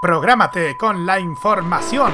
[0.00, 2.12] Prográmate con la información.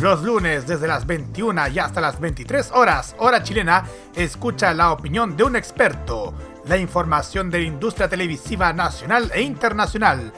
[0.00, 3.84] Los lunes desde las 21 y hasta las 23 horas, hora chilena,
[4.14, 6.32] escucha la opinión de un experto,
[6.66, 10.32] la información de la industria televisiva nacional e internacional,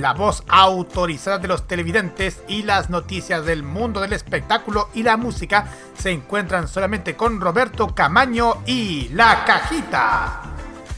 [0.00, 5.16] la voz autorizada de los televidentes y las noticias del mundo del espectáculo y la
[5.16, 10.42] música se encuentran solamente con Roberto Camaño y La Cajita.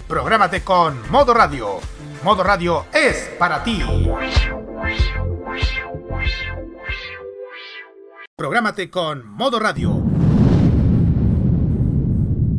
[0.07, 1.81] Prográmate con Modo Radio.
[2.25, 3.83] Modo Radio es para ti.
[8.37, 10.08] Prográmate con Modo Radio.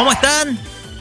[0.00, 0.58] ¿Cómo están?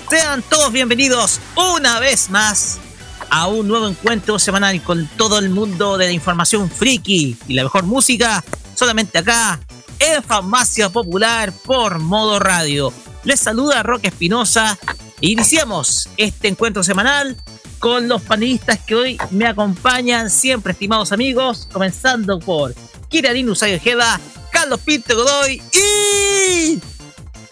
[0.09, 2.79] Sean todos bienvenidos una vez más
[3.29, 7.63] a un nuevo encuentro semanal con todo el mundo de la información friki y la
[7.63, 8.43] mejor música
[8.75, 9.57] solamente acá
[9.99, 12.91] en Farmacia Popular por modo radio.
[13.23, 14.77] Les saluda Roque Espinosa
[15.21, 17.37] e iniciamos este encuentro semanal
[17.79, 22.75] con los panelistas que hoy me acompañan, siempre estimados amigos, comenzando por
[23.07, 24.19] Kirarin Usay Ojeda,
[24.51, 26.81] Carlos Pinto Godoy y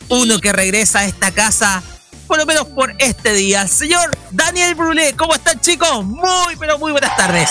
[0.10, 1.84] uno que regresa a esta casa,
[2.28, 3.62] por lo menos por este día.
[3.64, 6.06] El señor Daniel Brulé, ¿cómo están chicos?
[6.06, 7.50] Muy, pero muy buenas tardes.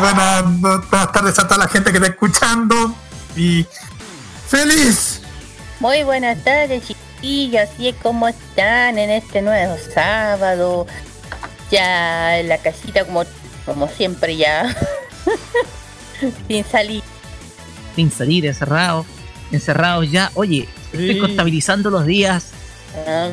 [0.00, 2.94] buenas, buenas tardes a toda la gente que está escuchando
[3.36, 3.66] y
[4.48, 5.20] feliz.
[5.80, 10.86] Muy buenas tardes chiquillos, es como están en este nuevo sábado.
[11.70, 13.24] Ya en la casita como,
[13.64, 14.76] como siempre ya.
[16.48, 17.02] Sin salir.
[17.96, 19.04] Sin salir, encerrado.
[19.50, 20.30] Encerrado ya.
[20.34, 22.50] Oye, estoy contabilizando los días.
[23.06, 23.30] Ah,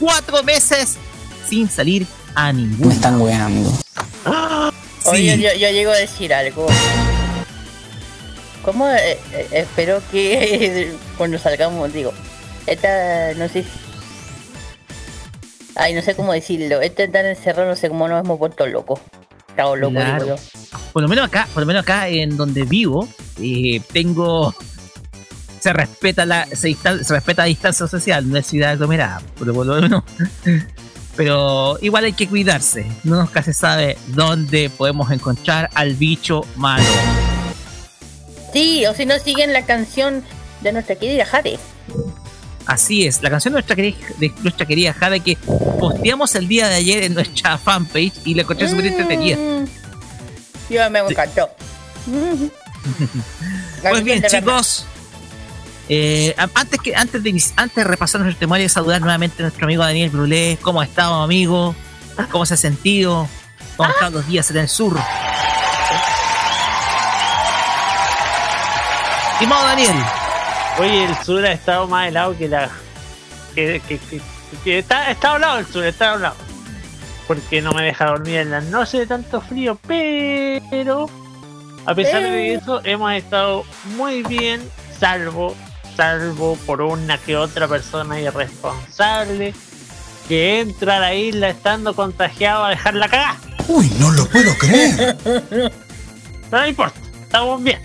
[0.00, 0.96] Cuatro meses
[1.48, 2.88] sin salir a ningún.
[2.88, 3.70] Me están weando.
[5.06, 5.42] Oye, Sí.
[5.42, 6.66] yo, yo llego a decir algo.
[8.64, 8.88] ¿Cómo?
[8.88, 12.12] eh, eh, espero que cuando salgamos, digo,
[12.66, 13.68] esta, no sé si...
[15.76, 16.80] Ay, no sé cómo decirlo.
[16.80, 19.00] Este tan encerrado, no sé cómo nos hemos vuelto locos.
[19.54, 19.76] Claro.
[19.76, 20.36] digo yo.
[20.92, 23.08] Por lo menos acá, por lo menos acá en donde vivo,
[23.40, 24.54] eh, tengo.
[25.60, 29.64] Se respeta la, se, se respeta la distancia social, no es ciudad aglomerada, pero por
[29.64, 30.04] lo menos.
[31.16, 32.86] Pero igual hay que cuidarse.
[33.04, 36.84] No nunca se sabe dónde podemos encontrar al bicho malo.
[38.52, 40.24] Sí, o si no siguen la canción
[40.62, 41.58] de nuestra querida Jade.
[42.66, 46.66] Así es, la canción de nuestra querida, de nuestra querida Jade que posteamos el día
[46.68, 49.36] de ayer en nuestra fanpage y la encontré súper entretenida.
[49.36, 49.66] Mm.
[50.70, 51.50] Yo me encantó.
[53.82, 54.84] Pues bien, chicos.
[55.88, 59.64] eh, antes que antes de antes de repasar nuestro temario y saludar nuevamente a nuestro
[59.64, 61.74] amigo Daniel Brulé, ¿cómo ha estado amigo?
[62.30, 63.26] ¿Cómo se ha sentido?
[63.76, 64.98] ¿Cómo estado los días en el sur?
[69.34, 69.96] Estimado Daniel,
[70.78, 72.68] Oye, el sur ha estado más helado que la.
[73.54, 74.20] Que, que, que-
[74.62, 76.36] que está, está hablado el sur, está hablado.
[77.26, 81.08] Porque no me deja dormir en la noche de tanto frío, pero.
[81.86, 82.54] A pesar de Eh.
[82.54, 83.64] eso, hemos estado
[83.96, 84.60] muy bien,
[84.98, 85.54] salvo,
[85.96, 89.54] salvo por una que otra persona irresponsable
[90.28, 93.36] que entra a la isla estando contagiado a dejar la cagada.
[93.68, 95.16] Uy, no lo puedo creer.
[95.22, 95.70] Pero
[96.50, 97.80] no importa, estamos bien.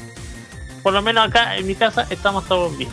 [0.82, 2.90] Por lo menos acá en mi casa estamos todos bien.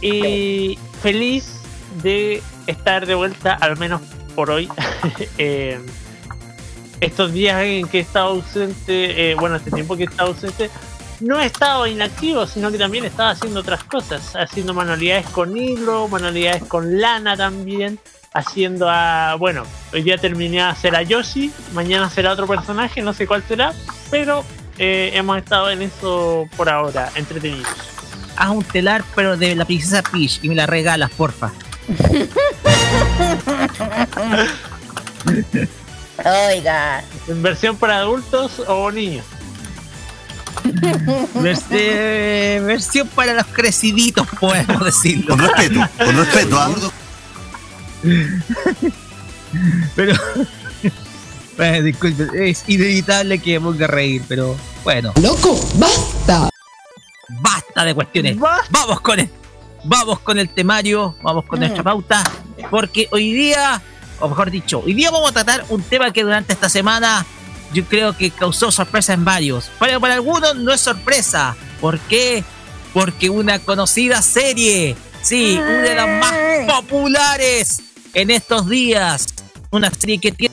[0.00, 1.60] Y feliz
[2.02, 4.00] de estar de vuelta, al menos
[4.34, 4.68] por hoy,
[5.38, 5.80] eh,
[7.00, 10.70] estos días en que he estado ausente, eh, bueno, este tiempo que he estado ausente,
[11.20, 16.08] no he estado inactivo, sino que también estaba haciendo otras cosas, haciendo manualidades con hilo,
[16.08, 17.98] manualidades con lana también,
[18.34, 23.12] haciendo a, bueno, hoy día terminé a hacer a Yoshi, mañana será otro personaje, no
[23.12, 23.72] sé cuál será,
[24.10, 24.44] pero
[24.78, 27.68] eh, hemos estado en eso por ahora, entretenidos.
[28.36, 31.52] Haz un telar, pero de la princesa Peach y me la regalas, porfa.
[36.24, 37.02] Oiga.
[37.28, 39.24] ¿En versión para adultos o niños?
[40.64, 45.36] Vers- eh, versión para los creciditos, podemos decirlo.
[45.36, 46.70] Con respeto, con respeto, ¿ah?
[49.96, 50.14] Pero.
[51.56, 55.12] Bueno, disculpe, es inevitable que me ponga a reír, pero bueno.
[55.20, 55.58] ¡Loco!
[55.74, 56.48] ¡Basta!
[57.40, 58.38] Basta de cuestiones.
[58.38, 58.68] Basta.
[58.70, 59.30] Vamos con el,
[59.84, 62.22] vamos con el temario, vamos con nuestra pauta,
[62.70, 63.82] porque hoy día,
[64.20, 67.26] o mejor dicho, hoy día vamos a tratar un tema que durante esta semana
[67.72, 69.70] yo creo que causó sorpresa en varios.
[69.78, 71.56] Pero para algunos no es sorpresa.
[71.80, 72.44] ¿Por qué?
[72.92, 76.34] Porque una conocida serie, sí, una de las más
[76.66, 77.82] populares
[78.14, 79.26] en estos días,
[79.70, 80.51] una serie que tiene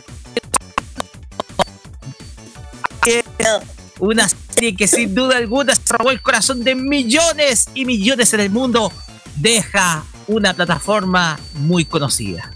[4.00, 8.40] una serie que sin duda alguna se robó el corazón de millones y millones en
[8.42, 8.92] el mundo,
[9.36, 12.52] deja una plataforma muy conocida.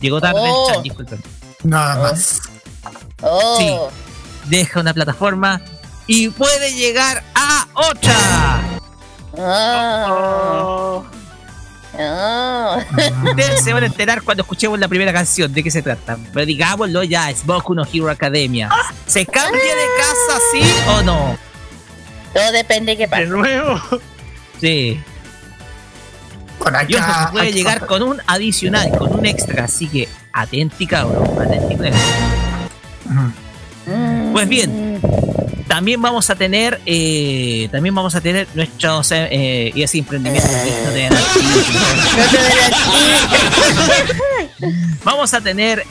[0.00, 0.68] Llegó tarde Oh.
[0.68, 1.22] el chat, disculpen.
[1.62, 2.40] Nada más.
[3.22, 3.56] Oh.
[3.58, 4.48] Sí.
[4.50, 5.60] Deja una plataforma
[6.06, 8.80] y puede llegar a otra.
[9.34, 11.04] Oh.
[11.98, 12.78] Oh, Oh.
[13.30, 16.16] Ustedes se van a enterar cuando escuchemos la primera canción de qué se trata.
[16.32, 18.70] Pero digámoslo ya, es Boku no Hero Academia.
[19.06, 21.36] ¿Se cambia de casa, sí o no?
[22.32, 23.24] Todo depende de qué de pasa.
[23.24, 23.80] nuevo.
[24.60, 25.00] Sí.
[26.60, 31.28] Ojo, que- se puede llegar con un adicional, con un extra, así que atenti cabrón,
[31.42, 31.76] atenti.
[33.86, 34.32] Mm.
[34.32, 35.00] Pues bien.
[35.72, 40.18] También vamos a tener, eh, también vamos a tener nuestros eh, eh, y así te
[40.18, 40.44] verás
[45.02, 45.82] Vamos a tener,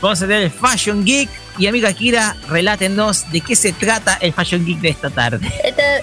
[0.00, 4.32] vamos a tener el Fashion Geek y amiga Kira, relátenos de qué se trata el
[4.32, 5.46] Fashion Geek de esta tarde.
[5.62, 6.00] Esta-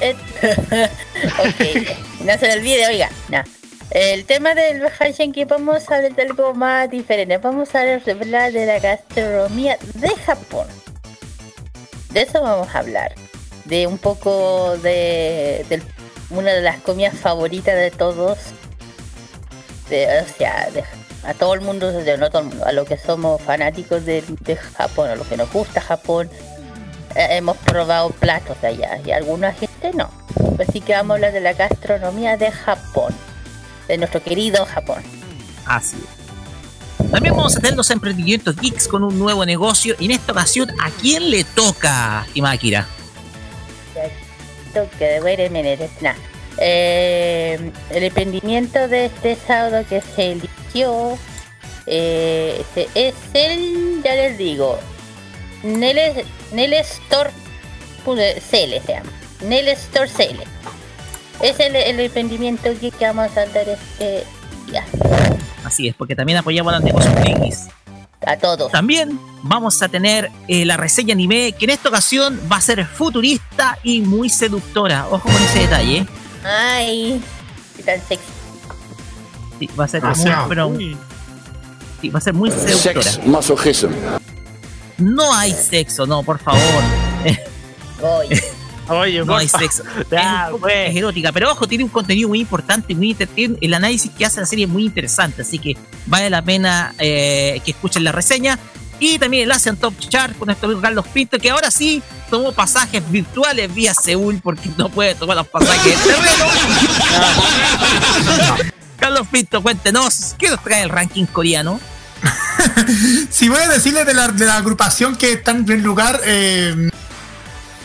[2.23, 3.43] no se le olvide, oiga, no.
[3.91, 7.37] El tema del Hashen que vamos a hablar de algo más diferente.
[7.37, 8.01] Vamos a hablar
[8.53, 10.67] de la gastronomía de Japón.
[12.17, 13.13] De eso vamos a hablar.
[13.65, 15.83] De un poco de,
[16.31, 18.39] una de las comidas favoritas de todos.
[19.87, 20.83] De, o sea, de-
[21.23, 24.23] a todo el mundo, no todo el mundo, a los que somos fanáticos de,
[24.75, 26.27] Japón, a los que nos gusta Japón.
[27.13, 30.09] eh, hemos probado platos de allá y alguna gente no.
[30.57, 33.13] Así que vamos a hablar de la gastronomía de Japón,
[33.87, 35.03] de nuestro querido Japón.
[35.67, 36.26] Así es.
[37.12, 40.69] También vamos a tener los emprendimientos geeks con un nuevo negocio y en esta ocasión,
[40.80, 42.88] ¿a quién le toca, estimada Kira?
[44.74, 45.89] Toque, wait a minute,
[46.59, 51.18] el emprendimiento de este sábado que se eligió
[51.89, 54.77] eh, este es el, ya les digo,
[55.63, 57.31] Nele, Nele Store
[58.06, 59.12] CL se llama.
[59.42, 60.42] Nele Store CL.
[61.42, 64.25] Es el, el emprendimiento que vamos a dar este
[64.67, 64.85] día.
[65.65, 67.67] Así es, porque también apoyamos a los negocios frikis.
[68.25, 68.71] A todos.
[68.71, 72.85] También vamos a tener eh, la reseña anime, que en esta ocasión va a ser
[72.85, 75.06] futurista y muy seductora.
[75.07, 75.97] Ojo con ese detalle.
[75.99, 76.07] ¿eh?
[76.44, 77.21] Ay,
[77.75, 78.25] qué tan sexy.
[79.59, 80.15] Sí, va a ser muy,
[80.49, 80.77] pero-
[82.01, 83.03] sí, va a ser muy seductora.
[83.11, 83.89] Sex masochism.
[84.97, 86.61] No hay sexo, no, por favor.
[88.01, 88.27] Voy.
[88.89, 89.83] Oye, No hay sexo.
[90.11, 90.95] Ya, es, pues.
[90.95, 93.15] erótica, pero ojo, tiene un contenido muy importante, muy
[93.61, 97.61] el análisis que hace la serie es muy interesante, así que vale la pena eh,
[97.65, 98.57] que escuchen la reseña.
[98.99, 102.01] Y también el Asian Top Chart con nuestro amigo Carlos Pinto, que ahora sí
[102.31, 106.45] tomó pasajes virtuales vía Seúl porque no puede tomar los pasajes de terreno.
[108.99, 111.79] Carlos Pinto, cuéntenos, ¿qué nos trae el ranking coreano?
[113.29, 116.89] Si voy a decirles de la, de la agrupación que está en primer lugar, eh,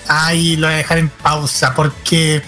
[0.08, 2.42] ahí lo voy a dejar en pausa porque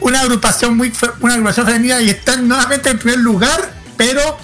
[0.00, 4.38] una agrupación muy una agrupación femenina y están nuevamente en primer lugar, pero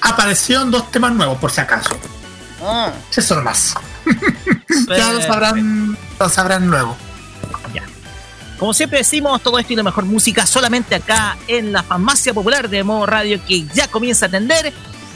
[0.00, 1.96] aparecieron dos temas nuevos por si acaso.
[2.62, 3.74] Ah, Eso nomás.
[4.88, 6.96] ya lo sabrán, lo sabrán luego.
[8.58, 12.68] Como siempre decimos, todo esto y la mejor música solamente acá en la farmacia popular
[12.68, 14.70] de Modo Radio que ya comienza a atender.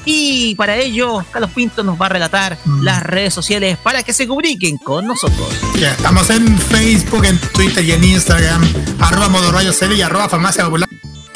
[0.04, 2.82] Y para ello, Carlos Pinto nos va a relatar Mm.
[2.82, 5.48] las redes sociales para que se comuniquen con nosotros.
[5.78, 8.62] Ya, estamos en Facebook, en Twitter y en Instagram,
[9.00, 10.88] arroba modo rayo CL y arroba farmacia popular.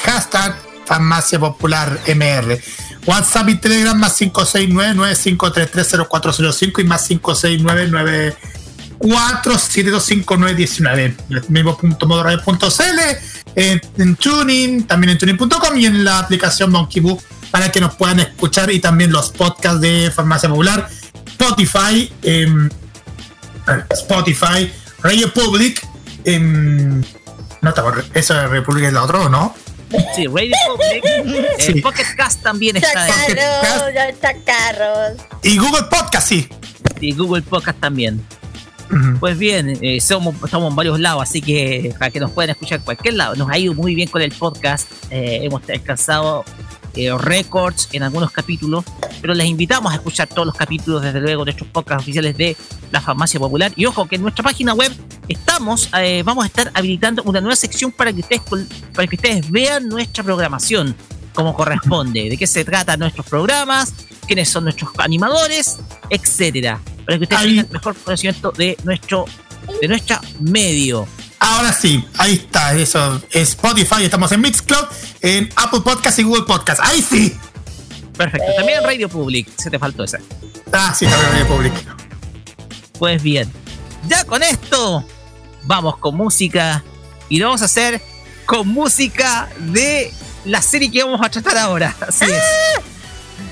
[0.03, 2.59] Hashtag Farmacia Popular MR.
[3.05, 7.07] WhatsApp y Telegram más 569-9533-0405 y más
[9.99, 11.15] 569-4725919.
[11.29, 12.99] El mismo punto modoradio.cl,
[13.55, 17.21] en, en Tuning, también en tuning.com y en la aplicación Monkey Boo
[17.51, 20.89] para que nos puedan escuchar y también los podcasts de Farmacia Popular,
[21.27, 22.69] Spotify, em,
[23.91, 25.85] Spotify, Radio Public,
[26.25, 27.01] em,
[27.61, 27.73] no
[28.13, 29.55] eso de Republic es la otra, ¿o ¿no?
[30.15, 31.03] Sí, Radio Public.
[31.05, 31.81] eh, Sí.
[31.81, 33.07] Pocket Cast también está
[34.21, 35.17] Chacarros.
[35.43, 36.47] Y Google Podcast, sí.
[36.99, 38.23] y Google Podcast también.
[39.19, 42.79] Pues bien, eh, somos, estamos en varios lados, así que para que nos puedan escuchar
[42.79, 43.35] en cualquier lado.
[43.35, 44.87] Nos ha ido muy bien con el podcast.
[45.11, 46.43] eh, hemos alcanzado
[46.95, 48.85] eh, récords en algunos capítulos,
[49.21, 52.55] pero les invitamos a escuchar todos los capítulos, desde luego, de nuestros podcasts oficiales de
[52.91, 53.71] la Farmacia Popular.
[53.75, 54.91] Y ojo que en nuestra página web
[55.27, 58.41] estamos, eh, vamos a estar habilitando una nueva sección para que ustedes,
[58.93, 60.95] para que ustedes vean nuestra programación
[61.33, 63.93] como corresponde, de qué se trata nuestros programas,
[64.27, 65.77] quiénes son nuestros animadores,
[66.09, 69.25] etcétera, para que ustedes tengan mejor conocimiento de nuestro
[69.81, 71.07] de nuestra medio.
[71.39, 73.21] Ahora sí, ahí está, eso.
[73.31, 74.85] Spotify, estamos en Mixcloud,
[75.21, 76.81] en Apple Podcast y Google Podcast.
[76.83, 77.35] Ahí sí.
[78.17, 78.47] Perfecto.
[78.57, 80.19] También en Radio Public, se te faltó esa.
[80.73, 81.73] Ah, sí, también Radio Public.
[82.97, 83.51] Pues bien,
[84.09, 85.05] ya con esto
[85.63, 86.83] vamos con música
[87.29, 88.01] y lo vamos a hacer
[88.45, 90.11] con música de
[90.43, 91.95] la serie que vamos a tratar ahora.
[92.05, 92.43] Así es.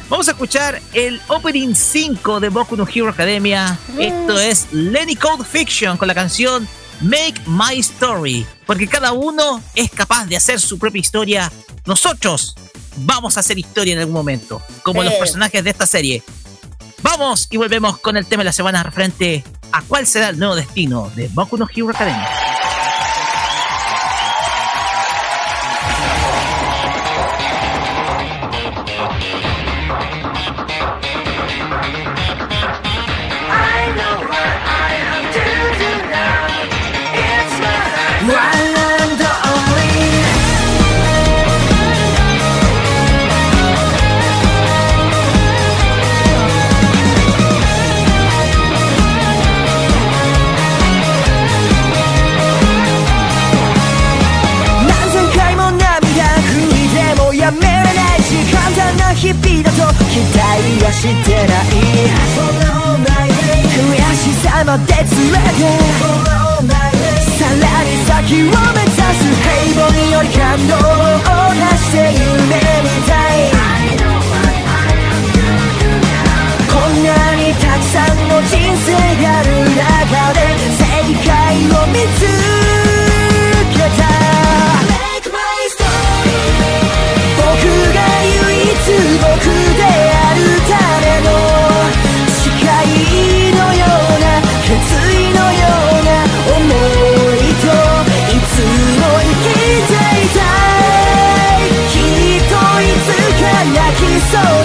[0.09, 3.77] Vamos a escuchar el opening 5 de Boku no Hero Academia.
[3.97, 6.67] Esto es Lenny Code Fiction con la canción
[7.01, 8.45] Make My Story.
[8.65, 11.51] Porque cada uno es capaz de hacer su propia historia.
[11.85, 12.55] Nosotros
[12.97, 15.19] vamos a hacer historia en algún momento, como los Sí.
[15.19, 16.23] personajes de esta serie.
[17.03, 20.55] Vamos y volvemos con el tema de la semana referente a cuál será el nuevo
[20.55, 22.27] destino de Boku no Hero Academia.
[60.17, 60.41] 期待
[60.83, 61.77] はしてない
[63.69, 65.61] 悔しさまで連れて。
[67.37, 70.81] さらに先を目指す平凡より感動を
[71.53, 71.95] 出して。
[72.17, 73.45] 夢みたい
[76.67, 78.89] こんなにたくさんの人生
[79.21, 80.39] がある中で
[80.73, 80.81] 正
[81.27, 81.29] 解
[81.69, 82.25] を見つ
[82.61, 82.66] け
[104.27, 104.56] so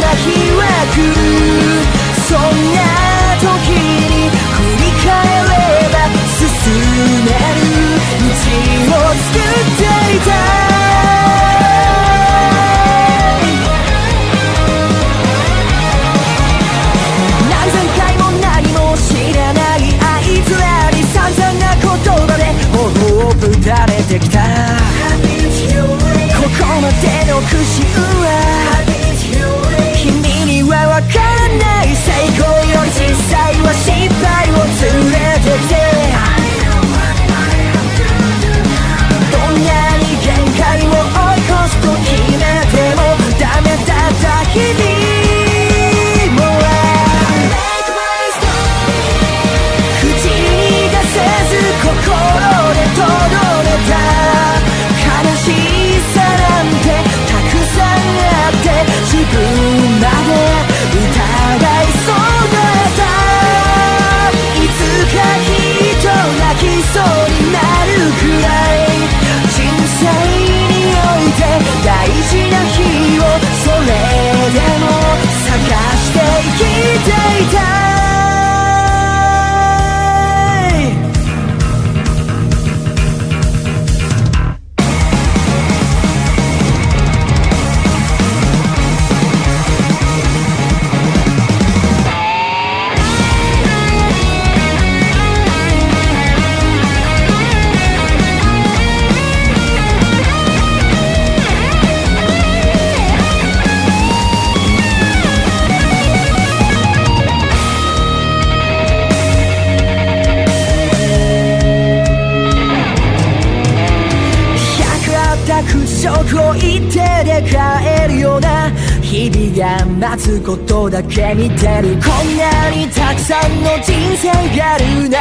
[120.12, 124.28] 待つことだけ見てるこんなにたくさんの人生
[124.58, 125.16] がある中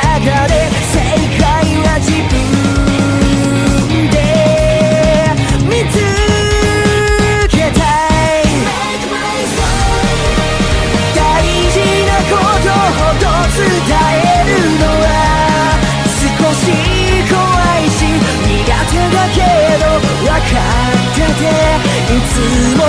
[0.49, 0.99] で正
[1.39, 1.47] 解
[1.79, 2.35] は自分
[4.11, 4.13] で
[5.63, 5.95] 見つ
[7.47, 7.79] けた
[8.35, 8.51] い。
[11.15, 11.19] 大
[11.71, 12.67] 事なこと
[12.99, 13.23] ほど
[13.55, 15.07] 伝えるのは
[16.19, 16.19] 少
[16.51, 16.67] し
[17.31, 17.39] 怖
[17.79, 17.87] い。
[17.87, 18.03] し
[18.43, 18.59] 苦
[18.91, 19.39] 手だけ
[19.79, 19.87] ど
[20.19, 20.59] 分か
[20.91, 21.47] ってて
[22.11, 22.19] い。
[22.27, 22.79] つも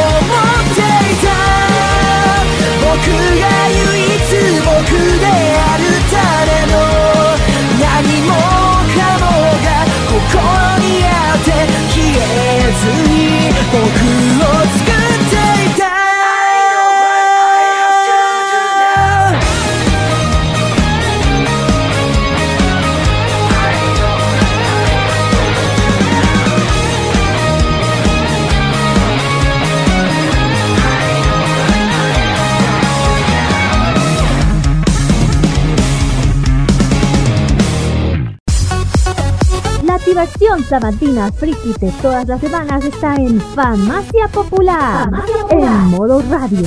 [40.23, 45.09] La activación sabatina friki de todas las semanas está en Farmacia Popular,
[45.50, 46.62] en modo radio.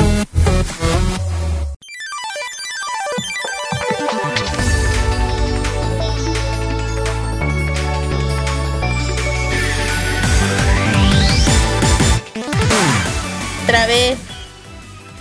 [13.63, 14.17] Otra vez.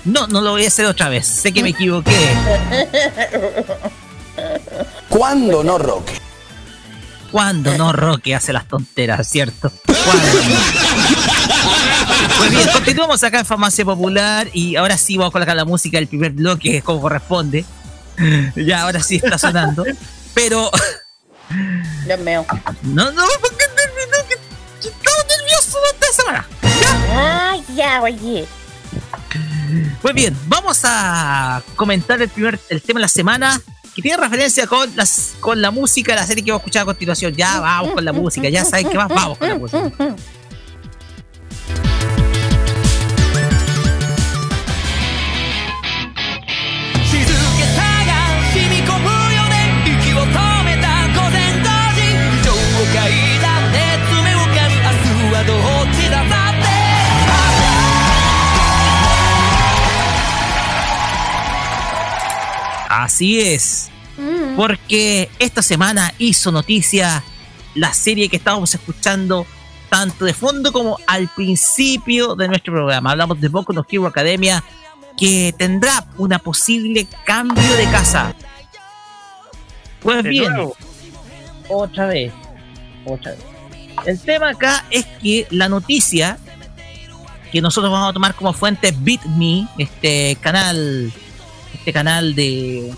[0.04, 1.24] No, no lo voy a hacer otra vez.
[1.24, 2.10] Sé que me equivoqué.
[5.08, 6.23] ¿Cuándo no, Roque?
[7.34, 9.72] Cuando no Roque hace las tonteras, ¿cierto?
[9.86, 10.26] ¿Cuándo?
[12.38, 15.98] Pues bien, continuamos acá en Farmacia Popular y ahora sí vamos a colocar la música
[15.98, 17.64] del primer bloque como corresponde.
[18.54, 19.84] Ya, ahora sí está sonando.
[20.32, 20.70] Pero.
[22.06, 22.46] Dios mío.
[22.82, 24.34] No, no, porque terminó que
[24.86, 27.50] estaba nervioso durante la semana.
[27.50, 28.46] Ay, ya, oye.
[30.00, 33.60] Pues bien, vamos a comentar el primer el tema de la semana
[33.94, 36.86] que tiene referencia con las con la música la serie que vamos a escuchar a
[36.86, 37.34] continuación.
[37.34, 40.16] Ya vamos con la música, ya saben qué más, vamos con la música.
[63.02, 63.90] Así es.
[64.56, 67.24] Porque esta semana hizo noticia
[67.74, 69.46] la serie que estábamos escuchando
[69.88, 73.10] tanto de fondo como al principio de nuestro programa.
[73.10, 74.62] Hablamos de Boku no Hero Academia
[75.16, 78.34] que tendrá una posible cambio de casa.
[80.00, 80.76] Pues De bien, nuevo.
[81.68, 82.32] otra vez,
[83.04, 83.40] otra vez.
[84.06, 86.38] El tema acá es que la noticia
[87.50, 91.12] que nosotros vamos a tomar como fuente BitMe, este canal,
[91.74, 92.92] este canal de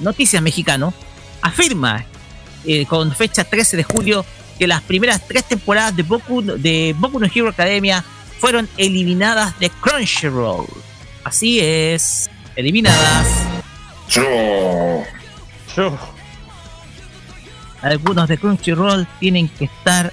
[0.00, 0.92] noticias mexicano,
[1.40, 2.04] afirma
[2.64, 4.24] eh, con fecha 13 de julio
[4.58, 8.04] que las primeras tres temporadas de Boku, de Boku no Hero Academia
[8.38, 10.66] fueron eliminadas de Crunchyroll.
[11.24, 13.26] Así es, eliminadas.
[14.08, 15.02] Yo.
[17.80, 20.12] Algunos de Crunchyroll tienen que estar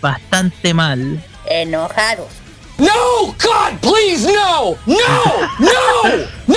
[0.00, 1.24] bastante mal.
[1.46, 2.41] Enojados.
[2.78, 4.98] No, God, please, no, no,
[5.58, 5.72] no,
[6.46, 6.56] no.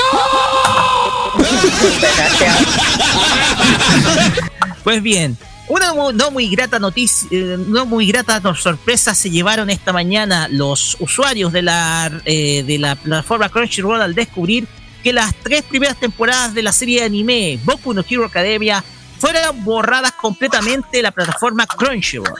[4.83, 9.91] Pues bien, una no muy grata noticia, eh, no muy grata sorpresa se llevaron esta
[9.91, 14.67] mañana los usuarios de la eh, de la plataforma Crunchyroll al descubrir
[15.03, 18.83] que las tres primeras temporadas de la serie de anime Boku no Hero Academia
[19.19, 22.33] fueron borradas completamente de la plataforma Crunchyroll.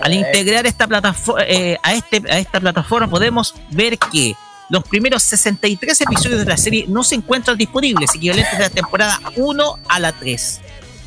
[0.00, 1.42] Al integrar esta plataforma
[1.82, 4.36] a, este, a esta plataforma podemos ver que
[4.68, 9.20] los primeros 63 episodios de la serie no se encuentran disponibles, equivalentes de la temporada
[9.36, 10.60] 1 a la 3.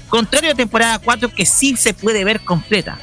[0.09, 2.97] Contrario a la temporada 4 que sí se puede ver completa.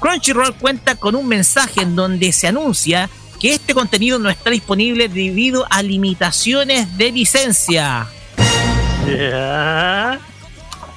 [0.00, 3.08] Crunchyroll cuenta con un mensaje en donde se anuncia
[3.40, 8.06] que este contenido no está disponible debido a limitaciones de licencia.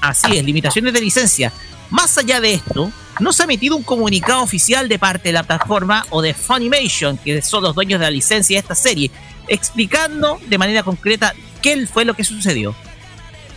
[0.01, 1.53] Así es, limitaciones de licencia.
[1.91, 5.43] Más allá de esto, no se ha emitido un comunicado oficial de parte de la
[5.43, 9.11] plataforma o de Funimation, que son los dueños de la licencia de esta serie,
[9.47, 12.75] explicando de manera concreta qué fue lo que sucedió.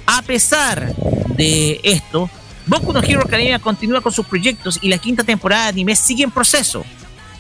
[0.07, 0.94] A pesar
[1.37, 2.29] de esto,
[2.66, 6.24] Boku no Hero Academia continúa con sus proyectos y la quinta temporada de anime sigue
[6.24, 6.85] en proceso.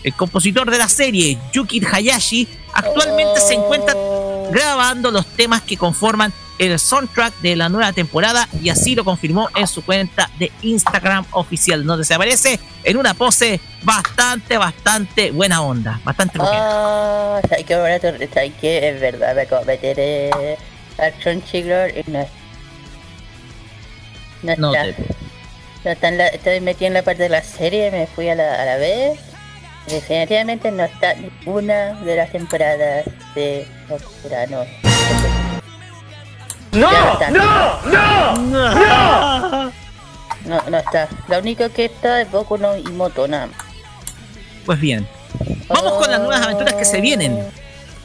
[0.02, 3.94] El compositor de la serie, Yuki Hayashi, actualmente se encuentra
[4.50, 9.48] grabando los temas que conforman el soundtrack de la nueva temporada y así lo confirmó
[9.56, 15.62] en su cuenta de Instagram oficial, donde se aparece en una pose bastante, bastante buena
[15.62, 16.38] onda, bastante.
[16.40, 17.74] Ah, ¿sabes qué?
[17.74, 18.88] Ahora te- ¿sabes qué?
[18.90, 20.56] Es verdad, me acabo de meter eh,
[20.98, 22.26] al Crunchyroll y no,
[24.42, 24.96] no No está.
[25.02, 25.14] te-
[25.84, 28.34] No está en la, estoy metido en la parte de la serie, me fui a
[28.34, 29.18] la, a la vez.
[29.86, 33.66] Definitivamente no está ninguna de las temporadas de
[34.22, 34.64] Kurano.
[36.74, 36.90] ¡No!
[36.90, 37.30] Ya está.
[37.30, 38.36] ¡No!
[38.36, 39.72] ¡No!
[40.44, 41.08] No, no está.
[41.28, 42.74] La única que está es Boku no
[43.28, 43.56] nada más.
[44.66, 45.08] Pues bien,
[45.68, 47.38] vamos con las nuevas aventuras que se vienen.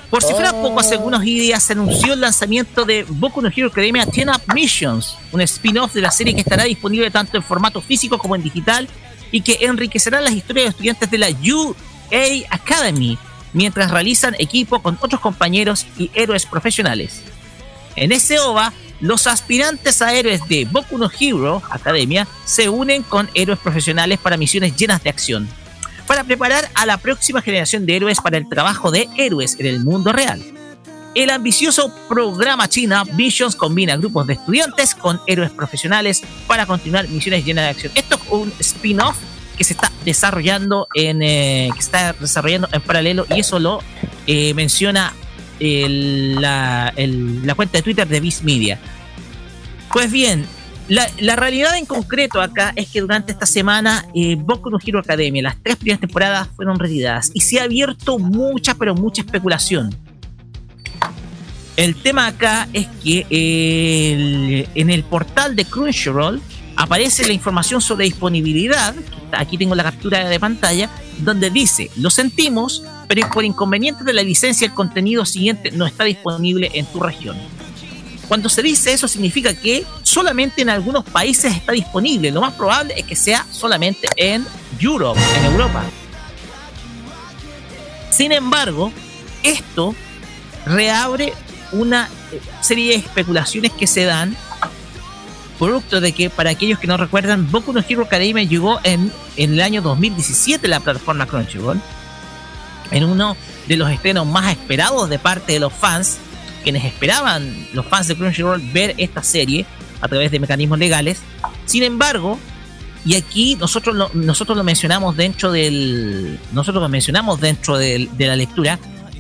[0.10, 3.68] Por si fuera poco, hace algunos días se anunció el lanzamiento de Boku no Hero
[3.68, 7.80] Academia 10 Up Missions, un spin-off de la serie que estará disponible tanto en formato
[7.82, 8.88] físico como en digital
[9.32, 13.20] y que enriquecerá las historias de estudiantes de la UA Academy
[13.54, 17.22] mientras realizan equipo con otros compañeros y héroes profesionales.
[17.96, 23.30] En ese OVA, los aspirantes a héroes de Boku no Hero Academia se unen con
[23.34, 25.50] héroes profesionales para misiones llenas de acción
[26.10, 29.86] para preparar a la próxima generación de héroes para el trabajo de héroes en el
[29.86, 30.44] mundo real.
[31.14, 37.46] El ambicioso programa China Visions combina grupos de estudiantes con héroes profesionales para continuar misiones
[37.46, 37.92] llenas de acción.
[37.94, 39.18] Esto es un spin-off
[39.56, 43.84] que se está desarrollando en eh, que está desarrollando en paralelo y eso lo
[44.26, 45.14] eh, menciona
[45.60, 46.94] la,
[47.56, 48.80] cuenta de Twitter de Viz Media.
[49.92, 50.46] Pues bien,
[50.88, 55.44] la, realidad en concreto acá es que durante esta semana eh, Boku no Hero Academia,
[55.44, 59.96] las tres primeras temporadas fueron retiradas y se ha abierto mucha, pero mucha especulación.
[61.76, 66.42] El tema acá es que en el portal de Crunchyroll
[66.76, 68.96] aparece la información sobre disponibilidad.
[69.32, 74.22] Aquí tengo la captura de pantalla, donde dice: Lo sentimos, pero por inconvenientes de la
[74.22, 77.36] licencia, el contenido siguiente no está disponible en tu región.
[78.28, 82.30] Cuando se dice eso significa que solamente en algunos países está disponible.
[82.30, 84.46] Lo más probable es que sea solamente en
[84.80, 85.84] Europe, en Europa.
[88.12, 88.94] Sin embargo,
[89.42, 89.96] esto
[90.68, 91.34] reabre
[91.72, 92.10] una
[92.62, 94.38] serie de especulaciones que se dan
[95.58, 99.54] producto de que para aquellos que no recuerdan Boku no Hero Academia llegó en, en
[99.54, 101.82] el año 2017 a la plataforma Crunchyroll
[102.92, 103.36] en uno
[103.68, 106.18] de los estrenos más esperados de parte de los fans
[106.64, 109.66] quienes esperaban los fans de Crunchyroll ver esta serie
[110.02, 111.20] a través de mecanismos legales
[111.66, 112.38] sin embargo
[113.06, 118.28] y aquí nosotros lo, nosotros lo mencionamos dentro del nosotros lo mencionamos dentro del- de
[118.28, 118.78] la lectura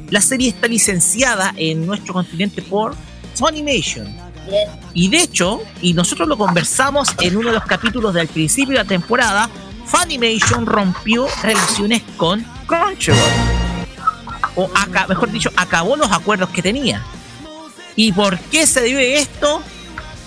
[0.10, 2.95] la serie está licenciada en nuestro continente por
[3.36, 4.08] Funimation
[4.95, 8.84] y de hecho, y nosotros lo conversamos en uno de los capítulos del principio de
[8.84, 9.47] la temporada,
[9.86, 13.19] Funimation rompió relaciones con Crunchyroll.
[14.55, 17.03] O aca- mejor dicho, acabó los acuerdos que tenía.
[17.95, 19.62] ¿Y por qué se debe esto?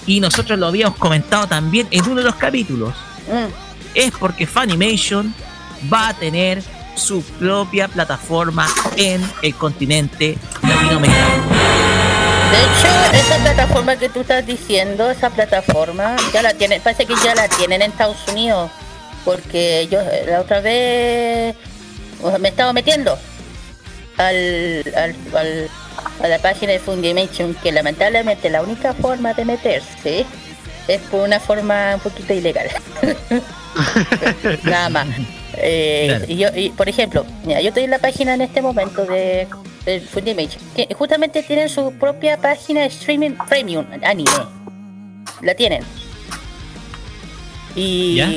[0.06, 2.94] Y nosotros lo habíamos comentado también en uno de los capítulos.
[3.28, 3.52] Mm.
[3.94, 5.34] Es porque Funimation
[5.92, 6.62] va a tener
[6.96, 11.42] su propia plataforma en el continente latinoamericano.
[12.50, 17.14] De hecho, esa plataforma que tú estás diciendo, esa plataforma, ya la tienen, parece que
[17.24, 18.70] ya la tienen en Estados Unidos.
[19.24, 21.54] Porque yo eh, la otra vez
[22.40, 23.16] me estaba metiendo
[24.18, 25.68] al, al, al-
[26.22, 30.24] a la página de Funimation, que lamentablemente la única forma de meterse
[30.88, 32.68] es por una forma un poquito ilegal.
[34.64, 35.06] Nada más.
[35.56, 36.24] Eh, Claro.
[36.28, 39.46] y yo, y, por ejemplo, mira, yo estoy en la página en este momento de,
[39.84, 44.30] de Funimation, que justamente tienen su propia página de streaming premium anime.
[45.42, 45.82] La tienen.
[47.74, 48.30] Y ¿Ya?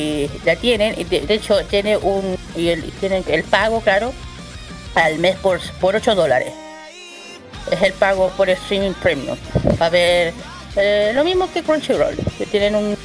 [0.45, 4.13] la tienen, y de, de hecho tiene un y el, tienen el pago, claro,
[4.95, 6.51] al mes por, por 8 dólares.
[7.71, 9.37] Es el pago por streaming premium.
[9.79, 10.33] A ver,
[10.75, 12.97] eh, lo mismo que Crunchyroll, que tienen un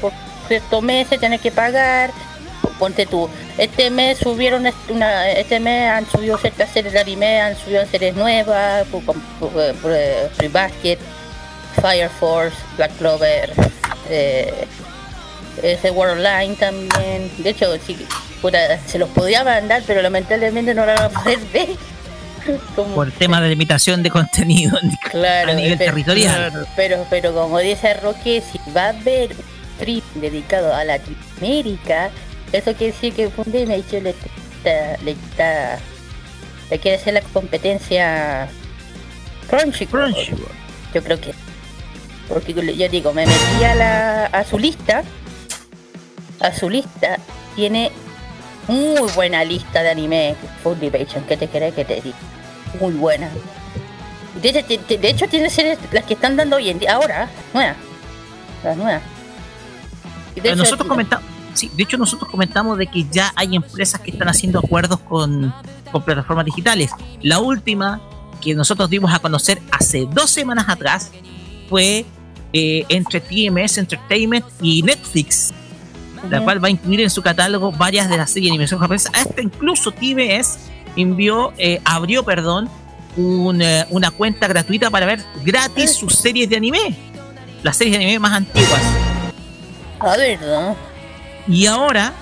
[0.00, 0.12] por
[0.48, 2.10] ciertos meses tienes que pagar.
[2.78, 7.56] Ponte tú, este mes subieron una, este mes han subido ciertas series de anime, han
[7.56, 10.98] subido series nuevas, eh, eh, Free Basket,
[11.80, 13.52] Fire Force, Black Clover,
[15.62, 17.30] ese World Online también.
[17.38, 17.96] De hecho, sí,
[18.42, 21.68] puta, se los podía mandar, pero lamentablemente no lo van a poder ver.
[22.76, 24.78] Como- Por tema de limitación de contenido
[25.10, 26.66] Claro, a nivel pero- territorial.
[26.76, 32.10] Pero, pero como dice Roque, si va a haber un trip dedicado a Latinoamérica,
[32.52, 35.78] eso quiere decir que Funimation le está, le está,
[36.70, 38.46] le quiere hacer la competencia
[39.48, 40.12] Crunchyroll.
[40.12, 40.48] Crunchyroll.
[40.94, 41.34] Yo creo que,
[42.28, 45.02] porque yo digo, me metí a la, a su lista,
[46.40, 47.18] a su lista
[47.56, 47.90] tiene
[48.68, 52.16] muy buena lista de anime Funimation, que te querés que te diga,
[52.80, 53.30] muy buena.
[54.40, 56.94] De, hecho, ti- ti- de hecho tiene series las que están dando hoy en día,
[56.94, 57.76] ahora, nuevas,
[58.64, 59.02] las nuevas.
[60.34, 61.20] De Eh, hecho, nosotros, comenta-
[61.54, 65.54] Sí, de hecho nosotros comentamos de que ya hay empresas que están haciendo acuerdos con,
[65.92, 66.90] con plataformas digitales.
[67.22, 68.00] La última
[68.40, 71.12] que nosotros dimos a conocer hace dos semanas atrás
[71.68, 72.04] fue
[72.52, 75.52] eh, entre TMS Entertainment y Netflix,
[76.30, 79.10] la cual va a incluir en su catálogo varias de las series de animación japonesa.
[79.14, 80.58] Hasta incluso TMS
[80.96, 82.68] envió, eh, abrió, perdón,
[83.16, 86.96] un, eh, una cuenta gratuita para ver gratis sus series de anime,
[87.62, 88.82] las series de anime más antiguas.
[90.00, 90.76] A ver, ¿no?
[91.46, 92.12] Y ahora,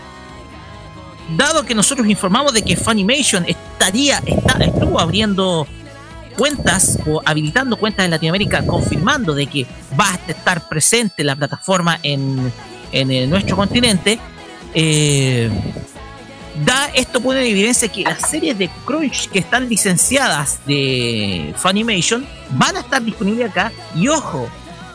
[1.36, 5.66] dado que nosotros informamos de que Funimation estaría, está, estuvo abriendo
[6.36, 9.66] cuentas o habilitando cuentas en Latinoamérica, confirmando de que
[9.98, 12.52] va a estar presente la plataforma en,
[12.92, 14.18] en eh, nuestro continente,
[14.74, 15.50] eh,
[16.64, 22.26] da esto pone en evidencia que las series de Crunch que están licenciadas de Funimation
[22.50, 24.48] van a estar disponibles acá y ojo,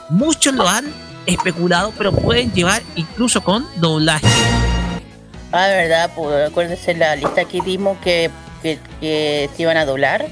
[0.10, 0.86] muchos lo han
[1.25, 4.27] especulado, pero pueden llevar incluso con doblaje.
[5.51, 8.29] Ah, verdad, pues acuérdense la lista que dimos que,
[8.62, 10.27] que, se iban a doblar.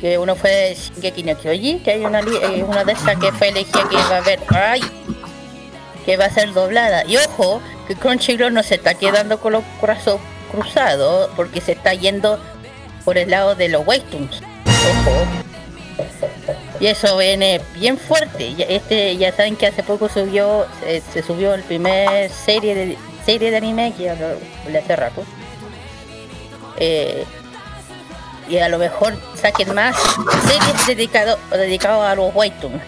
[0.00, 3.48] Que uno fue Shingeki no Kyoji, que hay una, eh, una de esas que fue
[3.48, 4.82] elegida que va a ver, ay,
[6.06, 7.04] que va a ser doblada.
[7.04, 11.92] Y ojo, que Crunchyroll no se está quedando con los brazos cruzados, porque se está
[11.92, 12.38] yendo
[13.04, 14.40] por el lado de los webtoons.
[14.66, 15.26] Ojo.
[16.78, 18.54] Y eso viene bien fuerte.
[18.68, 20.66] Este, ya saben que hace poco subió,
[21.12, 24.14] se, subió el primer serie de serie de anime que
[24.70, 25.24] le hace rato.
[26.78, 27.24] Eh,
[28.48, 29.96] y a lo mejor saquen más
[30.46, 32.80] series dedicado dedicado a los webtoons.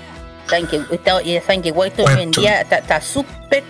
[0.48, 3.62] Saben que saben que webtoon hoy en día está súper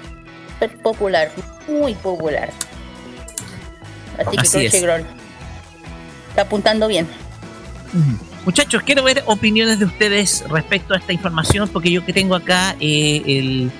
[0.83, 1.31] popular,
[1.67, 2.51] muy popular.
[4.19, 4.71] Así que Así es.
[4.73, 5.05] Crunchyroll
[6.31, 7.07] está apuntando bien.
[8.45, 12.75] Muchachos, quiero ver opiniones de ustedes respecto a esta información, porque yo que tengo acá,
[12.81, 13.71] eh, el,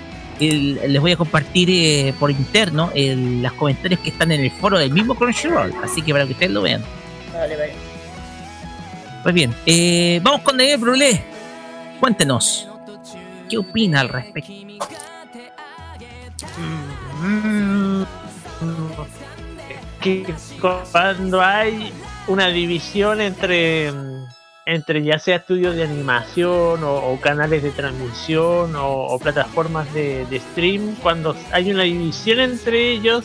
[0.41, 4.51] el- les voy a compartir eh, por interno el- los comentarios que están en el
[4.51, 6.83] foro del mismo Crunchyroll, así que para que ustedes lo vean.
[7.33, 7.73] Vale, vale.
[9.23, 11.23] Pues bien, eh, vamos con Daniel Brulé.
[12.01, 12.68] Cuéntenos,
[13.49, 14.53] ¿qué opina al respecto?
[17.27, 18.03] Mm,
[20.01, 20.35] que
[20.93, 21.93] cuando hay
[22.27, 23.93] una división entre
[24.67, 31.35] entre ya sea estudios de animación o, canales de transmisión o, plataformas de stream, cuando
[31.53, 33.25] hay una división entre ellos,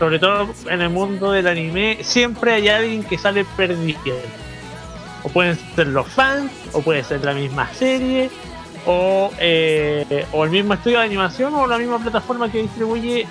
[0.00, 4.16] sobre todo en el mundo del anime, siempre hay alguien que sale perdiendo.
[5.22, 8.30] O pueden ser los fans, o puede ser la misma serie,
[8.86, 13.26] o, eh, o el mismo estudio de animación, o la misma plataforma que distribuye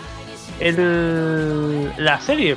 [0.60, 2.56] el, la serie.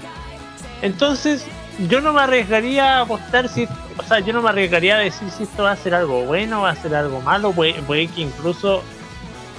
[0.82, 1.46] Entonces,
[1.88, 5.30] yo no me arriesgaría a apostar si, o sea, yo no me arriesgaría a decir
[5.30, 8.82] si esto va a ser algo bueno, va a ser algo malo, puede, que incluso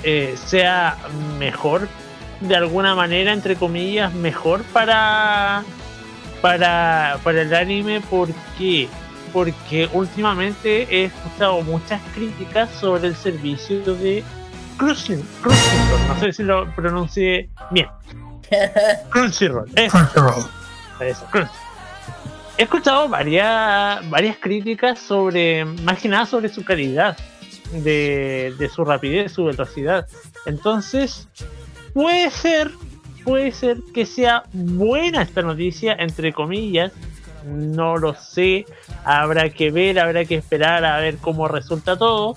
[0.04, 0.98] eh, sea
[1.40, 1.88] mejor
[2.42, 5.64] de alguna manera, entre comillas, mejor para
[6.42, 8.90] para, para el anime, ¿por qué?
[9.34, 14.24] Porque últimamente he escuchado muchas críticas sobre el servicio de
[14.78, 17.88] Crunchyroll, Crunchyroll, no sé si lo pronuncié bien.
[19.10, 19.98] Crunchyroll, eso.
[19.98, 20.46] Crunchyroll.
[21.00, 21.28] Eso.
[22.58, 27.18] He escuchado varias, varias críticas sobre, más que nada sobre su calidad,
[27.72, 30.08] de, de su rapidez, su velocidad.
[30.46, 31.28] Entonces,
[31.94, 32.72] puede ser,
[33.24, 36.92] puede ser que sea buena esta noticia, entre comillas.
[37.46, 38.66] No lo sé,
[39.04, 42.36] habrá que ver, habrá que esperar a ver cómo resulta todo.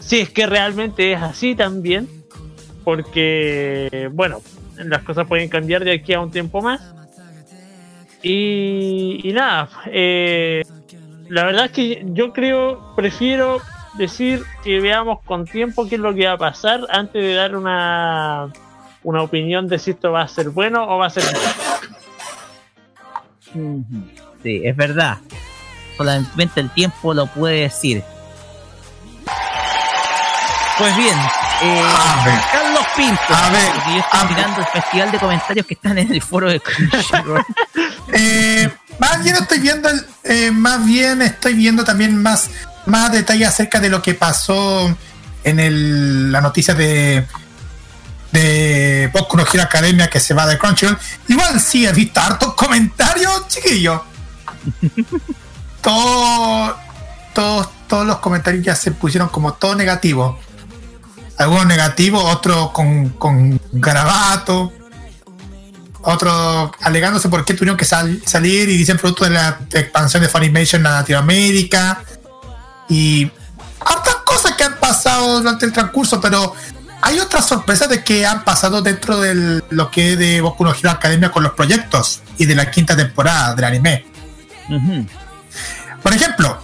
[0.00, 2.08] Si es que realmente es así también,
[2.84, 4.40] porque, bueno,
[4.76, 6.80] las cosas pueden cambiar de aquí a un tiempo más.
[8.22, 10.62] Y, nada, eh,
[11.28, 13.60] la verdad es que yo creo, prefiero
[13.96, 17.56] decir que veamos con tiempo qué es lo que va a pasar antes de dar
[17.56, 18.52] una,
[19.02, 21.38] una opinión de si esto va a ser bueno o va a ser malo.
[24.42, 25.18] Sí, es verdad.
[25.96, 28.02] Solamente el tiempo lo puede decir.
[30.78, 31.18] Pues bien,
[31.62, 32.40] eh, A ver.
[32.52, 33.20] Carlos Pinto.
[33.34, 34.36] A ver, porque yo estoy a ver.
[34.36, 37.44] mirando el festival de comentarios que están en el foro de Crunchyroll.
[38.10, 42.50] Eh, más bien estoy viendo el- eh, más bien estoy viendo también más
[42.86, 44.96] más detalles acerca de lo que pasó
[45.44, 47.26] en el, la noticia de
[48.32, 50.98] de Boku no Hero Academia que se va de Crunchyroll.
[51.28, 54.00] Igual sí he visto hartos comentarios chiquillos
[55.80, 56.74] todos
[57.34, 60.38] todos todos los comentarios ya se pusieron como todo negativo.
[61.38, 64.72] Algunos negativos otros con, con garabato
[66.02, 70.28] otros alegándose por qué tuvieron que sal- salir y dicen producto de la expansión de
[70.28, 72.02] Funimation a Latinoamérica.
[72.88, 73.30] Y
[73.80, 76.54] hartas cosas que han pasado durante el transcurso, pero
[77.00, 80.74] hay otras sorpresas de que han pasado dentro de lo que es de Boku no
[80.74, 84.04] Hero Academia con los proyectos y de la quinta temporada del anime.
[86.02, 86.60] Por ejemplo,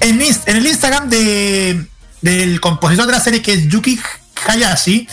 [0.00, 1.86] en, en el Instagram de,
[2.20, 4.00] del compositor de la serie que es Yuki
[4.46, 5.08] Hayashi,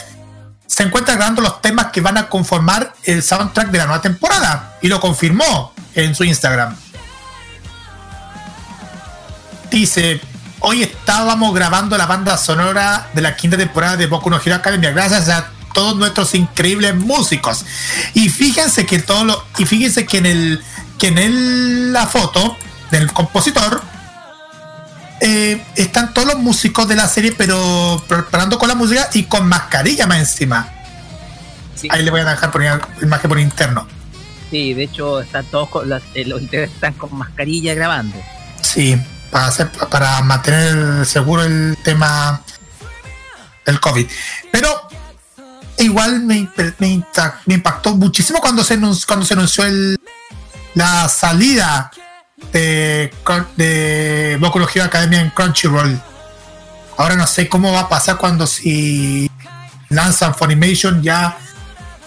[0.66, 4.78] se encuentra grabando los temas que van a conformar el soundtrack de la nueva temporada
[4.82, 6.76] y lo confirmó en su Instagram.
[9.70, 10.22] Dice,
[10.62, 14.92] hoy estábamos grabando la banda sonora de la quinta temporada de Boku no Hero Academia
[14.92, 17.66] gracias a todos nuestros increíbles músicos.
[18.14, 20.64] Y fíjense que todo lo, y fíjense que en el
[20.98, 22.58] que en el, la foto
[22.92, 23.82] del compositor
[25.20, 29.48] eh, están todos los músicos de la serie, pero preparando con la música y con
[29.48, 30.70] mascarilla más encima.
[31.90, 32.62] Ahí le voy a dejar por
[33.02, 33.88] imagen por interno.
[34.52, 38.18] Sí, de hecho están todos con eh, los integrantes están con mascarilla grabando.
[38.62, 39.00] Sí,
[39.32, 42.42] para hacer, para mantener seguro el tema
[43.66, 44.08] del COVID.
[44.52, 44.70] Pero
[45.78, 46.48] igual me,
[47.48, 50.00] impactó muchísimo cuando se cuando se anunció el,
[50.76, 51.92] la salida
[52.52, 53.14] de,
[53.56, 54.40] de
[54.84, 56.02] Academia en Crunchyroll.
[56.98, 59.30] Ahora no sé cómo va a pasar cuando si
[59.90, 61.38] lanzan Funimation ya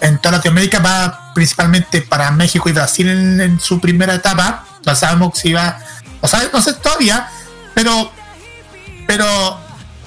[0.01, 4.65] en toda Latinoamérica, va principalmente para México y Brasil en, su primera etapa.
[4.85, 5.79] No sabemos si va,
[6.25, 7.27] o sea, no sé todavía,
[7.75, 8.11] pero,
[9.05, 9.59] pero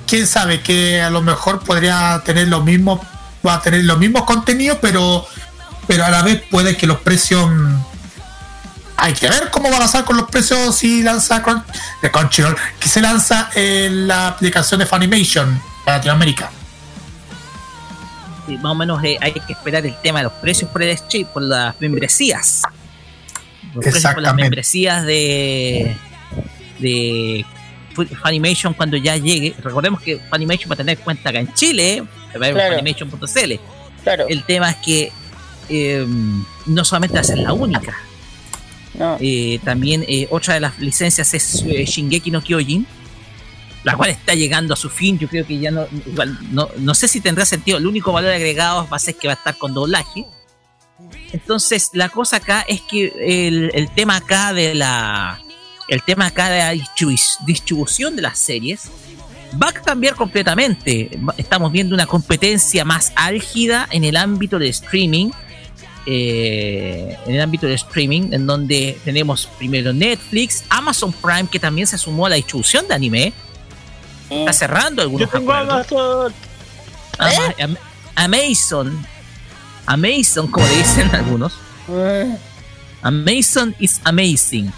[0.04, 3.00] quién sabe que a lo mejor podría tener lo mismo,
[3.46, 5.24] va a tener los mismos contenidos, pero,
[5.86, 7.48] pero a la vez puede que los precios
[8.96, 11.40] hay que ver cómo va a pasar con los precios si lanza
[12.02, 16.50] de Crunchyroll, que se lanza en la aplicación de Funimation para Latinoamérica.
[18.48, 20.98] Sí, más o menos eh, hay que esperar el tema de los precios por el
[21.06, 22.62] chip, por las membresías.
[23.72, 25.96] Los precios por las membresías de,
[26.78, 27.44] de
[28.22, 29.54] Funimation cuando ya llegue.
[29.62, 32.76] Recordemos que Funimation va a tener cuenta acá en Chile, claro.
[32.76, 33.52] Funimation.cl.
[34.02, 34.26] Claro.
[34.28, 35.12] El tema es que
[35.68, 36.06] eh,
[36.66, 37.96] no solamente va a ser la única
[39.20, 42.86] eh, también eh, otra de las licencias es eh, Shingeki no Kyojin,
[43.84, 45.18] la cual está llegando a su fin.
[45.18, 45.86] Yo creo que ya no,
[46.50, 47.78] no, sé si tendrá sentido.
[47.78, 50.26] El único valor agregado va a ser que va a estar con doblaje.
[51.32, 53.12] Entonces, la cosa acá es que
[53.72, 55.40] el, tema acá de la.
[55.88, 56.84] El tema acá de la
[57.46, 58.90] distribución de las series
[59.60, 61.10] va a cambiar completamente.
[61.36, 65.30] Estamos viendo una competencia más álgida en el ámbito de streaming
[66.10, 71.86] eh, en el ámbito de streaming, en donde tenemos primero Netflix, Amazon Prime, que también
[71.86, 73.34] se sumó a la distribución de anime.
[74.30, 76.32] Está cerrando algunos Amazon.
[78.14, 79.06] Amazon.
[79.84, 81.52] Amazon, como le dicen algunos.
[83.02, 84.72] Amazon is amazing.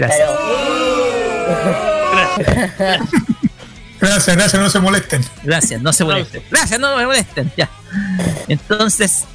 [0.00, 0.30] Gracias.
[4.00, 5.22] Gracias, gracias, no se molesten.
[5.42, 6.42] Gracias, no se molesten.
[6.50, 7.52] Gracias, no me molesten.
[7.54, 7.68] Ya.
[8.48, 9.26] Entonces,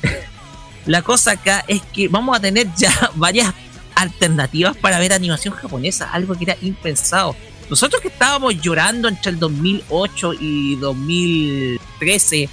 [0.88, 3.54] la cosa acá es que vamos a tener ya varias
[3.94, 7.36] alternativas para ver animación japonesa, algo que era impensado.
[7.70, 12.50] Nosotros que estábamos llorando entre el 2008 y 2013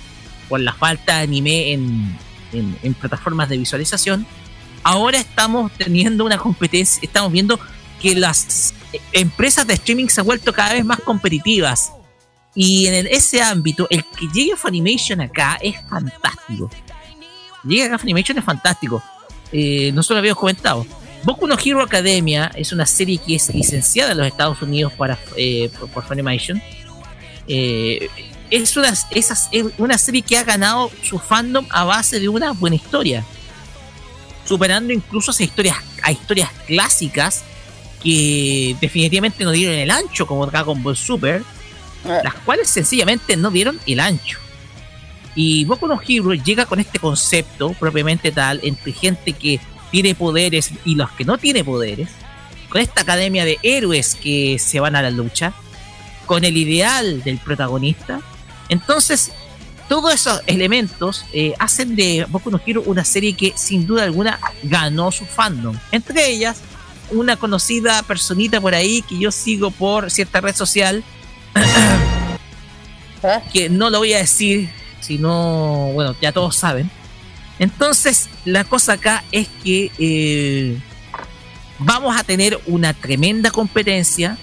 [0.50, 2.18] por la falta de anime en,
[2.52, 4.26] en, plataformas de visualización,
[4.82, 7.58] ahora estamos teniendo una competencia, estamos viendo
[8.02, 8.74] que las
[9.12, 11.92] empresas de streaming se han vuelto cada vez más competitivas.
[12.54, 16.68] Y en ese ámbito, el que llegue Funimation acá es fantástico
[17.64, 19.02] llega a Funimation es fantástico.
[19.52, 20.86] Eh, no solo habíamos comentado.
[21.24, 25.18] Boku no Hero Academia es una serie que es licenciada en los Estados Unidos para,
[25.36, 26.60] eh, por, Funimation.
[27.46, 28.08] Eh,
[28.50, 32.76] es, una, es una serie que ha ganado su fandom a base de una buena
[32.76, 33.24] historia.
[34.44, 37.44] Superando incluso a historias, a historias clásicas
[38.02, 41.42] que definitivamente no dieron el ancho, como Dragon Ball Super,
[42.04, 44.38] las cuales sencillamente no dieron el ancho.
[45.34, 49.60] Y Boku no Hero llega con este concepto propiamente tal entre gente que
[49.90, 52.10] tiene poderes y los que no tiene poderes,
[52.68, 55.52] con esta academia de héroes que se van a la lucha,
[56.26, 58.20] con el ideal del protagonista.
[58.68, 59.32] Entonces,
[59.88, 64.40] todos esos elementos eh, hacen de Boku no Hero una serie que sin duda alguna
[64.62, 65.76] ganó su fandom.
[65.90, 66.62] Entre ellas,
[67.10, 71.04] una conocida personita por ahí que yo sigo por cierta red social,
[73.22, 73.42] ¿Ah?
[73.52, 76.90] que no lo voy a decir si no, bueno, ya todos saben.
[77.58, 80.78] Entonces, la cosa acá es que eh,
[81.78, 84.38] vamos a tener una tremenda competencia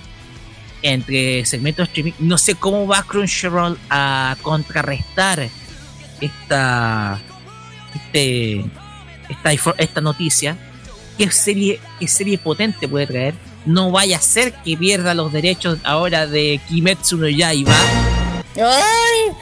[0.82, 2.14] entre segmentos de streaming.
[2.20, 5.50] No sé cómo va Crunchyroll a contrarrestar
[6.22, 7.20] esta,
[7.96, 8.66] este,
[9.30, 10.58] esta, esta noticia.
[11.20, 13.34] ¿Qué serie, ¿Qué serie potente puede traer?
[13.66, 17.74] No vaya a ser que pierda los derechos ahora de Kimetsu no Yaiba
[18.56, 19.34] ¡Ay!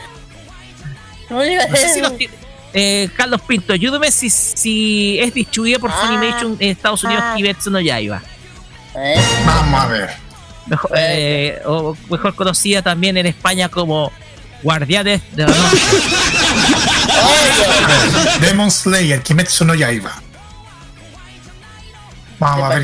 [1.30, 1.40] No
[1.78, 2.14] sé si los
[2.74, 6.02] eh, Carlos Pinto, ayúdame si, si es distribuida por Ah.
[6.08, 7.34] Funimation en Estados Unidos Ah.
[7.38, 8.24] Kimetsu no Yaiba.
[8.96, 9.22] ¿Eh?
[9.46, 10.10] Vamos a ver.
[10.66, 14.12] Mejor, eh, o mejor conocida también en España como
[14.64, 15.78] Guardianes de la Noche.
[18.42, 20.24] Demon Slayer, Kimetsu no Yaiba.
[22.40, 22.82] A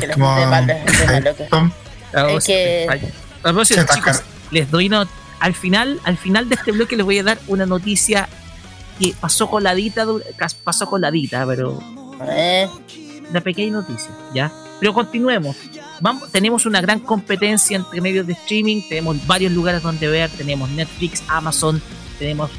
[3.42, 3.94] propósito, Se ataca.
[3.94, 5.06] chicos, les doy no,
[5.40, 8.28] al final, al final de este bloque les voy a dar una noticia
[8.98, 10.06] que pasó coladita,
[10.62, 11.78] pasó coladita, pero
[12.28, 12.68] ¿Eh?
[13.28, 14.52] una pequeña noticia, ¿ya?
[14.80, 15.56] Pero continuemos.
[16.00, 20.68] Vamos, tenemos una gran competencia entre medios de streaming, tenemos varios lugares donde ver, tenemos
[20.70, 21.80] Netflix, Amazon,
[22.18, 22.50] tenemos,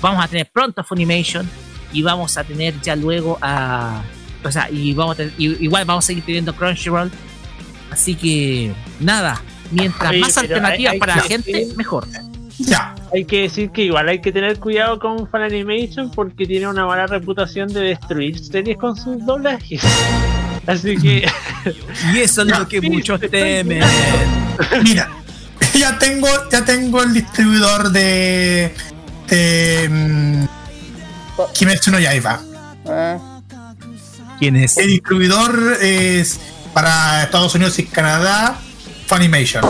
[0.00, 1.48] vamos a tener pronto Funimation
[1.92, 4.02] y vamos a tener ya luego a,
[4.44, 7.10] o sea, y vamos a tener- y- igual vamos a seguir teniendo Crunchyroll,
[7.90, 9.40] así que nada,
[9.70, 12.06] mientras Oye, más alternativas hay- hay para la gente, decir- mejor.
[12.58, 12.94] Ya.
[13.12, 17.06] Hay que decir que igual hay que tener cuidado con Funimation porque tiene una mala
[17.08, 19.82] reputación de destruir series con sus doblajes.
[20.66, 21.26] Así que
[22.14, 23.80] Y eso es lo que muchos temen.
[24.84, 25.10] Mira,
[25.74, 28.72] ya tengo, ya tengo el distribuidor de.
[29.28, 29.88] de.
[29.90, 30.44] mm,
[31.54, 32.40] Kimetsu no Yaiba.
[32.86, 33.33] Ah,
[34.38, 34.76] ¿Quién es?
[34.76, 36.40] El distribuidor es
[36.72, 38.58] para Estados Unidos y Canadá,
[39.06, 39.64] Funimation.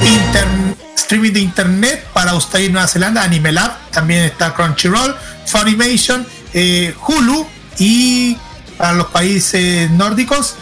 [0.00, 5.14] Inter- streaming de internet para Australia y Nueva Zelanda, Anime Lab, también está Crunchyroll,
[5.46, 7.46] Funimation, eh, Hulu
[7.78, 8.36] y
[8.78, 10.56] para los países nórdicos,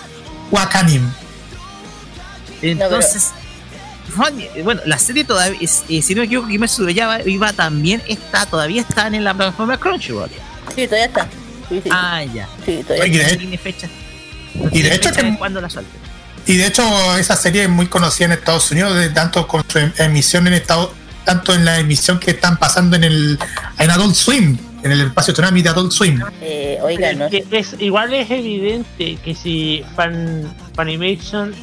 [0.51, 1.03] Wakanim.
[2.61, 3.31] Entonces,
[4.63, 5.59] bueno, la serie todavía,
[5.89, 10.31] eh, si no me equivoco, Kimetsu Iba también está, todavía está en la plataforma Crunchyroll.
[10.75, 11.27] Sí, todavía está.
[11.69, 11.91] Sí, sí.
[11.93, 12.49] Ah, ya.
[12.65, 13.89] sí, todavía Oye, de- tiene fecha.
[14.73, 16.01] y de hecho que- de cuándo la suelten.
[16.47, 19.79] Y de hecho, esa serie es muy conocida en Estados Unidos, de tanto con su
[19.79, 20.91] em- emisión en Estados
[21.25, 23.39] tanto en la emisión que están pasando en el
[23.79, 26.21] en Adult Swim, en el espacio Tsunami de Adult Swim.
[26.41, 27.45] Eh, oiga, no sé.
[27.53, 31.55] es, igual es evidente que si Fan, Funimation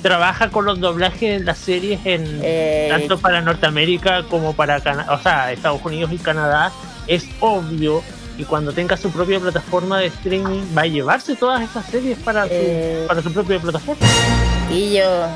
[0.00, 5.06] trabaja con los doblajes en las series en Eh, tanto para Norteamérica como para Cana-
[5.10, 6.70] o sea, Estados Unidos y Canadá,
[7.08, 8.00] es obvio
[8.36, 12.44] que cuando tenga su propia plataforma de streaming va a llevarse todas esas series para
[12.44, 13.04] su, Eh.
[13.06, 14.06] para su propia plataforma.
[14.70, 15.26] Y yo,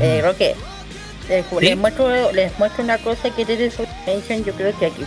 [0.00, 0.54] eh, Roque,
[1.28, 1.56] les, ¿Sí?
[1.60, 4.44] les muestro, les muestro una cosa que tiene Funimation.
[4.44, 5.04] Yo creo que aquí,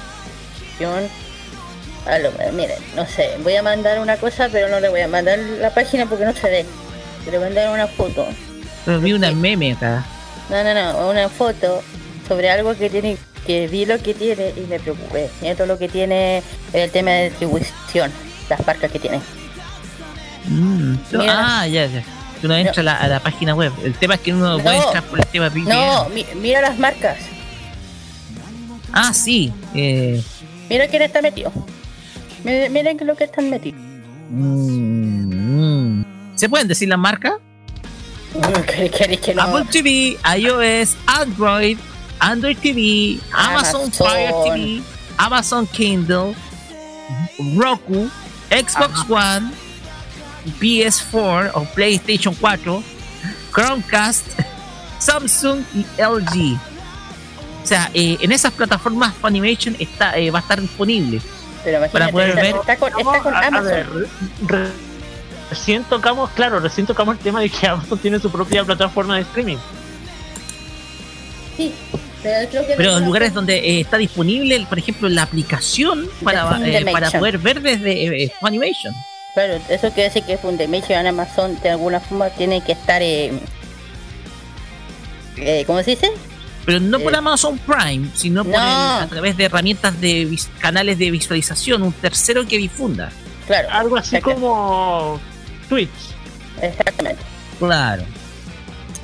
[2.08, 5.08] a lo, miren, no sé, voy a mandar una cosa, pero no le voy a
[5.08, 6.66] mandar la página porque no se ve.
[7.26, 8.26] Le voy a mandar una foto.
[8.86, 10.04] Pero vi una meme acá.
[10.50, 11.84] No, no, no, una foto
[12.28, 15.30] sobre algo que tiene, que vi lo que tiene y me preocupé.
[15.42, 16.42] Y esto lo que tiene
[16.74, 18.12] el tema de distribución,
[18.50, 19.20] las marcas que tiene.
[20.48, 21.62] Mm, no, Mira.
[21.62, 22.04] ah, ya, ya.
[22.44, 23.72] Uno entra a, la, a la página web.
[23.84, 24.84] El tema es que uno puede No.
[24.86, 25.50] entrar por el tema.
[25.50, 27.18] No, mi- mira las marcas.
[28.92, 29.54] Ah, sí.
[29.76, 30.22] Eh,
[30.70, 31.52] Mira quién está metido.
[32.44, 33.80] Miren, lo que están metidos.
[34.30, 35.34] mm,
[36.00, 36.06] mm.
[36.36, 37.34] ¿Se pueden decir las marcas?
[38.68, 39.44] ¿Qué- queréis que no?
[39.44, 41.78] Apple TV, iOS, Android,
[42.22, 43.92] Android TV, Amazon, Amazon.
[44.08, 44.82] Fire TV,
[45.18, 46.36] Amazon Kindle,
[47.58, 48.10] Roku,
[48.50, 49.52] Xbox One,
[50.60, 52.84] PS4 o PlayStation 4,
[53.54, 54.26] Chromecast,
[55.00, 56.58] Samsung y LG.
[57.64, 61.22] O sea, eh, en esas plataformas Funimation está, eh, va a estar disponible.
[61.64, 63.66] Pero para poder está, ver- está con, está con A- a Amazon.
[63.68, 63.88] ver,
[64.48, 64.72] re-
[65.50, 69.22] recién tocamos, claro, recién tocamos el tema de que Amazon tiene su propia plataforma de
[69.22, 69.58] streaming.
[71.58, 71.74] Sí,
[72.24, 76.60] pero creo que Pero en lugares donde eh, está disponible, por ejemplo, la aplicación para,
[76.66, 78.94] eh, para poder ver desde eh, Funimation.
[79.34, 83.02] Claro, eso quiere decir que Funimation en Amazon de alguna forma tiene que estar.
[83.02, 83.32] Eh,
[85.38, 86.12] eh, ¿Cómo se dice?
[86.66, 88.60] Pero no por Eh, Amazon Prime, sino por no.
[88.60, 93.10] el- a través de herramientas de vis- canales de visualización, un tercero que difunda.
[93.48, 95.20] Claro, Algo así como
[95.68, 95.90] Twitch.
[96.62, 97.22] exactamente.
[97.58, 98.04] Claro.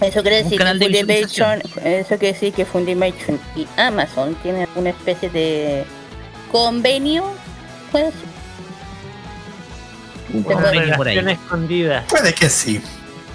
[0.01, 4.67] Eso quiere decir canal que de Funimation, eso quiere decir que Funimation y Amazon tienen
[4.75, 5.85] una especie de
[6.51, 7.25] convenio,
[7.91, 8.13] pues,
[10.43, 11.17] por ahí.
[11.17, 12.05] escondida.
[12.09, 12.81] Puede que sí.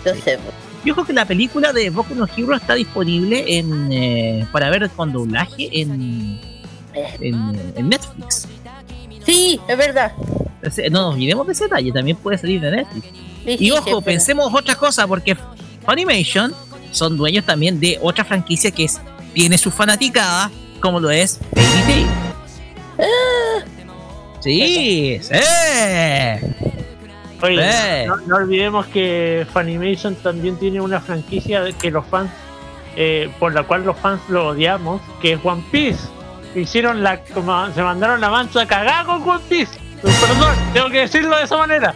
[0.05, 0.39] entonces,
[0.85, 4.89] Yo creo que la película de Boku no Hero está disponible en eh, para ver
[4.91, 6.39] con doblaje en,
[6.95, 8.47] eh, en, en Netflix.
[9.25, 10.13] sí, es verdad.
[10.57, 13.07] Entonces, No nos olvidemos de ese detalle, también puede salir de Netflix.
[13.45, 15.37] Sí, Y sí, ojo, pensemos otra cosa, porque
[15.85, 16.55] Funimation
[16.91, 19.01] son dueños también de otra franquicia que es,
[19.35, 22.07] tiene su fanaticada, como lo es Baby Tail.
[22.99, 23.65] Ah.
[24.41, 25.35] Sí, sí.
[27.43, 32.31] Oye, no, no olvidemos que Funimation también tiene una franquicia que los fans
[32.97, 36.01] eh, por la cual los fans lo odiamos, que es One Piece.
[36.55, 39.73] Hicieron la, como, se mandaron la mancha cagada con One Piece.
[40.03, 41.95] Perdón, tengo que decirlo de esa manera.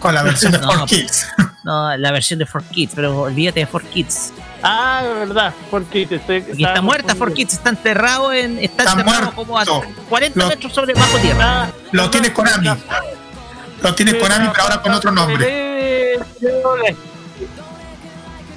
[0.00, 1.45] Con la versión de No, 4Kids.
[1.66, 4.30] No, la versión de 4Kids, pero olvídate de 4Kids.
[4.62, 6.40] Ah, de verdad, porque te estoy.
[6.42, 8.60] Porque está muerta 4Kids, está enterrado en.
[8.60, 9.64] Está, Está enterrado como a
[10.08, 11.64] 40 Lo- metros sobre bajo tierra.
[11.64, 12.68] Ah, Lo tiene Konami.
[13.82, 16.20] Lo tiene Konami, pero ahora con otro nombre.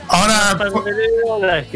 [0.07, 0.57] Ahora,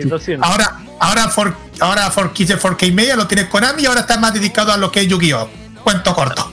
[0.06, 0.46] Lo siento.
[0.46, 4.36] ahora, ahora, for, ahora 4Kids de 4K Media lo tiene Konami y ahora está más
[4.36, 5.50] dedicado a lo que es Yu-Gi-Oh!
[5.84, 6.52] Cuento corto.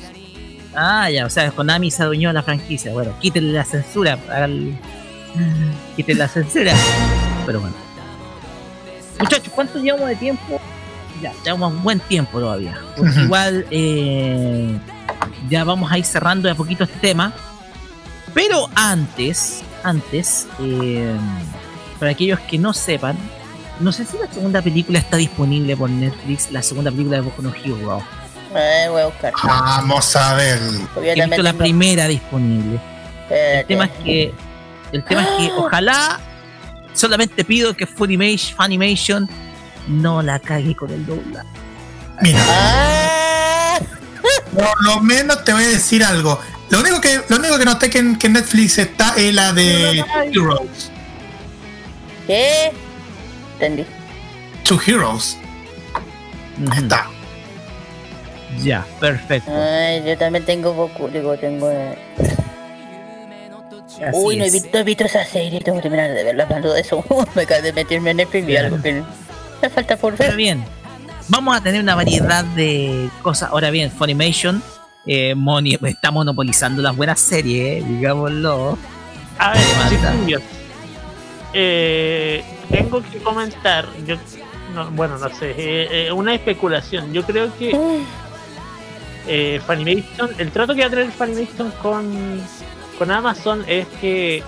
[0.75, 2.93] Ah, ya, o sea, Konami se adueñó la franquicia.
[2.93, 4.19] Bueno, quítenle la censura.
[4.31, 4.79] Al...
[5.97, 6.75] Quítenle la censura.
[7.47, 7.75] Pero bueno.
[9.19, 10.61] Muchachos, ¿cuánto llevamos de tiempo?
[11.21, 12.79] Ya, llevamos un buen tiempo todavía.
[12.97, 14.79] Porque igual eh,
[15.49, 17.35] ya vamos a ir cerrando de a poquito este tema.
[18.33, 21.15] Pero antes, antes, eh,
[21.99, 23.17] para aquellos que no sepan,
[23.81, 27.43] no sé si la segunda película está disponible por Netflix, la segunda película de Boku
[27.43, 28.03] no Hero.
[28.55, 29.33] Eh, voy a buscar.
[29.43, 30.59] Vamos a ver.
[31.03, 32.81] He visto la primera disponible.
[33.31, 34.35] El tema es que.
[34.93, 36.19] El tema es que ojalá
[36.95, 39.31] solamente pido que Funimation, Funimation
[39.87, 41.49] no la cague con el doblaje.
[42.21, 43.79] Mira, ¡Ah!
[44.55, 46.41] por lo menos te voy a decir algo.
[46.71, 50.05] Lo único que, lo único que noté que en, que Netflix está es la de
[50.33, 50.91] Two Heroes.
[52.27, 52.73] ¿Qué?
[53.55, 53.87] Entendí.
[54.65, 55.37] Two Heroes.
[56.77, 57.09] Está.
[58.59, 59.51] Ya, perfecto.
[59.55, 61.71] Ay, yo también tengo Goku, digo, tengo...
[61.71, 61.97] eh,
[64.07, 66.45] Así Uy, no he, visto, no he visto esa serie, tengo que terminar de verla
[66.45, 67.05] hablando de eso.
[67.35, 69.03] Me acabo de meterme en Netflix y algo que
[69.63, 70.37] me falta por Pero ver.
[70.39, 70.65] bien,
[71.29, 73.51] vamos a tener una variedad de cosas.
[73.51, 74.63] Ahora bien, Funimation
[75.07, 78.79] eh, moni- está monopolizando las buenas series, eh, digámoslo.
[79.39, 80.43] A ver, chiquillos,
[81.53, 84.17] eh, tengo que comentar, yo,
[84.75, 87.13] no, bueno, no sé, eh, eh, una especulación.
[87.13, 87.71] Yo creo que
[89.27, 92.41] eh, Funimation, el trato que va a tener Funimation con,
[92.99, 94.43] con Amazon es que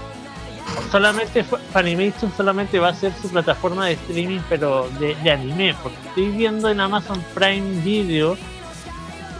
[0.90, 5.96] solamente fu- Funimation solamente va a ser su plataforma de streaming, pero de, anime, porque
[6.08, 8.36] estoy viendo en Amazon Prime Video.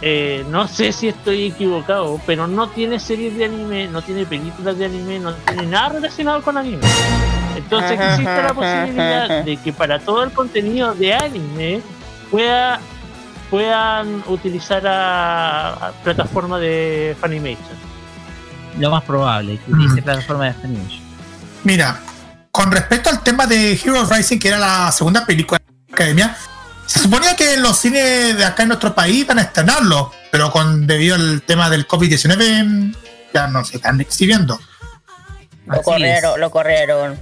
[0.01, 4.77] eh, no sé si estoy equivocado, pero no tiene series de anime, no tiene películas
[4.77, 6.85] de anime, no tiene nada relacionado con anime.
[7.55, 11.81] Entonces existe la posibilidad de que para todo el contenido de anime
[12.29, 12.79] pueda
[13.53, 17.77] puedan utilizar a, a plataforma de Funimation.
[18.79, 20.03] Lo más probable, que utilice Mm.
[20.03, 21.01] plataforma de Funimation.
[21.63, 21.99] Mira,
[22.51, 26.35] con respecto al tema de Heroes Rising, que era la segunda película de la academia,
[26.87, 30.87] se suponía que los cines de acá en nuestro país van a estrenarlo, pero con
[30.87, 32.93] debido al tema del COVID-19 mm,
[33.35, 34.59] ya no se están exhibiendo.
[35.67, 36.39] Lo Así corrieron, es.
[36.39, 37.19] lo corrieron.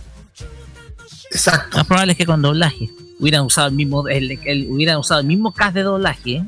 [1.29, 1.71] Exacto.
[1.71, 2.89] Lo más probable es que con doblaje
[3.21, 6.31] hubieran usado el mismo, el, el- hubieran usado el mismo cast de doblaje.
[6.37, 6.45] ¿eh?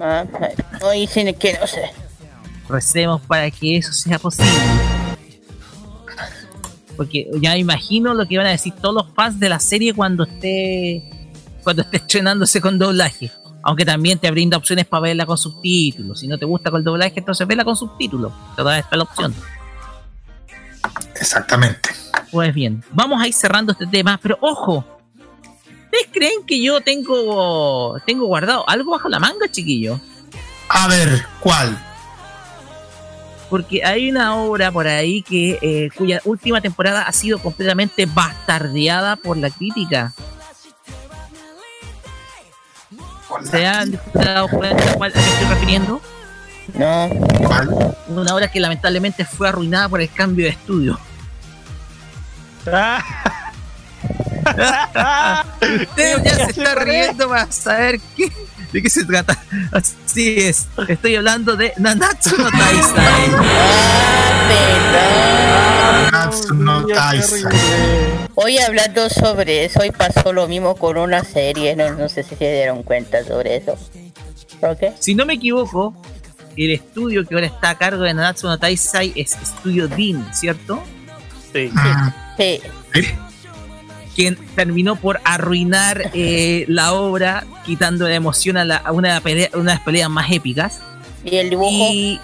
[0.00, 0.24] Ah,
[0.80, 1.90] no dicen que no sé.
[2.68, 4.52] recemos para que eso sea posible.
[6.96, 10.24] Porque ya imagino lo que van a decir todos los fans de la serie cuando
[10.24, 11.04] esté
[11.62, 13.30] cuando esté estrenándose con doblaje.
[13.62, 16.20] Aunque también te brinda opciones para verla con subtítulos.
[16.20, 18.32] Si no te gusta con doblaje, entonces vela con subtítulos.
[18.56, 19.34] Toda esta es la opción.
[21.20, 21.90] Exactamente.
[22.30, 24.84] Pues bien, vamos a ir cerrando este tema, pero ojo.
[25.88, 30.00] ¿Ustedes creen que yo tengo tengo guardado algo bajo la manga, chiquillo?
[30.68, 31.78] A ver, ¿cuál?
[33.48, 39.16] porque hay una obra por ahí que eh, cuya última temporada ha sido completamente bastardeada
[39.16, 40.12] por la crítica.
[43.50, 46.00] ¿Se han dado cuenta a cuál a qué estoy refiriendo?
[46.74, 47.08] No.
[47.46, 47.96] ¿Cuál?
[48.08, 50.98] Una obra que lamentablemente fue arruinada por el cambio de estudio.
[54.40, 58.30] Usted ya se está riendo para saber qué,
[58.72, 59.38] de qué se trata.
[59.72, 63.30] Así es, estoy hablando de Nanatsu no Taizai.
[65.00, 67.52] Ah, Natsu no Taizai.
[68.34, 72.36] Hoy hablando sobre eso, hoy pasó lo mismo con una serie, no, no sé si
[72.36, 73.76] se dieron cuenta sobre eso.
[74.60, 74.92] ¿Por qué?
[74.98, 75.94] Si no me equivoco,
[76.56, 80.82] el estudio que ahora está a cargo de Nanatsu no Taizai es Estudio Dean, ¿cierto?
[81.52, 81.70] Sí.
[81.72, 82.60] Mm, Sí.
[84.18, 89.48] Quien terminó por arruinar eh, la obra, quitando la emoción a, la- a una, pelea,
[89.54, 90.80] una de las peleas más épicas.
[91.24, 91.70] Y el dibujo.
[91.92, 92.20] Y,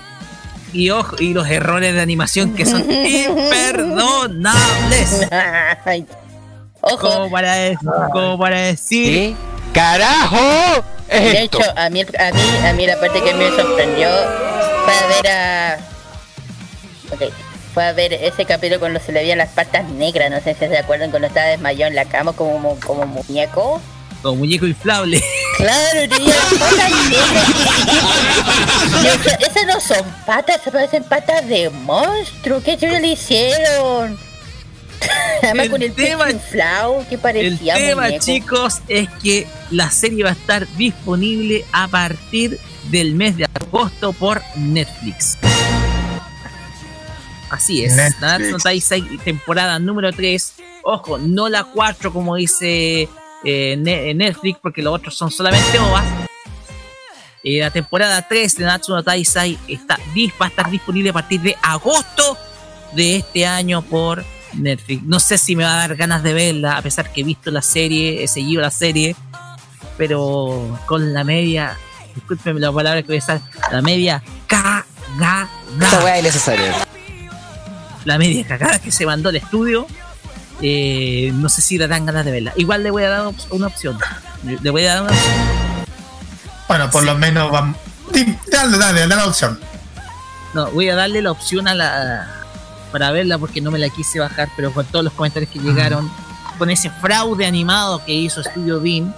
[0.73, 5.21] y, ojo, y los errores de animación que son imperdonables.
[5.85, 6.05] Ay.
[6.81, 7.79] Ojo, Como para, de-
[8.13, 9.37] como para decir, ¿Qué
[9.73, 11.61] carajo es de esto?
[11.61, 14.09] hecho, a mí, a mí, a mí la parte que me sorprendió
[14.85, 15.79] fue ver a.
[17.13, 17.23] Ok.
[17.75, 20.61] Fue a ver ese capítulo cuando se le veían las patas negras, no sé si
[20.61, 23.83] se acuerdan cuando estaba desmayado en la cama como, como muñeco.
[24.23, 25.23] Como muñeco inflable.
[25.57, 27.49] Claro, tenía patas negras.
[29.05, 32.61] Esa- esas no son patas, se parecen patas de monstruo.
[32.61, 34.19] ¿Qué chulo le hicieron?
[35.45, 38.25] Además El con el tema- inflado que El parecía tema, muñeco.
[38.25, 42.59] chicos, es que la serie va a estar disponible a partir
[42.91, 45.39] del mes de agosto por Netflix.
[47.55, 47.95] Así es.
[48.21, 50.55] Nanatsu no temporada número 3.
[50.83, 53.09] Ojo, no la 4 como dice eh,
[53.45, 56.05] eh, Netflix, porque los otros son solamente OVAs.
[57.43, 61.13] Eh, la temporada 3 de Natsu no Taizai está, dis- va a estar disponible a
[61.13, 62.39] partir de agosto
[62.93, 64.25] de este año por
[64.55, 65.03] Netflix.
[65.03, 67.51] No sé si me va a dar ganas de verla, a pesar que he visto
[67.51, 69.15] la serie, he seguido la serie,
[69.99, 71.77] pero con la media,
[72.15, 73.41] discúlpenme la palabra que voy a usar,
[73.71, 75.49] la media cagada.
[75.81, 76.87] Esta weá es innecesaria.
[78.05, 79.87] La media cagada que se mandó al estudio.
[80.63, 82.53] eh, no sé si le dan ganas de verla.
[82.57, 83.99] Igual le voy a dar una opción.
[84.63, 85.35] Le voy a dar una opción.
[86.69, 87.77] Bueno, por lo menos vamos.
[88.51, 89.59] Dale, dale, dale la opción.
[90.55, 92.41] No, voy a darle la opción a la
[92.93, 96.09] para verla porque no me la quise bajar, pero con todos los comentarios que llegaron,
[96.59, 99.13] con ese fraude animado que hizo Studio Bean,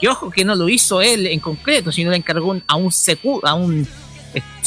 [0.00, 3.40] que ojo que no lo hizo él en concreto, sino le encargó a un secu-
[3.42, 3.88] a un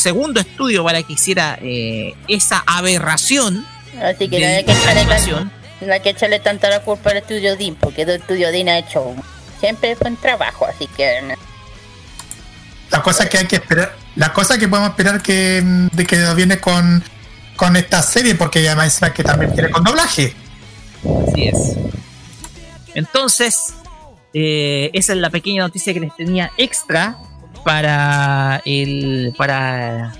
[0.01, 3.65] segundo estudio para que hiciera eh, esa aberración
[4.01, 5.51] Así que de no hay que echarle, tan- animación.
[5.81, 8.77] no hay que echarle tanta la culpa al estudio DIN, porque el estudio DIN ha
[8.79, 9.13] hecho
[9.59, 11.35] siempre buen trabajo, así que no.
[12.89, 16.33] La cosa que hay que esperar, la cosa que podemos esperar que mm, de que
[16.35, 17.03] viene con,
[17.55, 20.33] con esta serie, porque además que también viene con doblaje.
[21.29, 21.57] Así es.
[22.93, 23.73] Entonces,
[24.33, 27.15] eh, esa es la pequeña noticia que les tenía extra
[27.63, 30.13] para el para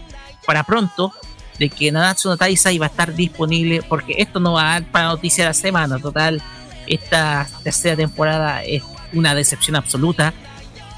[0.46, 1.14] para pronto
[1.60, 4.92] de que Nanatsu no Taizai va a estar disponible porque esto no va a dar
[4.92, 6.42] para noticia de la semana total
[6.88, 8.84] esta tercera temporada es
[9.14, 10.34] una decepción absoluta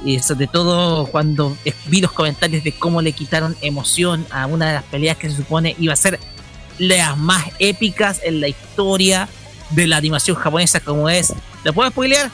[0.05, 1.55] y sobre todo cuando
[1.87, 5.37] vi los comentarios de cómo le quitaron emoción a una de las peleas que se
[5.37, 6.19] supone iba a ser
[6.77, 9.27] las más épicas en la historia
[9.69, 11.33] de la animación japonesa como es.
[11.63, 12.29] ¿La puedo spoilear?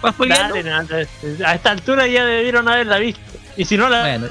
[0.00, 0.54] ¿Puedo spoilearlo?
[0.56, 3.20] Dale, no, no, a esta altura ya debieron haberla visto.
[3.56, 4.28] Y si no la, Bueno,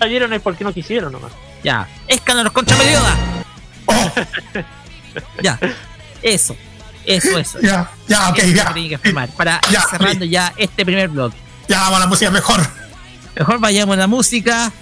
[0.00, 1.32] la vieron es porque no quisieron nomás.
[1.62, 1.86] ya.
[2.08, 3.14] Escándalo contra Melioda.
[5.42, 5.58] ya.
[6.22, 6.56] Eso.
[7.04, 7.58] Eso, eso.
[7.60, 8.72] Ya, ya, ok, Eso ya.
[8.74, 8.98] que.
[9.36, 11.32] Para ir Ya, cerrando ya este primer blog.
[11.68, 12.60] Ya vamos a la música mejor.
[13.36, 14.72] Mejor vayamos a la música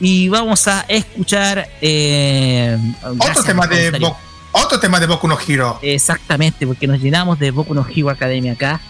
[0.00, 4.08] y vamos a escuchar eh, Otro tema de comentario.
[4.08, 4.16] Bo-
[4.54, 5.78] otro tema de Boku no Hero.
[5.80, 8.80] Exactamente, porque nos llenamos de Boku no Hero Academia acá.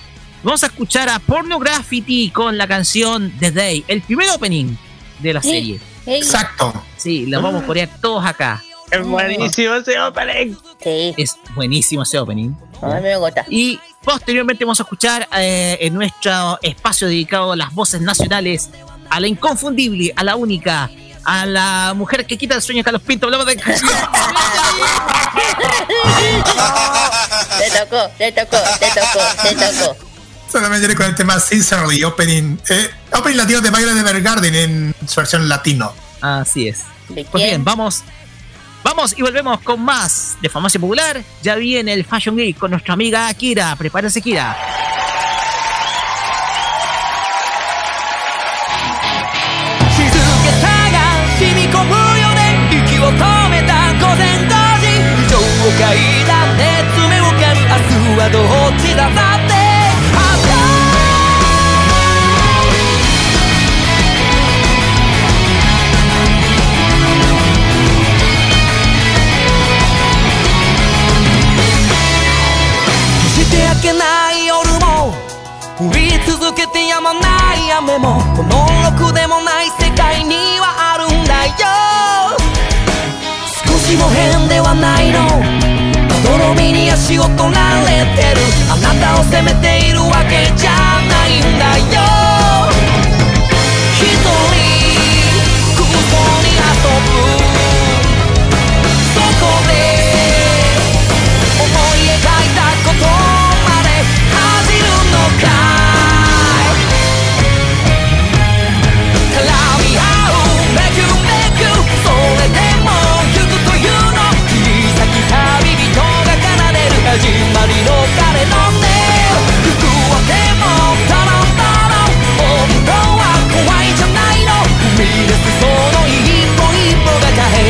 [0.43, 4.75] Vamos a escuchar a Porno Graffiti con la canción The Day, el primer opening
[5.21, 5.81] de la serie.
[6.07, 6.73] Exacto.
[6.97, 8.63] Sí, lo vamos a corear todos acá.
[8.91, 10.55] Es buenísimo ese opening.
[10.83, 12.51] sí, Es buenísimo ese opening.
[12.83, 13.45] a mí me gusta.
[13.49, 18.69] Y posteriormente vamos a escuchar eh, en nuestro espacio dedicado a las voces nacionales,
[19.11, 20.91] a la inconfundible, a la única,
[21.25, 23.27] a la mujer que quita el sueño a Carlos Pinto.
[23.27, 23.57] Hablamos de.
[27.59, 30.12] Te tocó, te tocó, te tocó, te tocó.
[30.53, 32.59] Solamente con el tema Sincerely Opening.
[32.69, 35.95] Eh, opening latino de de Evergarden en su versión latino.
[36.21, 36.83] Así es.
[37.09, 38.03] ¿De Pues bien, vamos.
[38.85, 41.23] Vamos y volvemos con más de Farmacia Popular.
[41.43, 43.75] Ya viene el Fashion Geek con nuestra amiga Kira.
[43.77, 44.55] Prepárese, Kira.
[75.79, 77.21] 降り続けてやまな
[77.57, 81.53] い雨もこのろくでもない世界にはあるんだよ。
[83.67, 85.21] 少しも変ではないの。
[86.09, 88.41] まどろみに足を取られてる。
[88.71, 92.12] あなたを責めているわけじゃないんだよ。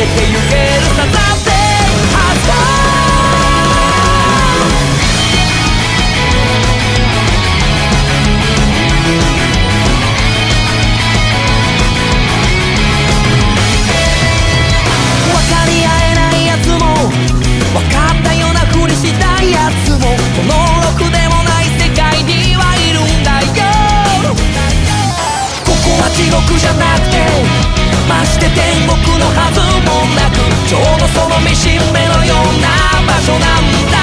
[0.07, 1.63] てゆけるサザンデー
[16.35, 16.77] いやつも
[17.73, 20.51] 分かったようなふりしたやつもこの
[20.81, 23.63] ろくでもない世界にはいるんだよ
[25.65, 27.09] ここは地獄じゃなく
[27.77, 30.37] てまして天国のはずもなく
[30.67, 34.02] ちょうどその見しめのような場所なんだ。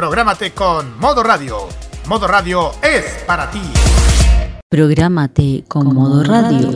[0.00, 1.58] Prográmate con Modo Radio.
[2.08, 3.60] Modo Radio es para ti.
[4.66, 6.70] Prográmate con modo radio.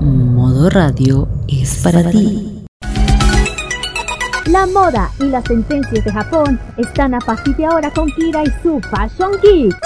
[0.00, 2.64] Modo radio es para ti.
[4.46, 8.50] La moda y las tendencias de Japón están a partir de ahora con Kira y
[8.64, 9.76] su Fashion Geek.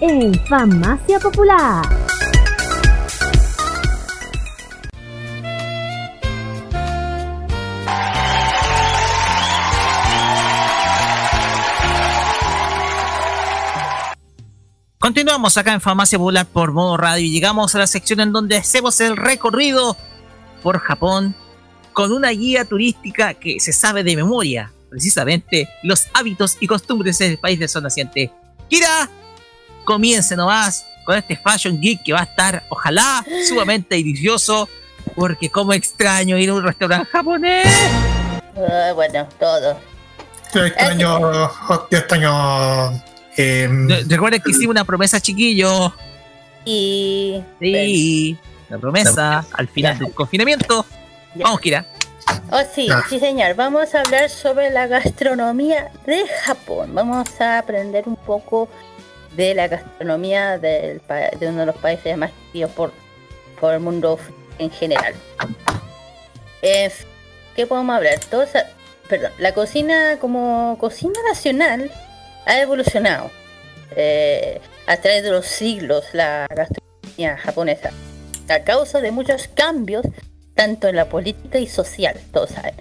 [0.00, 2.09] En Farmacia Popular.
[15.00, 18.58] Continuamos acá en Farmacia Popular por modo radio y llegamos a la sección en donde
[18.58, 19.96] hacemos el recorrido
[20.62, 21.34] por Japón
[21.94, 27.38] con una guía turística que se sabe de memoria, precisamente los hábitos y costumbres del
[27.38, 28.30] país del sol naciente.
[28.68, 29.08] Kira,
[29.84, 34.68] comience nomás con este Fashion Geek que va a estar, ojalá, sumamente delicioso,
[35.16, 37.74] porque como extraño ir a un restaurante japonés.
[38.94, 39.80] Bueno, todo.
[40.54, 41.20] Yo extraño,
[41.90, 43.02] yo extraño
[43.40, 45.92] eh, Re- Recuerden que hicimos una promesa, chiquillo.
[46.64, 47.42] Y.
[47.60, 48.38] Sí,
[48.68, 50.84] la promesa al final del confinamiento.
[51.34, 51.86] Vamos, Kira.
[52.52, 53.02] Oh, sí, Ah.
[53.08, 53.54] sí, señor.
[53.54, 56.90] Vamos a hablar sobre la gastronomía de Japón.
[56.94, 58.68] Vamos a aprender un poco
[59.36, 62.92] de la gastronomía del pa- de uno de los países más queridos por,
[63.60, 64.18] por el mundo
[64.58, 65.14] en general.
[66.62, 66.90] Eh,
[67.56, 68.18] ¿Qué podemos hablar?
[68.30, 68.66] Todos, a-
[69.08, 71.90] perdón, la cocina como cocina nacional
[72.46, 73.30] ha evolucionado
[73.96, 77.90] eh, a través de los siglos la gastronomía japonesa
[78.48, 80.04] a causa de muchos cambios
[80.54, 82.74] tanto en la política y social, todos saben.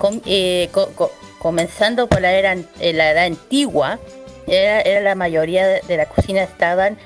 [0.00, 3.98] Com- eh, co- co- comenzando por la era, eh, la edad antigua,
[4.46, 6.96] era, la mayoría de, la cocina estaban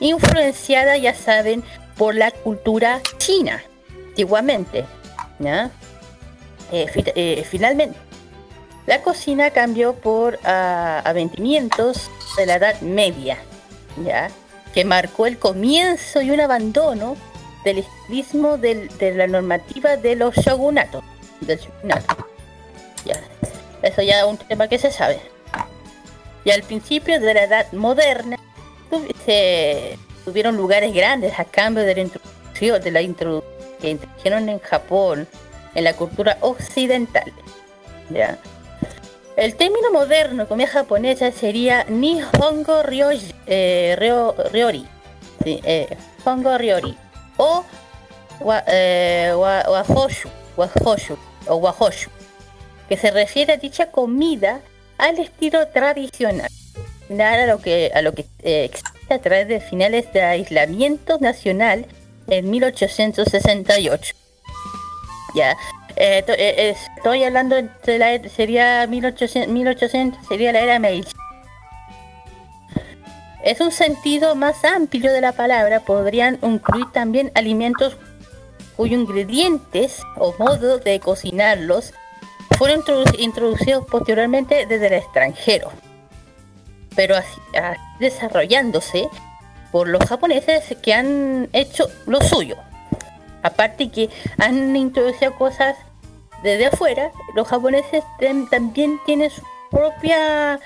[0.00, 1.62] influenciada, ya saben,
[1.96, 3.62] por la cultura china,
[4.08, 4.84] antiguamente.
[7.44, 7.98] finalmente,
[8.86, 13.38] la cocina cambió por aventimientos de la Edad Media,
[14.04, 14.30] ¿ya?
[14.74, 17.16] que marcó el comienzo y un abandono
[17.64, 21.04] del estilismo de la normativa de los shogunatos.
[21.40, 22.16] Del shogunato.
[23.04, 23.20] Ya.
[23.82, 25.20] Eso ya es un tema que se sabe.
[26.44, 28.36] Y al principio de la edad moderna
[30.24, 33.42] tuvieron lugares grandes a cambio de la introducción de la introdu-
[33.80, 35.26] que introdujeron en Japón
[35.74, 37.32] en la cultura occidental.
[38.10, 38.38] ¿ya?
[39.36, 42.82] El término moderno comida japonesa sería Nihongo
[43.46, 44.86] eh, Ryo- Ryori.
[45.44, 46.56] Eh, Hongo.
[47.38, 47.64] O
[48.40, 49.64] wa, eh, wa-
[50.56, 51.16] Wahoshu,
[51.48, 51.72] o
[52.88, 54.60] que se refiere a dicha comida
[54.98, 56.50] al estilo tradicional,
[57.08, 61.18] similar a lo que, a lo que eh, existe a través de finales de aislamiento
[61.18, 61.86] nacional
[62.28, 64.14] en 1868.
[65.34, 65.56] Ya,
[66.04, 71.12] eh, eh, eh, estoy hablando de la sería 1800, 1800 sería la era Meiji.
[73.44, 77.96] Es un sentido más amplio de la palabra, podrían incluir también alimentos
[78.76, 81.94] cuyos ingredientes o modo de cocinarlos
[82.58, 85.70] fueron introdu- introducidos posteriormente desde el extranjero,
[86.96, 87.40] pero así
[88.00, 89.08] desarrollándose
[89.70, 92.56] por los japoneses que han hecho lo suyo.
[93.44, 95.76] Aparte que han introducido cosas
[96.42, 98.04] desde afuera, los japoneses
[98.50, 100.58] también tienen su propia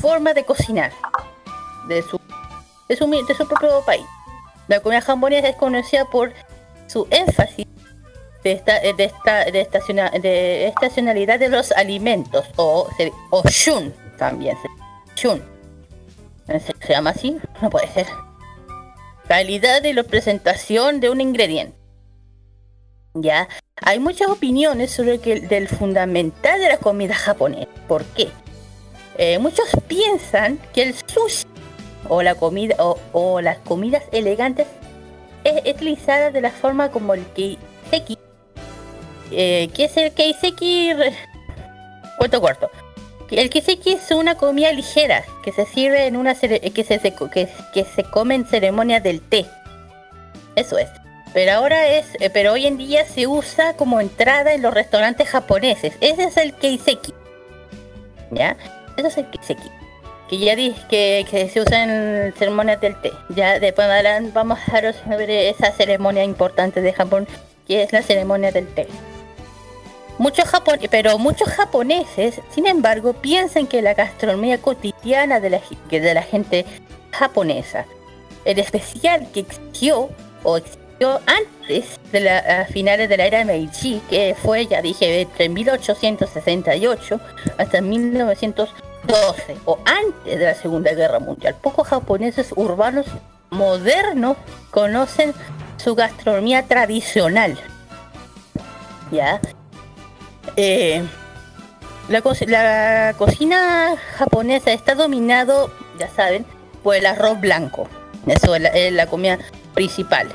[0.00, 0.92] forma de cocinar
[1.88, 2.20] de su,
[2.88, 4.04] de su, de su propio país.
[4.68, 6.32] La comida japonesa es conocida por
[6.86, 7.66] su énfasis
[8.42, 12.88] de, esta, de, esta, de, estaciona- de estacionalidad de los alimentos, o,
[13.44, 14.56] shun también.
[15.16, 15.42] Shun.
[16.46, 17.38] ¿Se, se llama así?
[17.60, 18.06] No puede ser.
[19.28, 21.76] Calidad de la presentación de un ingrediente.
[23.14, 27.68] Ya, hay muchas opiniones sobre que, del fundamental de la comida japonesa.
[27.86, 28.28] ¿Por qué?
[29.18, 31.46] Eh, muchos piensan que el sushi
[32.08, 34.66] o la comida o, las comidas elegantes
[35.44, 38.18] es utilizada de la forma como el keiseki.
[39.30, 40.92] Eh, ¿Qué es el keiseki?
[42.16, 42.70] Cuento corto.
[43.30, 47.84] El keiseki es una comida ligera que se sirve en una que se- que, que
[47.84, 49.46] se come en ceremonias del té.
[50.54, 50.88] Eso es.
[51.32, 55.28] Pero ahora es, eh, pero hoy en día se usa como entrada en los restaurantes
[55.28, 55.94] japoneses.
[56.00, 57.14] Ese es el keiseki.
[58.30, 58.56] ¿Ya?
[58.96, 59.70] Ese es el keiseki.
[60.28, 63.12] Que ya dije que, que se usa en ceremonias del té.
[63.30, 63.88] Ya después
[64.32, 67.26] vamos a hablar sobre esa ceremonia importante de Japón,
[67.66, 68.86] que es la ceremonia del té.
[70.18, 75.60] Muchos japon pero muchos japoneses, sin embargo, piensan que la gastronomía cotidiana de la,
[75.90, 76.66] de la gente
[77.10, 77.86] japonesa,
[78.44, 80.10] en especial que existió
[80.42, 80.81] o existió
[81.26, 87.20] antes de la a finales de la era Meiji, que fue, ya dije, entre 1868
[87.58, 91.56] hasta 1912 o antes de la Segunda Guerra Mundial.
[91.60, 93.06] Pocos japoneses urbanos
[93.50, 94.36] modernos
[94.70, 95.34] conocen
[95.76, 97.58] su gastronomía tradicional.
[99.10, 99.40] ¿Ya?
[100.56, 101.02] Eh,
[102.08, 106.46] la, la cocina japonesa está dominado, ya saben,
[106.82, 107.88] por el arroz blanco.
[108.26, 109.38] Eso es la comida
[109.74, 110.28] principal.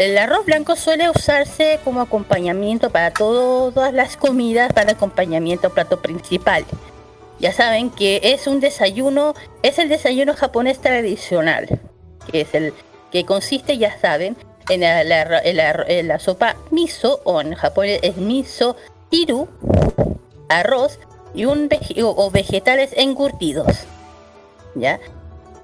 [0.00, 6.64] El arroz blanco suele usarse como acompañamiento para todas las comidas, para acompañamiento plato principal.
[7.38, 11.80] Ya saben que es un desayuno, es el desayuno japonés tradicional,
[12.32, 12.72] que es el
[13.12, 14.38] que consiste, ya saben,
[14.70, 14.80] en
[16.08, 18.76] la, sopa miso, o en japonés es miso
[19.10, 19.48] tiru,
[20.48, 20.98] arroz
[21.34, 21.68] y un
[22.02, 23.80] o, vegetales encurtidos.
[24.74, 24.98] ¿Ya?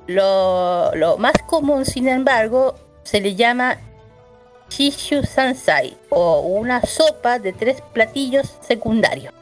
[0.07, 3.78] Lo más común, sin embargo, se le llama
[4.71, 9.33] Shishu Sansai o una sopa de tres platillos secundarios.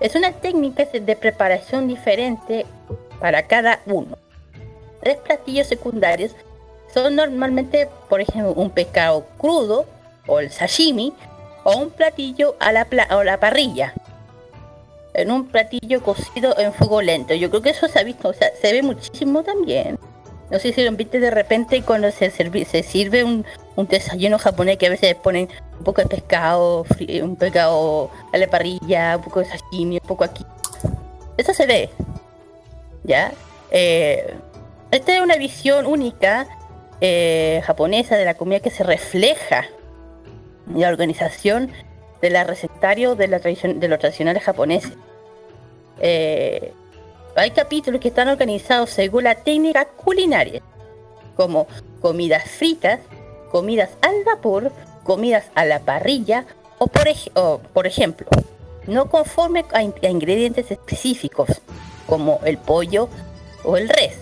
[0.00, 2.66] Es una técnica de preparación diferente
[3.20, 4.18] para cada uno.
[5.00, 6.32] Tres platillos secundarios
[6.92, 9.86] son normalmente, por ejemplo, un pescado crudo
[10.26, 11.12] o el sashimi
[11.64, 13.94] o un platillo a la, parrilla.
[15.14, 17.34] En un platillo cocido en fuego lento.
[17.34, 19.98] Yo creo que eso se ha visto, o sea, se ve muchísimo también.
[20.50, 23.44] No sé si lo viste de repente cuando se, se sirve un,
[23.76, 26.84] un desayuno japonés que a veces ponen un poco de pescado,
[27.22, 30.44] un pescado a la parrilla, un poco de sashimi, un poco aquí.
[31.36, 31.90] Eso se ve.
[33.04, 33.32] ¿Ya?
[33.70, 34.34] Eh,
[34.90, 36.46] esta es una visión única
[37.00, 39.66] eh, japonesa de la comida que se refleja
[40.68, 41.70] en la organización
[42.22, 44.92] de la recetario de, la tradición, de los tradicionales japoneses.
[46.00, 46.72] Eh,
[47.40, 50.62] hay capítulos que están organizados según la técnica culinaria,
[51.36, 51.66] como
[52.00, 53.00] comidas fritas,
[53.50, 54.72] comidas al vapor,
[55.04, 56.46] comidas a la parrilla,
[56.78, 58.26] o por, ej- o, por ejemplo,
[58.86, 61.48] no conforme a, in- a ingredientes específicos,
[62.06, 63.08] como el pollo
[63.64, 64.14] o el res,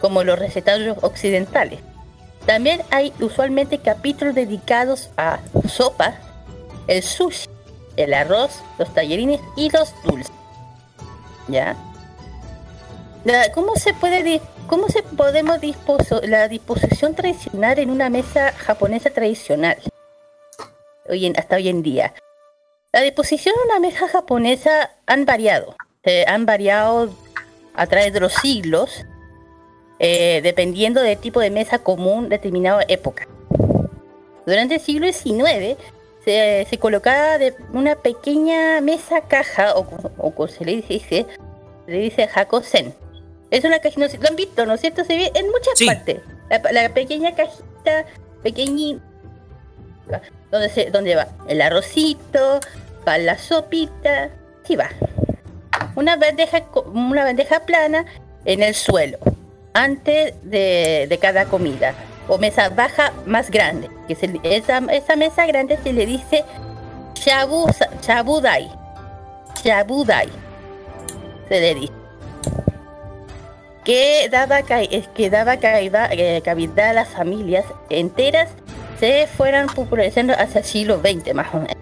[0.00, 1.80] como los recetarios occidentales.
[2.46, 6.14] También hay usualmente capítulos dedicados a sopas,
[6.86, 7.48] el sushi,
[7.96, 10.32] el arroz, los tallarines y los dulces.
[11.48, 11.76] ¿Ya?
[13.28, 19.10] La- ¿Cómo se puede cómo se podemos disposo la disposición tradicional en una mesa japonesa
[19.10, 19.76] tradicional?
[21.10, 22.14] Hoy en- hasta hoy en día.
[22.90, 25.76] La disposición de una mesa japonesa han variado.
[26.04, 27.10] eh, han variado
[27.74, 29.04] a través de los siglos,
[29.98, 33.28] eh, dependiendo del tipo de mesa común determinada época.
[34.46, 35.76] Durante el siglo XIX
[36.24, 39.80] se, se colocaba de una pequeña mesa caja, o,
[40.16, 41.26] o como se le dice,
[41.86, 42.94] le dice hakosen.
[43.50, 45.04] Es una cajita, no sé, lo han visto, ¿no es cierto?
[45.04, 46.20] Se ve en muchas partes.
[46.50, 48.04] La, la pequeña cajita,
[48.42, 49.02] pequeñita,
[50.50, 52.60] donde, se, donde va el arrocito,
[53.06, 54.30] va la sopita,
[54.64, 54.88] sí va.
[55.94, 58.04] Una bandeja, una bandeja plana
[58.44, 59.18] en el suelo,
[59.74, 61.94] antes de, de cada comida.
[62.30, 63.88] O mesa baja más grande.
[64.06, 66.44] Que se- esa, esa mesa grande se le dice
[67.14, 67.66] shabu,
[68.02, 68.70] shabudai.
[69.64, 70.28] Shabudai.
[71.48, 71.92] Se le dice.
[73.88, 78.50] Que daba, que daba eh, cavidad a las familias enteras
[79.00, 81.76] se fueran popularizando hacia el siglo XX más o menos.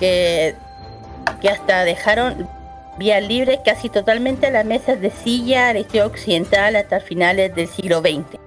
[0.00, 0.56] que,
[1.40, 2.48] que hasta dejaron
[2.98, 8.00] vía libre casi totalmente las mesas de silla al estilo occidental hasta finales del siglo
[8.00, 8.40] XX.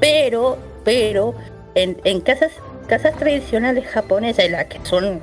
[0.00, 1.34] Pero, pero,
[1.76, 2.52] en, en casas,
[2.88, 5.22] casas tradicionales japonesas, las que son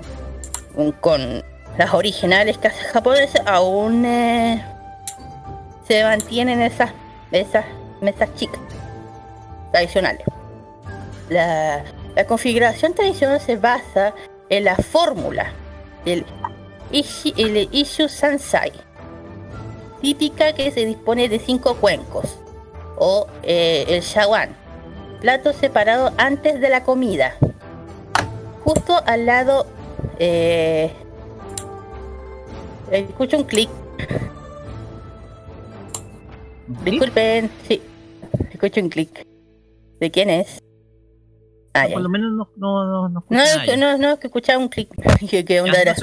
[1.02, 1.44] con
[1.78, 4.64] las originales casas japonesas, aún eh,
[5.88, 6.92] se mantienen esas,
[7.32, 7.66] esas
[8.02, 8.60] mesas chicas
[9.72, 10.26] tradicionales.
[11.30, 11.84] La,
[12.16, 14.14] la configuración tradicional se basa
[14.50, 15.52] en la fórmula
[16.06, 16.26] del
[16.92, 18.72] Ishi, el Ishu Sansai,
[20.02, 22.38] típica que se dispone de cinco cuencos,
[22.98, 24.56] o eh, el shawan,
[25.22, 27.36] plato separado antes de la comida,
[28.64, 29.68] justo al lado.
[30.20, 30.92] Eh,
[32.92, 33.70] escucho un clic.
[36.84, 37.82] Disculpen, sí,
[38.52, 39.26] escucho un clic.
[40.00, 40.62] ¿De quién es?
[41.74, 41.88] Ah.
[41.92, 44.90] Por lo menos no, no, no, no No, no, que escuchaba un clic.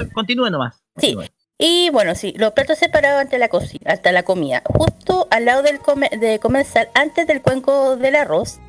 [0.13, 0.81] Continúe nomás.
[0.97, 1.15] Sí.
[1.57, 4.61] Y bueno, sí, los platos separados ante la cocina, hasta la comida.
[4.65, 8.59] Justo al lado del come- de comenzar, antes del cuenco del arroz,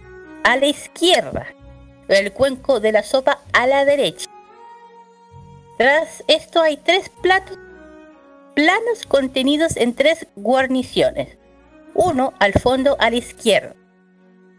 [0.45, 1.47] a la izquierda.
[2.09, 4.31] El cuenco de la sopa a la derecha.
[5.79, 7.59] Tras esto hay tres platos
[8.55, 11.37] planos contenidos en tres guarniciones.
[11.99, 13.75] Uno al fondo a la izquierda,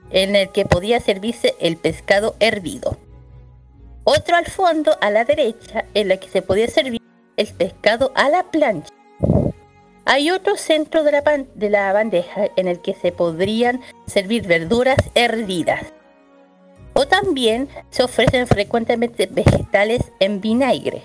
[0.10, 2.98] en el que podía servirse el pescado hervido.
[4.04, 7.00] Otro al fondo a la derecha, en la que se podía servir
[7.36, 8.92] el pescado a la plancha.
[10.06, 11.22] Hay otro centro de la,
[11.54, 15.86] de la bandeja en el que se podrían servir verduras hervidas.
[16.94, 21.04] O también se ofrecen frecuentemente vegetales en vinagre,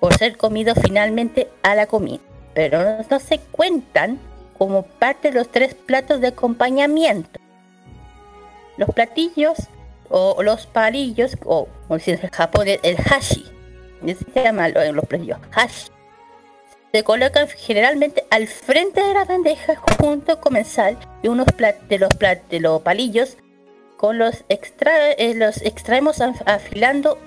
[0.00, 2.22] por ser comidos finalmente a la comida.
[2.54, 4.18] Pero no se cuentan
[4.66, 7.38] como parte de los tres platos de acompañamiento.
[8.78, 9.58] Los platillos
[10.08, 13.44] o los palillos, o como se dice en Japón, el- hashi,
[14.06, 15.90] se llama lo- los platillos, hashi,
[16.92, 21.46] se colocan generalmente al frente de la bandeja junto a comensal y unos
[21.88, 22.10] de los
[22.48, 23.36] de los palillos
[23.98, 27.18] con los, extra, eh, los extremos af- afilando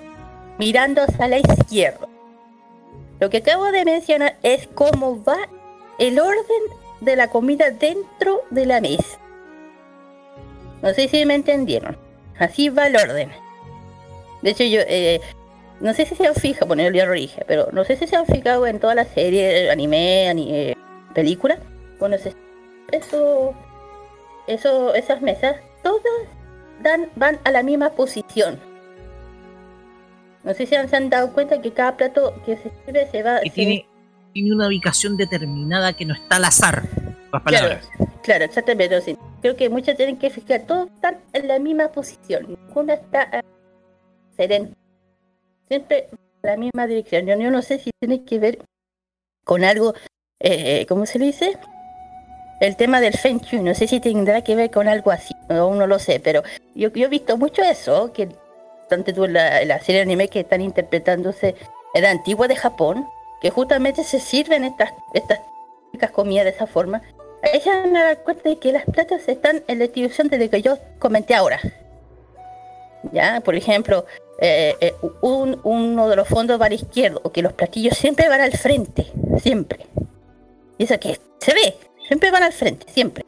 [0.58, 2.08] mirando hacia la izquierda.
[3.20, 5.38] Lo que acabo de mencionar es cómo va
[5.98, 6.62] el orden
[7.00, 9.18] de la comida dentro de la mesa.
[10.82, 11.96] No sé si me entendieron.
[12.38, 13.30] Así va el orden.
[14.42, 15.20] De hecho, yo eh,
[15.80, 18.06] no sé si se han fijado, bueno, yo ya lo dije, pero no sé si
[18.06, 20.74] se han fijado en todas las series, anime, ani- eh,
[21.14, 21.58] películas.
[21.98, 22.16] Bueno,
[22.92, 23.54] eso,
[24.46, 26.02] eso, esas mesas, todas
[26.82, 28.60] dan, van a la misma posición.
[30.44, 33.22] No sé si han- se han dado cuenta que cada plato que se sirve se
[33.24, 33.40] va.
[33.40, 33.86] Se- tiene,
[34.32, 36.82] tiene una ubicación determinada que no está al azar.
[37.32, 37.88] Las palabras.
[38.22, 39.00] Claro, exactamente.
[39.00, 39.16] sí.
[39.40, 42.46] Creo que muchas tienen que fijar, todos están en la misma posición.
[42.48, 43.42] Ninguna está eh,
[44.36, 44.68] serena.
[45.66, 47.26] Siempre en la misma dirección.
[47.26, 48.58] Yo, yo no sé si tiene que ver
[49.44, 49.94] con algo,
[50.40, 51.56] eh, ¿cómo se le dice?
[52.60, 53.60] El tema del Feng Shui.
[53.60, 55.34] No sé si tendrá que ver con algo así.
[55.48, 56.42] Aún no lo sé, pero
[56.74, 58.28] yo, yo he visto mucho eso, que
[58.88, 61.54] tanto tú en la, la serie de anime que están interpretándose
[61.94, 63.06] en la antigua de Japón,
[63.40, 67.02] que justamente se sirven estas, estas comidas de esa forma.
[67.42, 70.38] Ahí se van a dar cuenta de que las platas están en la distribución de
[70.38, 71.60] lo que yo comenté ahora.
[73.12, 74.04] Ya, por ejemplo,
[74.40, 77.96] eh, eh, un- uno de los fondos va a la izquierda, o que los platillos
[77.96, 79.06] siempre van al frente,
[79.40, 79.86] siempre.
[80.78, 83.24] Y eso que se ve, siempre van al frente, siempre.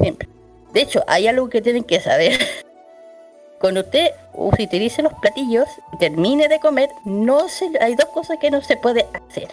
[0.00, 0.28] Siempre.
[0.72, 2.38] De hecho, hay algo que tienen que saber.
[3.60, 8.50] Cuando usted utilice los platillos y termine de comer, no se, hay dos cosas que
[8.50, 9.48] no se puede hacer.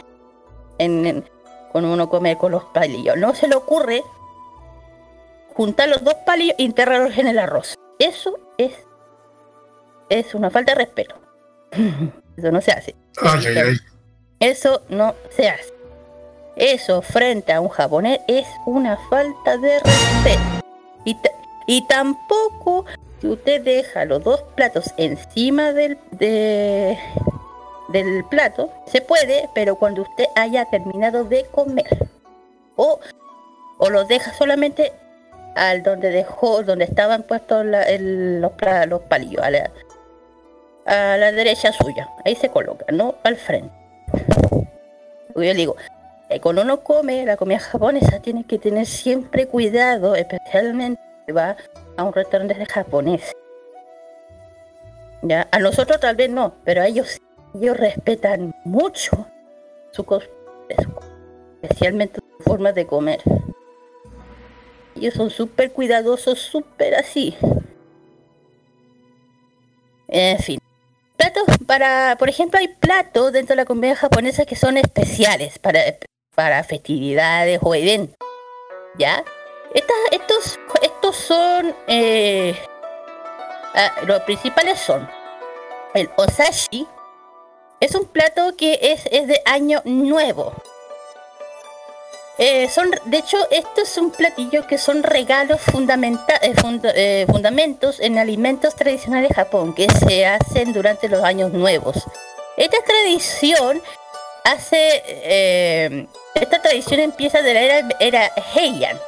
[0.78, 1.30] En, en-
[1.72, 3.18] cuando uno come con los palillos.
[3.18, 4.02] No se le ocurre
[5.54, 7.76] juntar los dos palillos e enterrarlos en el arroz.
[8.00, 8.74] Eso es
[10.10, 11.16] es una falta de respeto.
[12.38, 12.96] Eso no se hace.
[13.22, 13.78] Ay, ay, ay.
[14.40, 15.74] Eso no se hace.
[16.56, 20.42] Eso frente a un japonés es una falta de respeto.
[21.06, 21.18] Y,
[21.68, 22.86] y tampoco
[23.26, 26.96] si usted deja los dos platos encima del, de-
[27.90, 32.08] del plato, se puede, pero cuando usted haya terminado de comer.
[32.76, 33.00] O,
[33.80, 34.92] o los deja solamente
[35.56, 38.52] al donde dejó, donde estaban puestos los,
[38.88, 39.50] los palillos, a
[41.18, 42.08] la, derecha suya.
[42.26, 43.74] Ahí se coloca, no al frente.
[45.34, 45.76] Yo le digo,
[46.30, 51.02] eh, cuando uno come la comida japonesa tiene que tener siempre cuidado, especialmente
[51.36, 51.56] va
[51.98, 53.32] a un restaurante japonés.
[55.22, 57.20] Ya, a nosotros tal vez no, pero a ellos
[57.56, 59.28] ellos respetan mucho
[59.92, 60.30] su cos-
[61.62, 63.22] especialmente su forma de comer.
[64.96, 67.36] Ellos son súper cuidadosos, súper así.
[70.08, 70.60] En fin.
[71.18, 75.80] platos para, por ejemplo, hay platos dentro de la comida japonesa que son especiales para,
[76.36, 78.16] para festividades o eventos.
[78.98, 79.24] ¿Ya?
[79.76, 81.76] Estos, estos son.
[81.88, 82.58] eh,
[83.74, 85.10] ah, los principales son
[85.94, 86.88] el osashi.
[87.80, 90.54] Es un plato que es, es de año nuevo.
[92.38, 96.94] Eh, son, de hecho, esto es un platillo que son regalos fundamenta- eh, funda-
[97.32, 101.96] fundamentos en alimentos tradicionales de Japón que se hacen durante los años nuevos.
[102.58, 103.82] Esta tradición
[104.44, 109.00] hace, esta tradición empieza de la era, era Heian.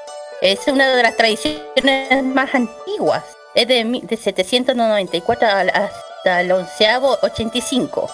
[0.41, 3.23] Es una de las tradiciones más antiguas.
[3.55, 8.09] Es de, de 794 al- hasta el onceavo 85.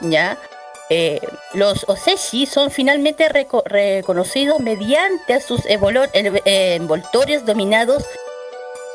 [0.00, 0.36] ¿Ya?
[0.90, 1.20] Eh,
[1.54, 5.78] los oseshi son finalmente reco- reconocidos mediante sus eh,
[6.74, 8.04] envoltorios dominados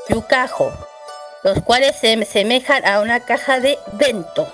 [0.10, 0.72] yukajo,
[1.44, 4.48] los cuales se semejan a una caja de bento.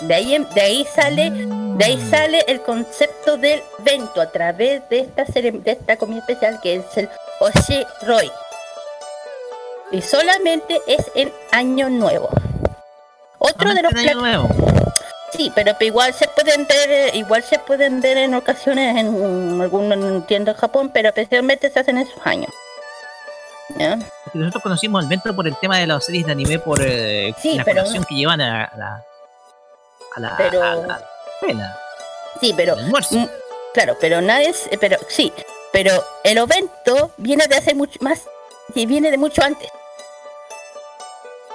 [0.00, 5.00] De ahí, de ahí sale, de ahí sale el concepto del bento a través de
[5.00, 7.08] esta, de esta comida especial que es el
[7.40, 8.30] oshiroi.
[9.90, 12.28] Y solamente es en Año Nuevo.
[13.38, 14.94] Otro de los Solamente en Año plat-
[15.32, 20.24] Sí, pero, igual se pueden ver, eh, igual se pueden ver en ocasiones en alguna
[20.26, 22.50] tienda en Japón, pero especialmente se hacen en sus años.
[24.32, 27.56] Nosotros conocimos el Vento por el tema de las series de anime, por eh, Sí,
[27.56, 29.04] la pero que llevan a, a la.
[30.26, 30.36] A la.
[30.36, 31.78] Pero- a la.
[32.40, 32.92] Sí, pero mm,
[33.74, 35.32] claro, pero nadie, es- pero sí,
[35.72, 35.92] pero
[36.24, 38.22] el evento viene de hace mucho más,
[38.74, 39.70] y viene de mucho antes.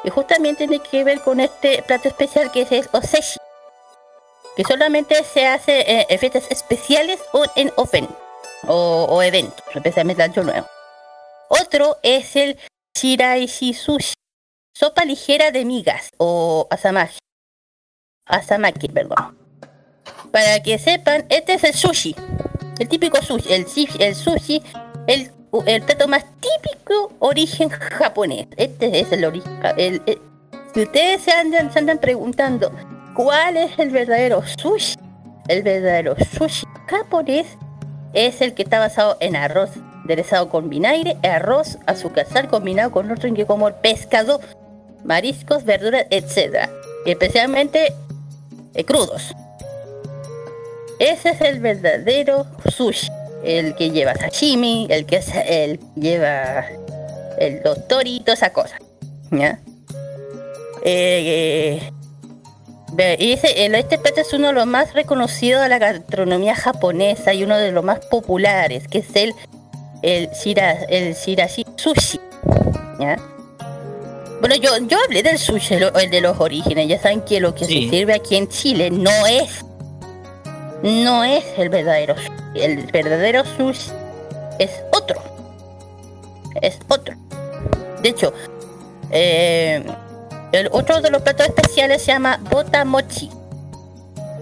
[0.03, 3.37] Y justamente tiene que ver con este plato especial que es el oseshi,
[4.57, 8.07] que solamente se hace eh, en fiestas especiales o en ofen
[8.67, 10.67] o, o eventos, especialmente el año nuevo.
[11.49, 12.59] Otro es el
[12.97, 14.13] shiraishi sushi,
[14.75, 17.17] sopa ligera de migas o asamaki,
[18.25, 19.37] asamaki, perdón.
[20.31, 22.15] Para que sepan, este es el sushi.
[22.79, 23.53] El típico sushi.
[23.53, 23.65] El,
[24.15, 24.63] sushi,
[25.07, 25.31] el,
[25.83, 28.47] plato más típico origen japonés.
[28.57, 29.59] Este es el origen.
[30.73, 32.71] Si ustedes se andan, preguntando
[33.13, 34.97] cuál es el verdadero sushi,
[35.47, 37.47] el verdadero sushi japonés
[38.13, 39.69] es el que está basado en arroz
[40.03, 44.41] aderezado con vinagre, arroz, azúcar, sal combinado con otro ingrediente como el pescado,
[45.03, 46.69] mariscos, verduras, etc.
[47.05, 47.93] Y especialmente
[48.85, 49.33] crudos.
[50.99, 52.45] Ese es el verdadero
[52.75, 53.07] sushi.
[53.43, 56.65] El que lleva sashimi, el que es- el lleva
[57.37, 58.77] el doctor y toda esa cosa.
[59.31, 59.59] ¿Ya?
[60.85, 61.91] Eh, eh,
[63.55, 67.57] el- este plato es uno de los más reconocidos de la gastronomía japonesa y uno
[67.57, 69.33] de los más populares, que es el,
[70.03, 72.19] el, shira, el shirashi sushi.
[74.43, 76.89] Bueno, yo, yo hablé del sushi, el, el de los orígenes.
[76.89, 77.85] Ya saben que lo que Sí.
[77.85, 79.63] se sirve aquí en Chile no es
[80.83, 82.61] no es el verdadero sushi.
[82.61, 83.89] El verdadero sushi
[84.59, 85.15] es otro.
[86.61, 87.15] Es otro.
[88.01, 88.33] De hecho,
[89.11, 89.81] eh,
[90.51, 93.29] el otro de los platos especiales se llama bota mochi.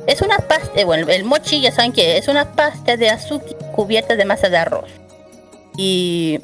[0.07, 3.55] Es una pasta, eh, bueno, el mochi ya saben que es una pasta de azúcar
[3.75, 4.89] cubierta de masa de arroz.
[5.77, 6.39] Y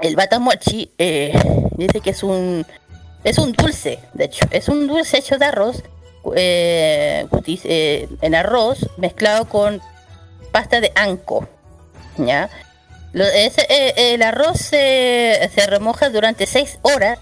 [0.00, 1.32] el bata mochi eh,
[1.76, 2.64] dice que es un
[3.24, 5.82] es un dulce, de hecho, es un dulce hecho de arroz
[6.36, 7.26] eh,
[7.64, 9.80] eh, en arroz mezclado con
[10.52, 11.48] pasta de anco.
[12.16, 12.48] ¿ya?
[13.12, 17.18] El arroz se, se remoja durante 6 horas,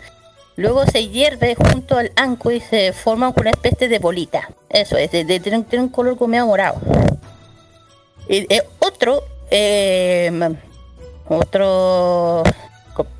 [0.56, 4.50] luego se hierve junto al anco y se forma una especie de bolita.
[4.68, 6.80] Eso es, de- tiene, tiene un color como morado.
[8.28, 8.46] Y,
[8.80, 9.22] otro,
[11.28, 12.42] otro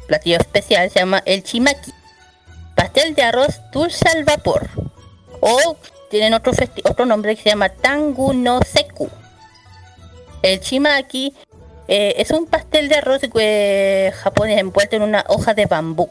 [0.07, 1.93] platillo especial se llama el chimaki.
[2.74, 4.69] Pastel de arroz dulce al vapor.
[5.41, 5.77] O
[6.11, 6.53] tienen otro,
[6.85, 9.09] otro nombre que se llama Tangu no Seku.
[10.43, 11.35] El chimaki
[11.89, 16.11] eh, es un pastel de arroz eh, japonés envuelto en una hoja de bambú.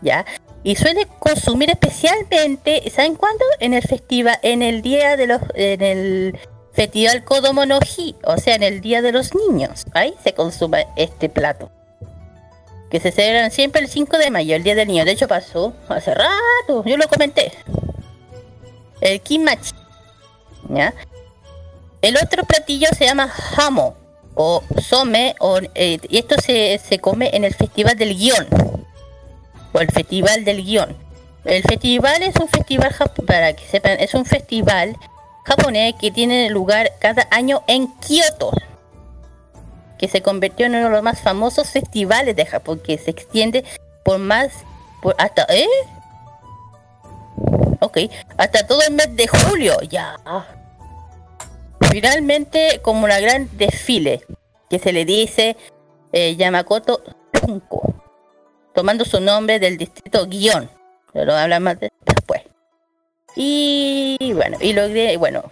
[0.00, 0.24] ¿Ya?
[0.62, 3.44] Y suele consumir especialmente, ¿saben cuándo?
[3.60, 6.38] En el festival, en el día de los, en el
[6.78, 7.80] festival Kodomo no
[8.24, 9.84] o sea, en el día de los niños.
[9.94, 11.72] Ahí se consume este plato.
[12.88, 15.04] Que se celebran siempre el 5 de mayo, el día del niño.
[15.04, 17.50] De hecho pasó hace rato, yo lo comenté.
[19.00, 19.74] El kimachi.
[20.68, 20.94] ¿Ya?
[22.00, 23.96] El otro platillo se llama hamo
[24.34, 28.46] o some o, eh, y esto se, se come en el festival del guion
[29.72, 30.96] o el festival del guion.
[31.44, 32.94] El festival es un festival
[33.26, 34.96] para que sepan es un festival
[35.48, 38.52] japonés que tiene lugar cada año en Kioto
[39.98, 43.64] que se convirtió en uno de los más famosos festivales de Japón que se extiende
[44.04, 44.52] por más
[45.02, 45.66] por hasta ¿eh?
[47.80, 47.98] Ok,
[48.36, 50.16] hasta todo el mes de julio, ya.
[51.90, 54.24] Finalmente, como una gran desfile,
[54.68, 55.56] que se le dice
[56.12, 57.02] eh, Yamakoto
[57.40, 57.94] Junko,
[58.74, 60.68] tomando su nombre del distrito Guión.
[61.12, 61.92] Pero habla más de-.
[63.40, 65.44] Y bueno, y logré, bueno,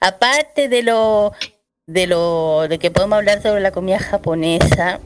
[0.00, 1.32] aparte de lo
[1.86, 4.98] de lo de que podemos hablar sobre la comida japonesa,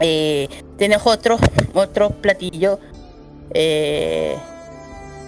[0.00, 1.40] eh, tenemos otros
[1.74, 2.80] otros platillos.
[3.54, 4.36] eh,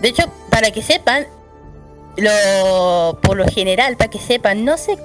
[0.01, 1.27] de hecho, para que sepan,
[2.17, 4.97] lo, por lo general, para que sepan, no se,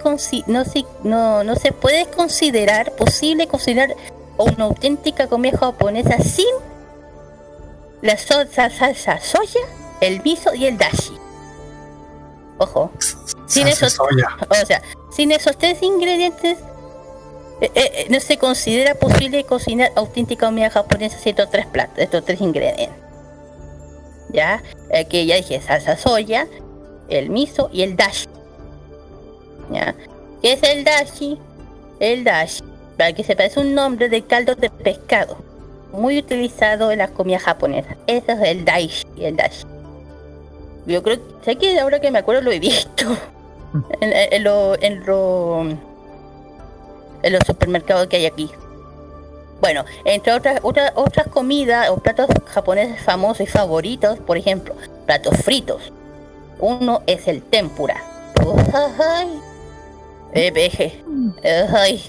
[0.47, 3.95] no, se, no, no se puede considerar posible considerar
[4.37, 6.47] una auténtica comida japonesa sin
[8.01, 9.61] la so- sa- salsa soya,
[10.01, 11.17] el miso y el dashi.
[12.57, 12.91] Ojo,
[13.47, 13.97] sin esos,
[14.49, 16.57] o sea, sin esos tres ingredientes
[17.61, 22.25] eh, eh, no se considera posible cocinar auténtica comida japonesa sin estos tres platos, estos
[22.25, 22.89] tres ingredientes.
[24.29, 26.47] Ya, eh, que ya dije, salsa soya,
[27.07, 28.27] el miso y el dashi.
[29.71, 29.95] ¿Ya?
[30.41, 31.39] ¿Qué es el dashi?
[31.99, 32.63] El dashi,
[32.97, 35.37] para que sepa, es un nombre de caldo de pescado,
[35.91, 37.95] muy utilizado en las comidas japonesas.
[38.07, 39.70] Ese es el dashi, el dashi.
[40.85, 43.05] Yo creo que, sé que ahora que me acuerdo lo he visto
[44.01, 45.61] en, en- en lo, en lo-
[47.23, 48.49] en los supermercados que hay aquí.
[49.61, 54.73] Bueno, entre otras otras otras comidas o platos japoneses famosos y favoritos, por ejemplo,
[55.05, 55.93] platos fritos.
[56.59, 58.01] Uno es el tempura.
[58.99, 59.39] Ay.
[60.33, 61.03] Eh, veje-
[61.75, 62.03] ay.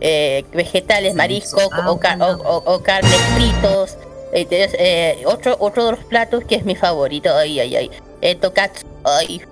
[0.00, 3.96] Eh, vegetales, mariscos o, ca- o, o- o carnes fritos.
[4.32, 7.90] Entonces, eh, otro, otro de los platos que es mi favorito, ay, ay, ay.
[8.20, 9.42] El tokatsu, ay.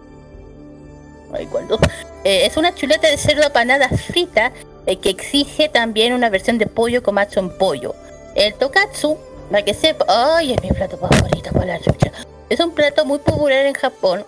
[1.33, 1.79] Ay, cuando.
[2.25, 4.53] Eh, es una chuleta de cerdo apanada frita
[4.87, 7.95] eh, que exige también una versión de pollo con macho en pollo.
[8.35, 9.17] El tokatsu,
[9.51, 12.13] para que sepa, ay, es mi plato favorito para la chucha.
[12.49, 14.25] Es un plato muy popular en Japón,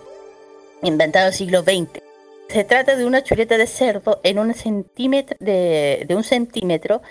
[0.81, 2.01] inventado en el siglo XX.
[2.49, 7.01] Se trata de una chuleta de cerdo en un centímetro de un centímetro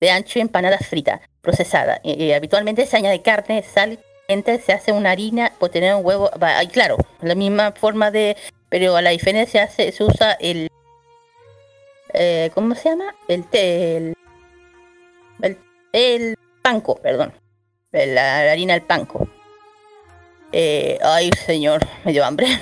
[0.00, 2.00] de ancho y empanada frita, procesada.
[2.02, 6.04] Y, y habitualmente se añade carne, sal, pimienta, se hace una harina o tener un
[6.04, 6.30] huevo.
[6.62, 8.36] y claro, la misma forma de,
[8.68, 10.68] pero a la diferencia se, se usa el,
[12.14, 13.14] eh, ¿cómo se llama?
[13.28, 14.14] El té, el,
[15.42, 15.58] el,
[15.92, 17.32] el panco, perdón,
[17.92, 18.04] la,
[18.44, 19.28] la harina del panco.
[20.52, 22.46] Eh, ay, señor, me dio hambre.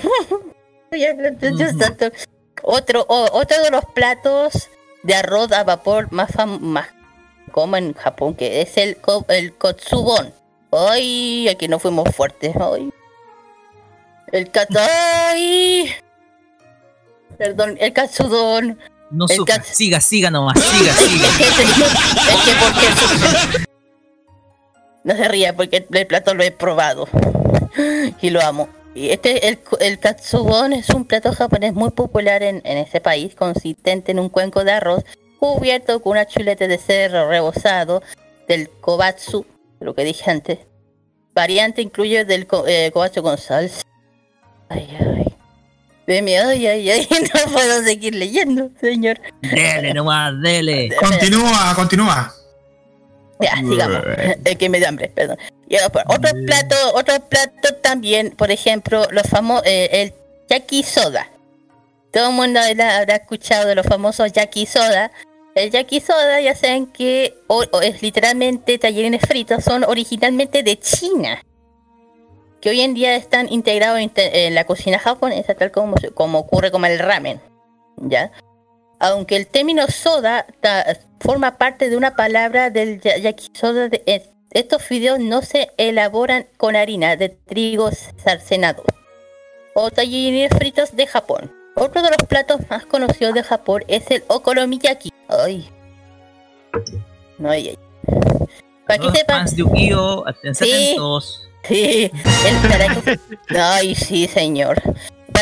[2.63, 4.69] Otro, o- otro de los platos
[5.03, 6.29] de arroz a vapor más,
[6.59, 6.87] más
[7.49, 8.97] como en Japón, que es el,
[9.29, 10.33] el kotsubon.
[10.71, 12.55] Ay, aquí no fuimos fuertes.
[12.59, 12.89] Ay.
[14.31, 15.91] El kat ay.
[17.37, 18.77] Perdón, el katsudon.
[19.11, 21.27] No El cat- siga, siga nomás, siga, siga.
[21.39, 23.65] Es que, es que porque
[25.03, 27.07] no se ría porque el plato lo he probado
[28.21, 28.69] y lo amo.
[28.93, 33.33] Y este el, el katsubon es un plato japonés muy popular en, en ese país,
[33.33, 35.03] consistente en un cuenco de arroz
[35.39, 38.03] cubierto con una chuleta de cerdo rebozado
[38.47, 39.45] del kobatsu,
[39.79, 40.59] lo que dije antes.
[41.33, 43.83] Variante incluye del eh, kobatsu con salsa.
[44.67, 45.35] Ay, ay.
[46.05, 49.21] Deme, ay, ay, ay, no puedo seguir leyendo, señor.
[49.41, 50.89] Dele nomás, dele.
[50.99, 52.33] Continúa, continúa.
[53.39, 54.03] Ya, sigamos.
[54.43, 55.37] El que me dio hambre, perdón.
[55.69, 60.13] Y otro otro plato, otro plato también, por ejemplo, los famosos, el
[60.49, 61.29] yakisoda.
[62.11, 65.11] Todo el mundo habrá, habrá escuchado de los famosos yakisoda.
[65.55, 67.35] El yakisoda, ya saben que
[67.81, 71.41] es literalmente tallarines fritos, son originalmente de China.
[72.61, 76.85] Que hoy en día están integrados en, la cocina japonesa, tal como, como ocurre con
[76.85, 77.41] el ramen.
[77.97, 78.31] ¿Ya?
[79.01, 80.45] aunque el término soda
[81.21, 86.47] forma parte de una palabra del ya- yakisoda, de- es- estos fideos no se elaboran
[86.57, 88.83] con harina de trigo sarcenado
[89.73, 91.53] o tallarines fritos de Japón.
[91.79, 95.11] Otro de los platos más conocidos de Japón es el okonomiyaki.
[95.27, 95.69] Ay.
[97.37, 97.77] No, ay, ay.
[98.85, 100.23] Para que sepan, fans de Ukio,
[100.53, 100.95] Sí.
[101.63, 102.11] Sí,
[102.47, 103.19] el taraki-
[103.59, 104.81] Ay, sí, señor.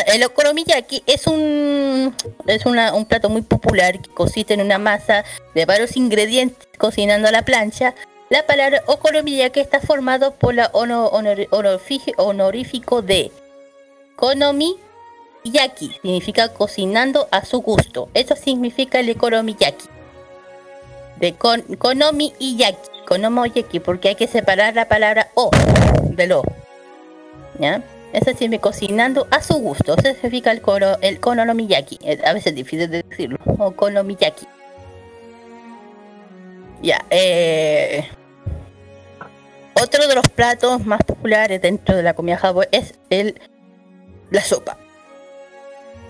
[0.06, 2.14] El okonomiyaki es un
[2.46, 5.24] es una- un plato muy popular que consiste en una masa
[5.54, 7.94] de varios ingredientes cocinando a la plancha.
[8.30, 11.48] La palabra okonomiyaki está formado por la ono- honor-
[12.16, 13.32] honorífico de
[14.16, 14.76] konomi
[15.44, 18.08] yaki, significa cocinando a su gusto.
[18.14, 19.88] Eso significa el okonomiyaki.
[21.20, 25.50] De kon, konomi y yaki, konomoyaki, porque hay que separar la palabra o
[26.10, 26.42] del o.
[27.58, 27.82] ¿Ya?
[28.12, 29.96] Eso significa cocinando a su gusto.
[29.96, 31.98] Eso significa el, koro, el konomiyaki.
[32.02, 33.38] Eh, A veces es difícil de decirlo.
[33.58, 34.46] O konomiyaki.
[36.80, 38.06] Ya, eh.
[39.74, 43.40] otro de los platos más populares dentro de la comida japonesa es el,
[44.30, 44.76] la sopa.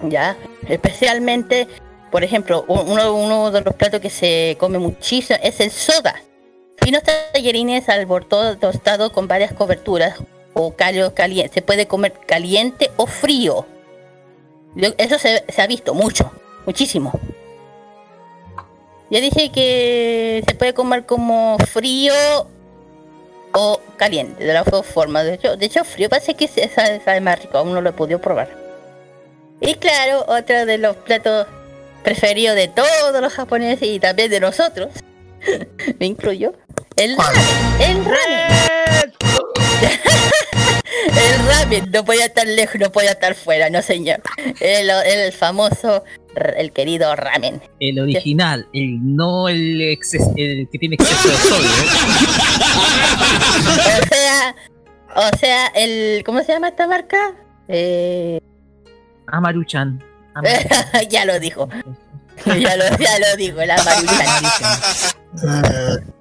[0.03, 0.37] Ya,
[0.69, 1.67] especialmente,
[2.11, 6.15] por ejemplo, uno, de los platos que se come muchísimo es el soda.
[6.77, 10.15] Finos tallarines al bordón tostado con varias coberturas
[10.55, 11.55] o caldo caliente.
[11.55, 13.67] Se puede comer caliente o frío.
[14.97, 16.31] Eso se, ha visto mucho,
[16.65, 17.13] muchísimo.
[19.11, 22.13] Ya dije que se puede comer como frío
[23.53, 25.25] o caliente, de las dos formas.
[25.25, 27.95] De hecho, de hecho frío parece que sabe, sabe más rico, aún no lo he
[27.95, 28.68] podido probar.
[29.61, 31.47] Y claro, otro de los platos
[32.05, 34.89] preferidos de todos los japoneses y también de nosotros,
[35.99, 36.53] me incluyo,
[36.97, 37.43] el ramen.
[37.81, 39.15] El ramen.
[41.17, 44.21] el ramen no podía estar lejos, no podía estar fuera, no señor.
[44.61, 46.05] El, el famoso,
[46.57, 47.61] el querido ramen.
[47.81, 51.71] El original, el no el, exces- el que tiene exceso de sodio.
[53.59, 54.55] O sea,
[55.17, 57.35] o sea, el, ¿cómo se llama esta marca?
[57.69, 58.41] Eh,
[59.33, 60.03] Amaruchan.
[61.11, 61.69] ya lo dijo.
[62.47, 64.27] ya, lo, ya lo dijo, la maruchan.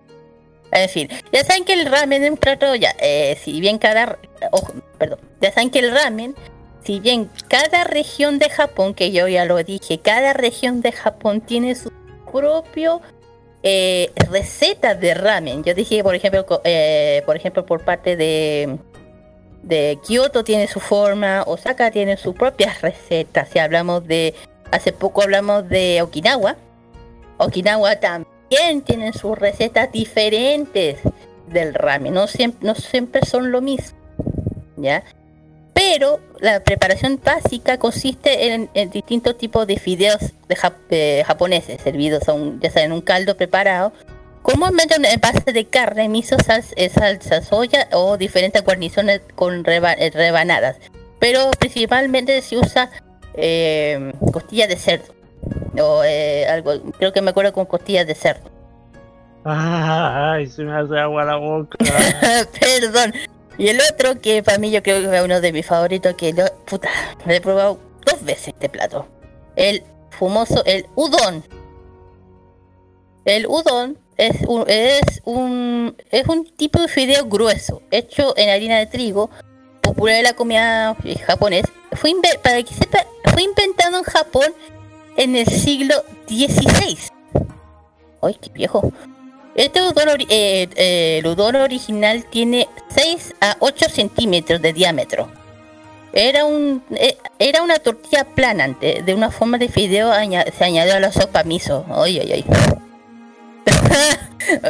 [0.69, 4.19] En fin, ya saben que el ramen es un plato, ya, eh, si bien cada,
[4.51, 6.35] ojo, perdón, ya saben que el ramen,
[6.83, 11.39] si bien cada región de Japón, que yo ya lo dije, cada región de Japón
[11.39, 11.91] tiene su
[12.31, 13.01] propio
[13.63, 15.63] eh, receta de ramen.
[15.63, 18.77] Yo dije, por ejemplo, eh, por ejemplo, por parte de
[19.67, 23.49] de Kioto tiene su forma, Osaka tiene sus propias recetas.
[23.49, 24.33] Si hablamos de,
[24.71, 26.55] hace poco hablamos de Okinawa,
[27.37, 30.99] Okinawa también tiene sus recetas diferentes
[31.47, 33.97] del ramen, no siempre, son lo mismo,
[34.77, 35.03] ¿ya?
[35.73, 40.57] Pero la preparación básica consiste en, distintos tipos de fideos de
[40.89, 43.93] eh, japoneses, servidos a un, ya sea en un caldo preparado,
[44.51, 49.93] comúnmente en base de carne, miso, sal- eh, salsa soya o diferentes guarniciones con reba-
[49.93, 50.77] eh, rebanadas.
[51.19, 52.89] Pero principalmente se usa
[53.33, 55.13] eh, costilla de cerdo.
[55.81, 58.49] O eh, algo, creo que me acuerdo con costillas de cerdo.
[59.43, 61.77] Ay, se me hace agua la boca.
[62.59, 63.13] Perdón.
[63.57, 66.31] Y el otro que para mí yo creo que es uno de mis favoritos, que
[66.33, 66.89] lo, puta,
[67.25, 69.07] lo he probado dos veces este plato.
[69.55, 71.43] El famoso, el udon.
[73.25, 78.77] El udon es un, es un, es un tipo de fideo grueso, hecho en harina
[78.79, 79.29] de trigo,
[79.81, 80.95] popular de la comida
[81.25, 81.69] japonesa.
[81.93, 82.11] Fue
[82.43, 84.53] para que sepa, fue inventado en Japón
[85.17, 85.95] en el siglo
[86.27, 86.97] XVI.
[88.21, 88.91] Ay, qué viejo.
[89.55, 91.25] Este udon, ori- eh, eh, el
[91.63, 95.29] original tiene 6 a 8 centímetros de diámetro.
[96.13, 100.11] Era un eh, era una tortilla plana de una forma de fideo
[100.57, 101.85] se añadió a la sopa miso.
[101.89, 102.45] Ay, ay, ay.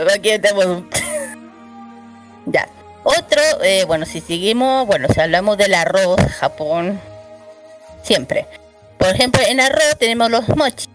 [2.46, 2.68] Ya.
[3.04, 7.00] Otro, eh, bueno, si seguimos, bueno, si hablamos del arroz, Japón,
[8.04, 8.48] siempre.
[8.98, 10.88] Por ejemplo, en arroz tenemos los mochi,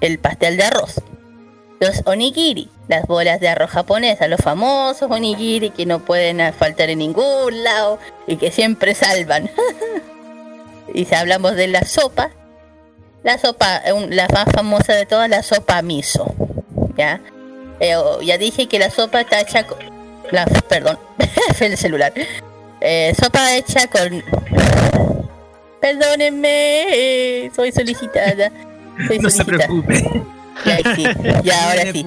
[0.00, 1.00] el pastel de arroz.
[1.80, 6.98] Los onigiri, las bolas de arroz japonesa, los famosos onigiri que no pueden faltar en
[6.98, 7.98] ningún lado
[8.28, 9.50] y que siempre salvan.
[10.94, 12.30] y si hablamos de la sopa,
[13.24, 16.32] la sopa, la más famosa de todas, la sopa miso.
[17.02, 17.20] ¿Ya?
[17.80, 19.78] Eh, ya dije que la sopa está hecha con...
[20.30, 20.96] La, perdón,
[21.60, 22.12] el celular.
[22.80, 24.22] Eh, sopa hecha con...
[25.80, 28.52] Perdónenme, eh, soy solicitada.
[29.08, 29.66] Soy No se solicitada.
[29.66, 30.22] preocupe.
[30.64, 31.04] Ya, sí,
[31.42, 32.06] ya, ahora sí.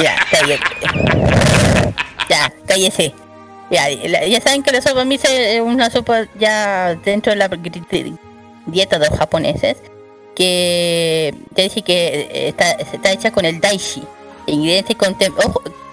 [0.00, 0.62] Ya, cállate.
[2.28, 3.12] Ya, cállese.
[3.72, 7.48] Ya, ya saben que la sopa miso es una sopa ya dentro de la
[8.66, 9.78] dieta de los japoneses.
[10.34, 14.02] Que ya dije que eh, está, está hecha con el daishi.
[14.46, 15.34] Ingredientes, con tem-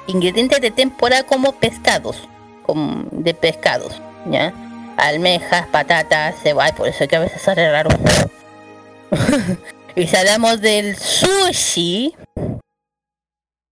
[0.07, 2.27] ingredientes de temporada como pescados.
[2.63, 4.01] Como de pescados.
[4.29, 4.53] ¿Ya?
[4.97, 6.73] Almejas, patatas, cebolla.
[6.75, 7.89] Por eso es que a veces sale raro.
[9.95, 12.15] y si hablamos del sushi.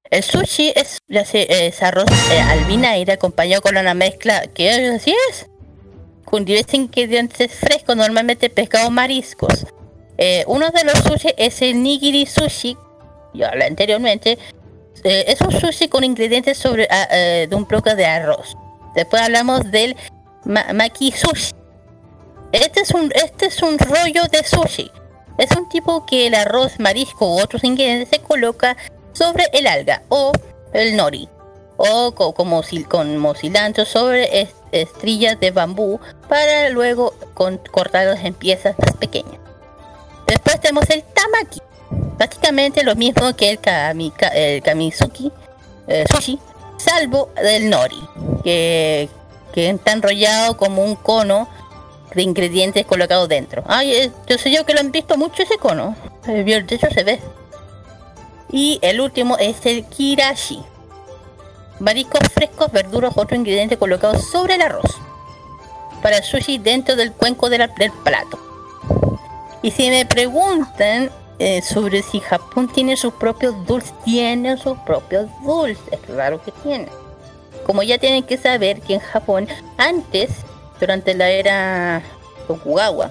[0.09, 5.47] El sushi es, ya sé, arroz eh, acompañado con una mezcla que así es.
[6.25, 9.65] Con diversos ingredientes frescos, normalmente pescado mariscos.
[10.17, 12.77] Eh, uno de los sushi es el nigiri sushi.
[13.33, 14.37] Yo hablé anteriormente.
[15.03, 18.55] Eh, es un sushi con ingredientes sobre ah, eh, de un bloque de arroz.
[18.95, 19.95] Después hablamos del
[20.45, 21.51] ma- maki sushi.
[22.51, 24.89] Este es un este es un rollo de sushi.
[25.37, 28.77] Es un tipo que el arroz, marisco u otros ingredientes se coloca
[29.11, 30.31] sobre el alga o
[30.71, 31.27] el nori
[31.77, 37.13] o co- como sil- como cilantro sobre es- estrillas de bambú para luego
[37.71, 39.39] cortarlos en piezas más pequeñas.
[40.27, 41.61] Después tenemos el tamaki,
[42.17, 43.59] prácticamente lo mismo que el,
[44.33, 45.31] el kamizuki,
[45.87, 46.39] eh, sushi,
[46.77, 48.01] salvo del nori,
[48.43, 49.09] que,
[49.55, 51.47] está enrollado como un cono
[52.13, 53.63] de ingredientes colocados dentro.
[53.67, 55.95] Ay, eh, yo sé yo que lo han visto mucho ese cono.
[56.27, 57.19] Eh, De hecho se ve.
[58.51, 60.61] Y el último es el kirashi.
[61.79, 64.97] Mariscos frescos, verduras, otro ingrediente colocado sobre el arroz.
[66.01, 67.69] Para el sushi dentro del cuenco del
[68.03, 68.39] plato.
[69.61, 71.09] Y si me preguntan
[71.39, 76.87] eh, sobre si Japón tiene sus propios dulces, tiene sus propios dulces, claro que tiene.
[77.65, 80.29] Como ya tienen que saber que en Japón, antes,
[80.79, 82.01] durante la era
[82.47, 83.09] Tokugawa,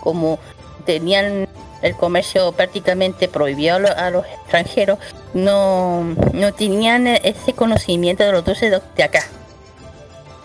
[0.00, 0.38] como
[0.84, 1.48] tenían
[1.80, 4.98] el comercio prácticamente prohibido a lo- a los extranjeros,
[5.32, 6.02] no,
[6.32, 9.22] no tenían ese conocimiento de los dulces de acá.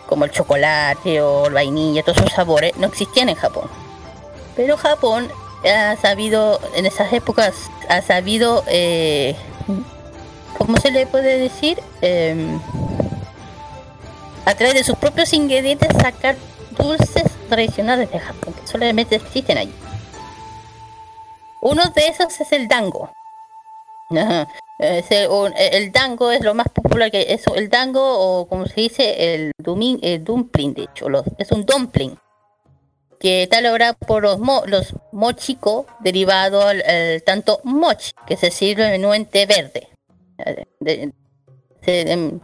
[0.08, 3.70] Como el chocolate o el vainilla, todos esos sabores, no existían en Japón.
[4.60, 5.30] Pero Japón
[5.64, 7.56] ha sabido, en esas épocas,
[7.88, 9.34] ha sabido, eh,
[10.58, 11.82] ¿cómo se le puede decir?
[12.02, 12.60] Em,
[14.44, 16.36] a través de sus propios ingredientes sacar
[16.72, 19.74] dulces tradicionales de Japón, que solamente existen allí.
[21.62, 23.10] Uno de esos es el dango.
[24.10, 29.36] Un- el dango es lo más popular que es el dango o como se dice
[29.36, 31.06] el, dumpling de hecho
[31.38, 32.18] es un dumpling
[33.20, 38.50] que está logrado por los, mo, los mochiko derivado al, al tanto mochi que se
[38.52, 39.88] sirve en un té verde
[40.46, 41.12] Eh, de-
[41.86, 42.40] em,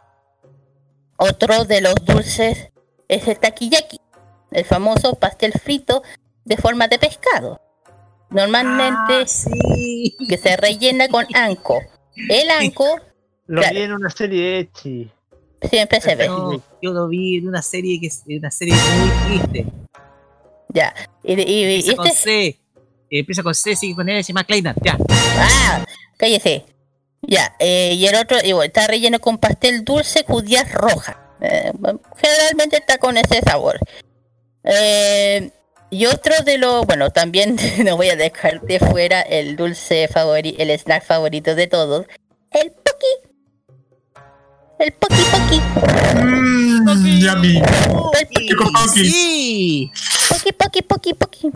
[1.17, 2.71] otro de los dulces
[3.07, 3.99] es el takiyaki
[4.51, 6.03] el famoso pastel frito
[6.43, 7.61] de forma de pescado
[8.29, 9.25] normalmente
[10.27, 11.81] que se rellena con anco
[12.29, 12.85] el anco
[13.47, 13.75] Lo Claro.
[13.75, 15.11] vi en una serie de Echi.
[15.69, 16.27] siempre se ve
[16.81, 19.71] yo lo vi en una serie que es una serie muy triste.
[20.75, 20.93] Ya
[21.23, 22.45] y, y- y Empieza con este C.
[22.47, 22.59] eh,
[23.09, 24.77] Empieza con C, sigue con L, se llama Kleinert.
[24.83, 24.97] Ya.
[25.39, 25.83] Ah,
[26.17, 26.65] cállese.
[27.23, 31.15] Ya, eh, y el otro, y bueno, está relleno con pastel dulce, judías rojas.
[31.41, 31.71] Eh,
[32.17, 33.79] generalmente está con ese sabor.
[34.63, 35.49] Eh,
[35.89, 40.61] y otro de los, bueno, también no voy a dejar de fuera el dulce favorito,
[40.61, 42.05] el snack favorito de todos,
[42.51, 43.24] el poki.
[44.77, 45.61] El poki poki.
[47.21, 47.57] yummy.
[47.57, 49.09] El poki Poki.
[49.09, 49.91] Sí.
[50.29, 51.51] Poki, poki, poki, poki.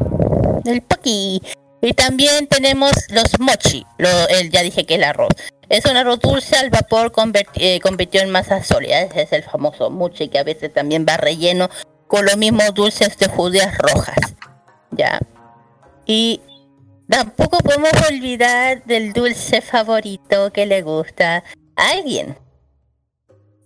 [0.66, 1.41] El poki.
[1.82, 3.86] Y también tenemos los mochi.
[3.98, 5.34] Lo, el, ya dije que el arroz.
[5.68, 7.12] Es un arroz dulce al vapor
[7.56, 9.02] eh, convertido en masa sólida.
[9.02, 11.70] Ese es el famoso mochi que a veces también va relleno
[12.08, 14.18] con los mismos dulces de judías rojas.
[14.91, 15.20] Ya.
[16.06, 16.41] Y
[17.10, 21.44] tampoco podemos olvidar del dulce favorito que le gusta
[21.76, 22.38] a alguien.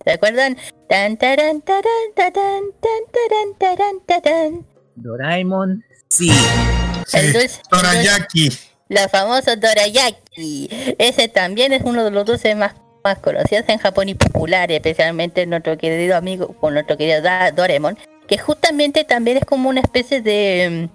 [0.06, 0.58] ¿Se acuerdan?
[0.90, 1.84] Tan, taran, taran,
[2.16, 4.66] taran, tan, taran, taran, taran.
[4.96, 6.30] Doraemon, sí.
[6.30, 8.50] El dulce, el dulce- Dorayaki.
[8.90, 10.70] la famosa dorayaki.
[11.00, 15.46] Ese también es uno de los dulces más, más conocidos en Japón y populares, especialmente
[15.46, 17.98] nuestro querido amigo, con nuestro querido Da- Doraemon,
[18.28, 20.90] que justamente también es como una especie de,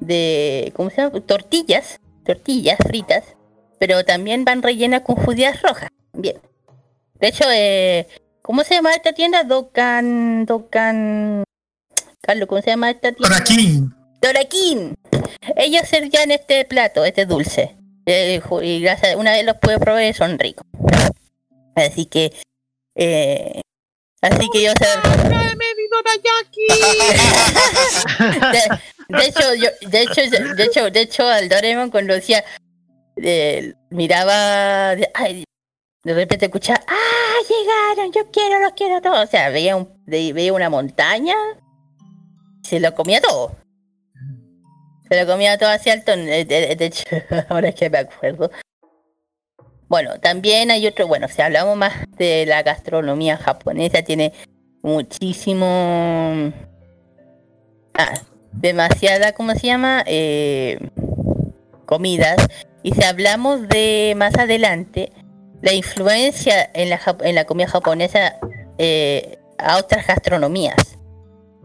[0.00, 1.20] mm, de, ¿cómo se llama?
[1.20, 3.24] Tortillas, tortillas fritas,
[3.78, 5.88] pero también van rellenas con judías rojas.
[6.12, 6.36] Bien.
[7.20, 8.06] De hecho, eh,
[8.42, 9.44] ¿cómo se llama esta tienda?
[9.44, 11.44] Dokan, Dokan,
[12.20, 13.28] Carlos, ¿cómo se llama esta tienda?
[13.28, 13.94] Dorakin.
[14.20, 14.94] Dorakin.
[15.56, 17.76] Ellos servían este plato, este dulce.
[18.06, 20.66] Eh, y gracias, una vez los pude probar y son ricos.
[21.74, 22.32] Así que,
[22.94, 23.60] eh,
[24.20, 24.86] así que yo sé.
[28.52, 28.78] de,
[29.18, 32.44] de hecho, yo, de hecho, de hecho, de hecho, al Doraemon cuando decía,
[33.16, 35.44] eh, miraba, de, ay,
[36.04, 39.24] de repente escuchaba, ah, llegaron, yo quiero, los quiero todos.
[39.24, 41.34] O sea, veía un, veía una montaña,
[42.62, 43.56] se lo comía todo.
[45.08, 46.16] Se lo comía todo hacia alto.
[46.16, 47.04] De, de- hecho,
[47.48, 48.50] ahora que me acuerdo.
[49.88, 54.32] Bueno, también hay otro, bueno, si hablamos más de la gastronomía japonesa, tiene
[54.82, 56.52] muchísimo...
[57.94, 58.14] Ah,
[58.52, 60.02] demasiada, ¿cómo se llama?
[60.06, 60.78] Eh,
[61.86, 62.36] comidas.
[62.82, 65.12] Y si hablamos de más adelante,
[65.64, 68.36] la influencia en la, en la comida japonesa
[68.76, 70.98] eh, a otras gastronomías.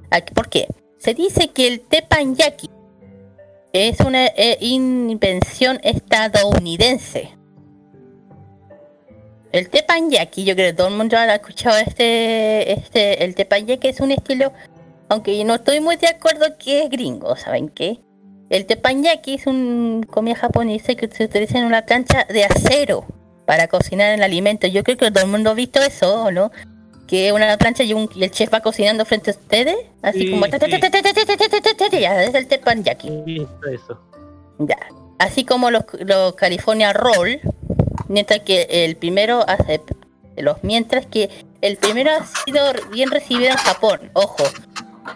[0.10, 0.68] ¿A- ¿Por qué?
[1.00, 2.70] Se dice que el teppanyaki
[3.74, 7.30] es una eh, invención estadounidense.
[9.52, 14.00] El teppanyaki, yo creo que todo el mundo ha escuchado este, este, el teppanyaki es
[14.00, 14.54] un estilo,
[15.10, 18.00] aunque no estoy muy de acuerdo que es gringo, ¿saben qué?
[18.50, 23.06] El teppanyaki es un comida japonesa que se utiliza en una plancha de acero
[23.50, 24.68] para cocinar el alimento.
[24.68, 26.52] Yo creo que todo el mundo ha visto eso, ¿o no?
[27.08, 30.30] Que una plancha y, un, y el chef va cocinando frente a ustedes, así Sí,
[30.30, 30.46] como...
[30.46, 30.52] sí.
[32.00, 33.10] Ya, es el teppanyaki.
[33.26, 34.00] Listo, eso.
[34.60, 34.78] Ya.
[35.18, 37.40] Así como los, los California Roll,
[38.08, 39.82] mientras que el primero hace
[40.38, 41.32] los mientras que
[41.62, 42.62] el primero ha sido
[42.92, 44.44] bien recibido en Japón, ojo.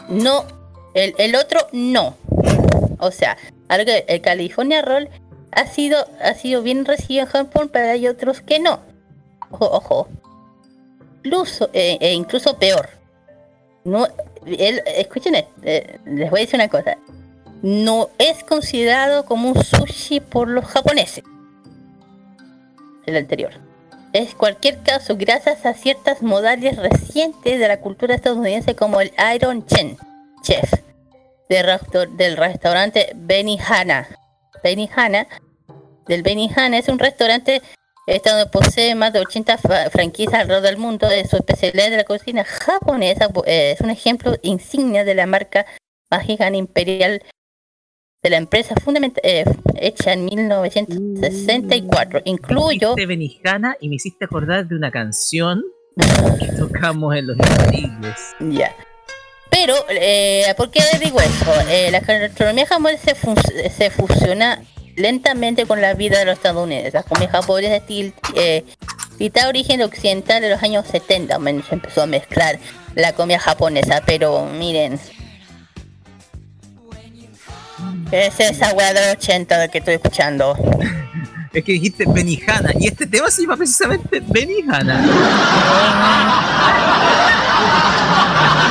[0.10, 0.44] No,
[0.96, 2.18] el, el otro no.
[2.98, 3.38] O sea,
[3.68, 5.08] algo que el California Roll
[5.56, 8.80] ha sido, ha sido bien recibido en Japón, pero hay otros que no.
[9.52, 10.08] Ojo, ojo.
[11.24, 12.90] Incluso, eh, e incluso peor.
[13.86, 14.08] No,
[14.46, 16.98] escuchen, eh, les voy a decir una cosa.
[17.62, 21.24] No es considerado como un sushi por los japoneses.
[23.06, 23.54] El anterior.
[24.14, 29.66] Es cualquier caso gracias a ciertas modales recientes de la cultura estadounidense como el Iron
[29.66, 29.98] Chen
[30.44, 30.72] Chef
[31.50, 34.08] del restaurante Benihana.
[34.64, 35.28] Benihana
[36.08, 37.62] del Benihana es un restaurante
[38.06, 41.08] donde posee más de 80 fa- franquicias alrededor del mundo.
[41.08, 45.66] De su especialidad de la cocina japonesa eh, es un ejemplo insignia de la marca
[46.12, 47.22] Magicana Imperial
[48.22, 48.76] de la empresa
[49.24, 49.46] eh,
[49.76, 52.22] hecha en 1964.
[52.26, 55.62] Incluyo Dijiste Benihana y me hiciste acordar de una canción
[56.40, 58.16] que tocamos en los infalibles.
[58.40, 58.76] Ya.
[59.54, 61.54] Pero, eh, ¿por qué digo eso?
[61.70, 64.64] Eh, la gastronomía japonesa se, se fusiona
[64.96, 66.94] lentamente con la vida de los estadounidenses.
[66.96, 68.66] La comida japonesa estil- eh,
[69.48, 72.58] origen occidental de los años 70, men- se empezó a mezclar
[72.96, 75.00] la comida japonesa, pero miren.
[78.12, 80.56] Es esa weá de los 80 que estoy escuchando.
[81.54, 85.04] Es que dijiste Benihana y este tema se llama precisamente Benihana.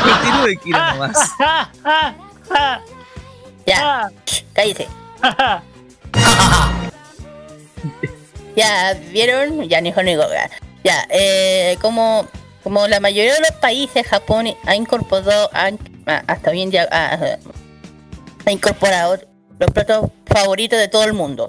[0.03, 1.17] Continúe, Kira, nomás.
[3.65, 4.11] Ya,
[4.55, 4.89] cállese.
[8.57, 9.63] ya, ¿vieron?
[9.69, 10.51] Ya ni ni.
[10.85, 12.27] Ya, eh, como,
[12.65, 15.71] como la mayoría de los países, Japón ha incorporado, ha-
[16.07, 17.15] a- hasta bien ya, ha,
[18.45, 19.19] ha incorporado
[19.61, 21.47] los platos favoritos de todo el mundo.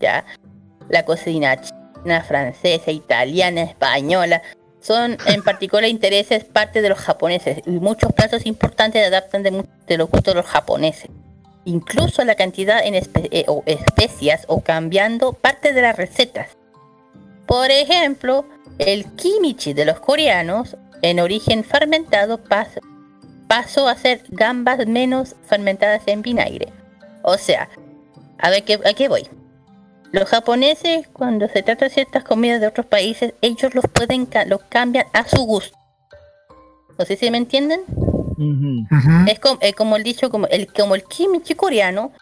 [0.00, 0.24] Ya,
[0.88, 4.40] la cocina china, francesa, italiana, española,
[4.82, 10.10] son en particular intereses parte de los japoneses y muchos platos importantes adaptan de, los
[10.10, 11.08] gustos de los japoneses.
[11.64, 16.48] Incluso la cantidad en espe- eh, o especias o cambiando parte de las recetas.
[17.46, 18.44] Por ejemplo,
[18.78, 22.80] el kimchi de los coreanos, en origen fermentado, pas-
[23.46, 26.68] pasó a ser gambas menos fermentadas en vinagre.
[27.22, 27.68] O sea,
[28.38, 29.28] a ver qué, a qué voy.
[30.12, 34.44] Los japoneses, cuando se trata de ciertas comidas de otros países, ellos los pueden ca-
[34.44, 35.76] los cambian a su gusto.
[36.98, 37.80] No sé si me entienden.
[39.26, 42.12] Es como, eh, como el dicho, como el, como el kimchi coreano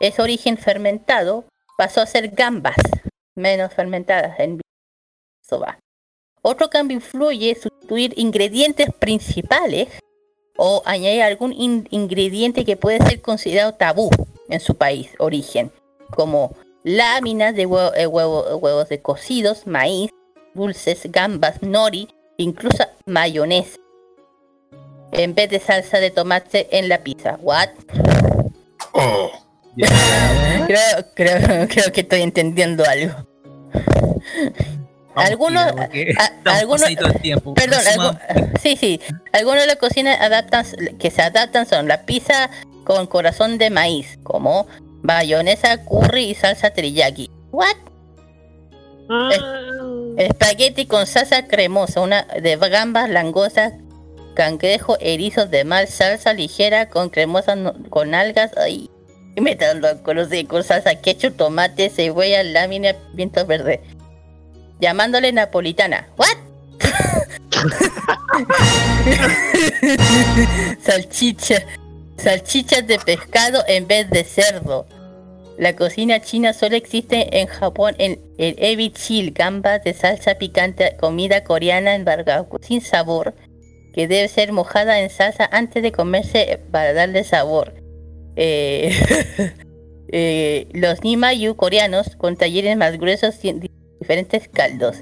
[0.00, 1.44] es origen fermentado,
[1.78, 2.76] pasó a ser gambas
[3.36, 4.60] menos fermentadas en
[5.48, 5.78] soba.
[6.42, 9.88] Otro cambio influye sustituir ingredientes principales
[10.56, 14.10] o añadir algún in- ingrediente que puede ser considerado tabú
[14.48, 15.70] en su país origen,
[16.10, 16.56] como
[16.86, 20.10] láminas de huevo- eh, huevo- huevos de cocidos, maíz,
[20.54, 23.76] dulces, gambas, nori, incluso mayonesa
[25.10, 27.38] en vez de salsa de tomate en la pizza.
[27.42, 27.70] What?
[30.66, 33.14] creo, creo, creo que estoy entendiendo algo.
[35.16, 36.88] Algunos, a- algunos,
[37.54, 37.80] perdón,
[38.60, 39.00] sí, sí,
[39.32, 40.64] algunos de las cocinas adaptan,
[40.98, 42.50] que se adaptan son la pizza
[42.84, 44.66] con corazón de maíz, como
[45.02, 47.30] mayonesa, curry y salsa teriyaki.
[47.52, 47.76] What?
[49.30, 49.40] Es-
[50.18, 53.74] Espagueti con salsa cremosa, una de gambas, langostas,
[54.34, 58.88] cangrejo, erizos de mal, salsa ligera con cremosa no- con algas, ay,
[59.36, 63.82] y me están loco, no sé, con salsa ketchup, tomate, cebolla, lámina, pimiento verde.
[64.80, 66.08] Llamándole napolitana.
[66.16, 66.36] ¿What?
[70.80, 71.62] Salchicha.
[72.18, 74.86] Salchichas de pescado en vez de cerdo.
[75.58, 80.96] La cocina china solo existe en Japón en el ebi chil, gambas de salsa picante,
[80.98, 83.34] comida coreana embargada sin sabor,
[83.94, 87.74] que debe ser mojada en salsa antes de comerse para darle sabor.
[88.36, 88.92] Eh,
[90.12, 93.60] eh, los nimayu coreanos con talleres más gruesos y en
[94.00, 94.98] diferentes caldos.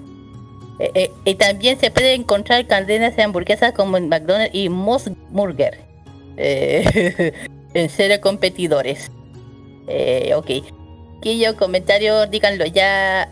[0.78, 5.10] Eh, eh, y también se puede encontrar cadenas de hamburguesas como en McDonald's y Moss
[5.30, 5.83] Burger.
[6.36, 7.32] Eh,
[7.74, 9.10] en serio competidores.
[9.86, 10.50] Eh, ok.
[11.22, 13.28] Yo comentario, díganlo ya.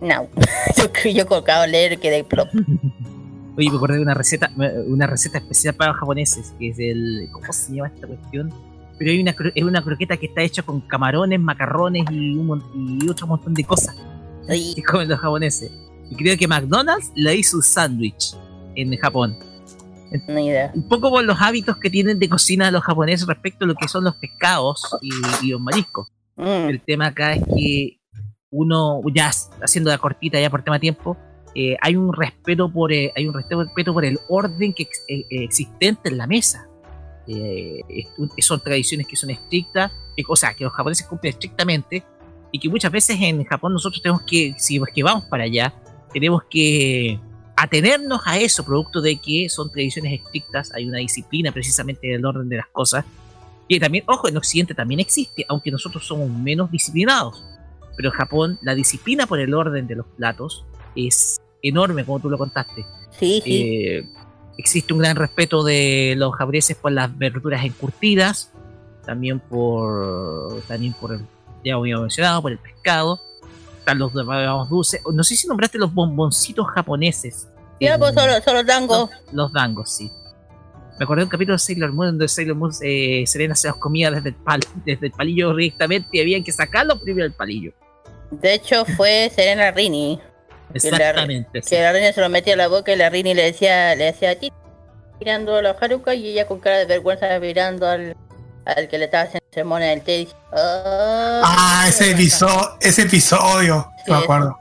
[0.00, 0.28] No.
[0.76, 2.48] yo, yo colocado leer que de plop.
[3.56, 4.50] Oye, me acordé de una receta,
[4.86, 7.28] una receta especial para los japoneses, que es el.
[7.32, 8.52] ¿Cómo se llama esta cuestión?
[8.98, 13.08] Pero hay una, es una croqueta que está hecha con camarones, macarrones y, un, y
[13.08, 13.94] otro montón de cosas
[14.46, 15.70] que comen los japoneses.
[16.10, 18.34] Y creo que McDonald's le hizo un sándwich
[18.74, 19.36] en Japón.
[20.28, 20.70] Idea.
[20.74, 23.88] Un poco por los hábitos que tienen de cocina los japoneses respecto a lo que
[23.88, 25.10] son los pescados y,
[25.42, 26.08] y los mariscos.
[26.36, 26.42] Mm.
[26.70, 27.98] El tema acá es que
[28.50, 29.30] uno, ya
[29.62, 31.16] haciendo la cortita ya por tema tiempo,
[31.54, 35.24] eh, hay un respeto por eh, hay un respeto por el orden que ex- eh,
[35.30, 36.66] existente en la mesa.
[37.26, 38.08] Es-
[38.44, 39.92] son tradiciones que son estrictas,
[40.28, 42.02] o sea, que los japoneses cumplen estrictamente
[42.50, 45.72] y que muchas veces en Japón nosotros tenemos que, si es que vamos para allá,
[46.12, 47.18] tenemos que
[47.62, 52.48] atenernos a eso, producto de que son tradiciones estrictas, hay una disciplina precisamente del orden
[52.48, 53.04] de las cosas,
[53.68, 57.44] que también, ojo, en Occidente también existe, aunque nosotros somos menos disciplinados.
[57.96, 60.64] Pero en Japón la disciplina por el orden de los platos
[60.96, 62.84] es enorme, como tú lo contaste.
[63.16, 63.62] Sí, sí.
[63.62, 64.08] Eh,
[64.58, 68.50] existe un gran respeto de los japoneses por las verduras encurtidas,
[69.06, 71.20] también por también por el,
[71.64, 73.20] ya había mencionado, por el pescado,
[73.78, 74.12] están los
[74.68, 75.00] dulces.
[75.12, 77.46] No sé si nombraste los bomboncitos japoneses.
[77.82, 79.10] Ya, Eh, pues solo, solo tango.
[79.32, 80.10] los dangos, sí.
[80.98, 83.76] Me acordé de un capítulo de Sailor Moon donde Sailor Moon eh, Serena se los
[83.78, 87.72] comía desde el, pal, desde el palillo directamente y habían que sacarlo primero del palillo.
[88.30, 90.20] De hecho, fue Serena Rini.
[90.72, 91.62] Que la- Exactamente.
[91.62, 91.70] sí.
[91.70, 94.04] Que la Rini se lo metía a la boca y la Rini le decía, le
[94.04, 94.52] decía a ti,
[95.18, 98.16] mirando a la Haruka y ella con cara de vergüenza mirando al,
[98.64, 100.28] al que le estaba haciendo ceremonia del té.
[100.52, 104.58] "Ah, Ah, ese episodio, ese episodio, Sí, me acuerdo.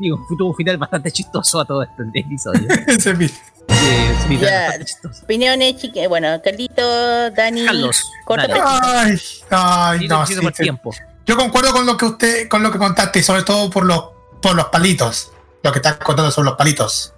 [0.00, 2.66] Digo, tuvo un final bastante chistoso a todo este episodio.
[2.86, 3.34] Ese Sí,
[3.68, 5.10] es un final Ya.
[5.22, 6.08] Opiniones, chique.
[6.08, 7.66] Bueno, Carlito, Dani.
[7.66, 8.10] Carlos.
[8.26, 9.20] Ay,
[9.50, 10.90] ay, no, sí, tiempo.
[11.26, 14.04] Yo concuerdo con lo que usted, con lo que contaste, y sobre todo por los,
[14.40, 15.32] por los palitos.
[15.62, 17.12] Lo que estás contando sobre los palitos.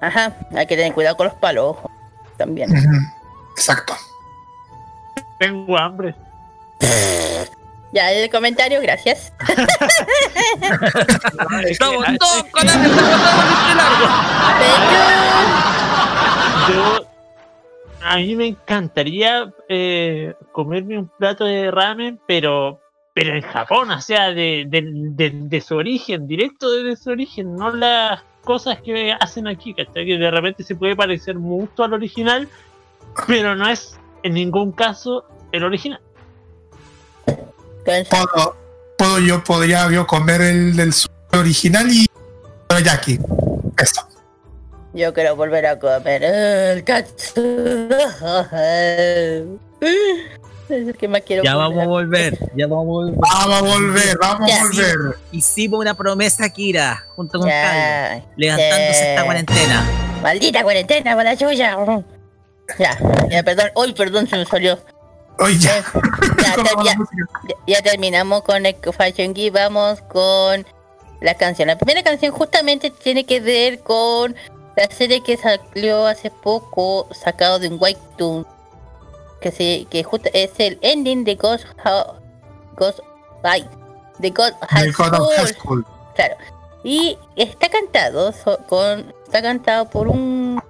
[0.00, 1.76] Ajá, hay que tener cuidado con los palos.
[1.76, 1.90] ojo,
[2.38, 2.70] También.
[3.54, 3.94] Exacto.
[5.38, 6.14] Tengo hambre.
[7.92, 9.32] Ya, el comentario, gracias.
[11.66, 12.90] Estamos todos con largos.
[16.68, 17.06] Yo,
[18.02, 22.80] a mí me encantaría eh, comerme un plato de ramen, pero
[23.12, 27.56] pero en Japón, o sea, de, de, de- de su origen, directo de su origen,
[27.56, 30.06] no las cosas que hacen aquí, ¿cachai?
[30.06, 32.48] Que de repente se puede parecer mucho al original,
[33.26, 36.00] pero no es en ningún caso el original.
[37.84, 38.56] Puedo,
[38.98, 40.92] puedo yo, podría yo comer el del
[41.32, 42.06] original y
[42.68, 43.18] teriyaki.
[43.78, 44.06] Eso.
[44.92, 47.40] Yo quiero volver a comer el katsu.
[50.68, 53.18] Es el que más quiero Ya vamos a volver, ya vamos a volver.
[53.18, 54.60] Vamos a volver, vamos Ya.
[54.60, 55.16] a volver.
[55.32, 59.10] Hicimos una promesa, Kira, junto con Ya, Carlos, levantándose ya.
[59.10, 59.90] esta cuarentena.
[60.22, 61.76] Maldita cuarentena, para la chuya.
[62.78, 62.96] Ya,
[63.28, 63.70] ya, perdón.
[63.74, 64.78] Uy, perdón, se me salió.
[65.44, 65.82] Oye, ya.
[67.66, 69.52] Ya, terminamos con el Fashion Geek.
[69.52, 70.66] Vamos con
[71.20, 71.68] la canción.
[71.68, 74.36] La primera canción justamente tiene que ver con
[74.76, 78.46] la serie que salió hace poco, sacado de un webtoon.
[79.40, 82.18] Que, se, que justo es el ending de Ghost House.
[82.76, 83.00] Ghost.
[83.42, 83.66] Ay,
[84.18, 85.28] de God High School.
[85.36, 85.86] High School.
[86.14, 86.36] Claro.
[86.84, 90.62] Y está cantado so- con está cantado por un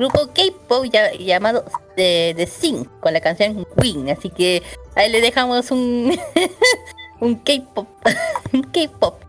[0.00, 1.64] grupo K-pop ya- llamado
[1.94, 4.62] The, The Sing con la canción Queen, así que
[4.94, 6.18] ahí le dejamos un
[7.20, 7.86] un K-pop,
[8.52, 9.20] un K-pop.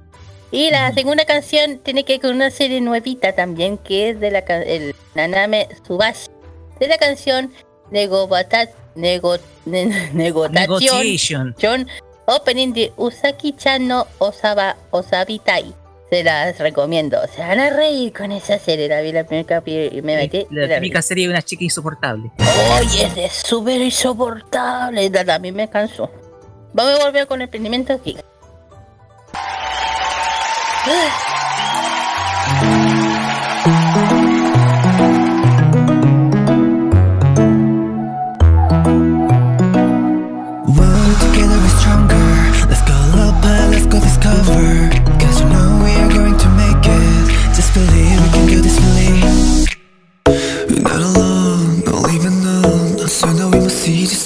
[0.50, 4.32] Y la segunda canción tiene que ver con una serie nuevita también que es de
[4.32, 6.28] la el Naname Subashi
[6.80, 7.54] de la canción
[7.92, 10.12] Negobata Nego, ne-.
[11.62, 11.88] John
[12.26, 15.74] Opening de Usaki-chan no Osaba Osabitai.
[16.12, 17.18] Se las recomiendo.
[17.34, 18.90] Se van a reír con esa serie.
[18.90, 20.46] La vi la primera capítulo y me metí.
[20.50, 20.92] La la vi.
[21.02, 22.30] serie de una chica insoportable.
[22.78, 25.10] Oye, es súper insoportable.
[25.26, 26.12] A mí me cansó.
[26.74, 28.18] Vamos a volver con el emprendimiento aquí.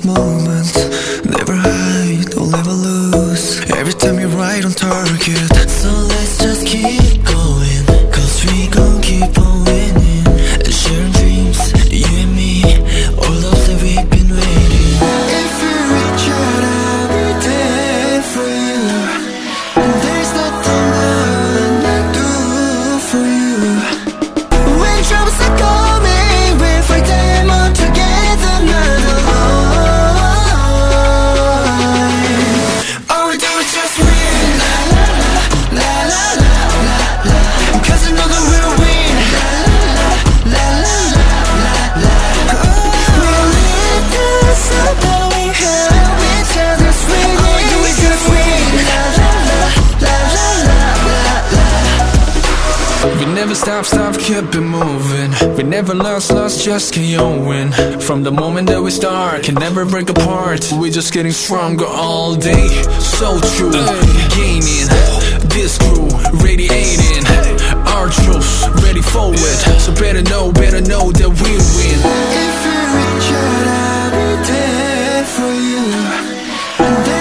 [0.06, 0.74] Moment.
[1.26, 3.60] Never hide, don't ever lose.
[3.72, 5.70] Every time you're right on target.
[5.70, 7.86] So let's just keep going.
[8.12, 9.55] Cause we gon' keep on
[53.94, 55.56] I've stopped, it moving.
[55.56, 57.72] We never lost, lost, just can't win.
[58.00, 60.72] From the moment that we start, can never break apart.
[60.80, 62.68] We just getting stronger all day.
[63.00, 63.72] So true,
[64.34, 64.90] gaining.
[65.54, 66.08] This crew,
[66.42, 67.26] radiating.
[67.86, 69.80] Our troops, ready for it.
[69.82, 72.00] So better know, better know that we win.
[72.42, 75.54] If you reach out, I'll be there for
[77.12, 77.15] you.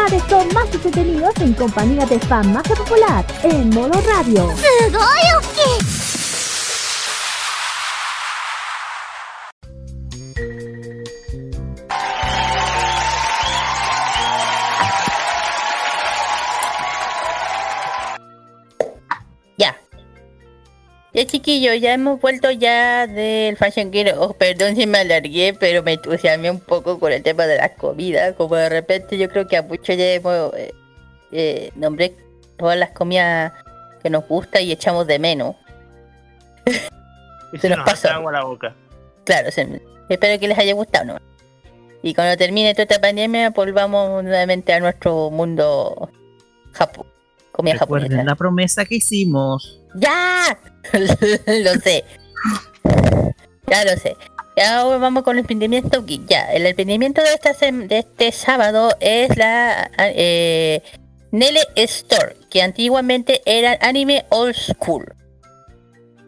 [0.00, 4.48] Tarde son más entretenidos en compañía de Farmacia Popular en modo radio.
[19.58, 19.76] Ya.
[21.12, 24.14] Ya chiquillos, ya hemos vuelto ya del Fashion Gear.
[24.18, 27.74] Oh, perdón si me alargué, pero me entusiasmé un poco con el tema de la
[27.74, 28.34] comida.
[28.34, 30.72] Como de repente yo creo que a muchos ya hemos eh,
[31.32, 32.14] eh, nombré
[32.58, 33.52] todas las comidas
[34.02, 35.56] que nos gusta y echamos de menos.
[37.52, 38.14] Y Se se nos nos pasa.
[38.14, 38.74] agua la boca.
[39.24, 41.04] Claro, se- espero que les haya gustado.
[41.14, 41.18] ¿no?
[42.02, 46.10] Y cuando termine toda esta pandemia, volvamos nuevamente a nuestro mundo
[46.72, 47.06] Japón.
[47.52, 48.30] Comida Recuerden japonesa.
[48.30, 49.80] la promesa que hicimos.
[49.96, 50.58] ¡Ya!
[50.92, 52.04] lo sé.
[53.66, 54.16] Ya lo sé.
[54.60, 56.04] Y ahora vamos con el emprendimiento.
[56.28, 60.82] Ya, el emprendimiento de, esta de este sábado es la eh,
[61.30, 65.14] Nele Store, que antiguamente era Anime Old School.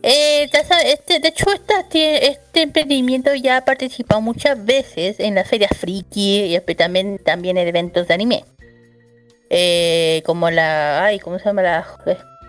[0.03, 5.35] Eh, ya este, de hecho, esta, tie- este emprendimiento ya ha participado muchas veces en
[5.35, 8.45] las ferias friki y también, también en eventos de anime.
[9.51, 11.05] Eh, como la.
[11.05, 11.87] Ay, ¿cómo se llama la?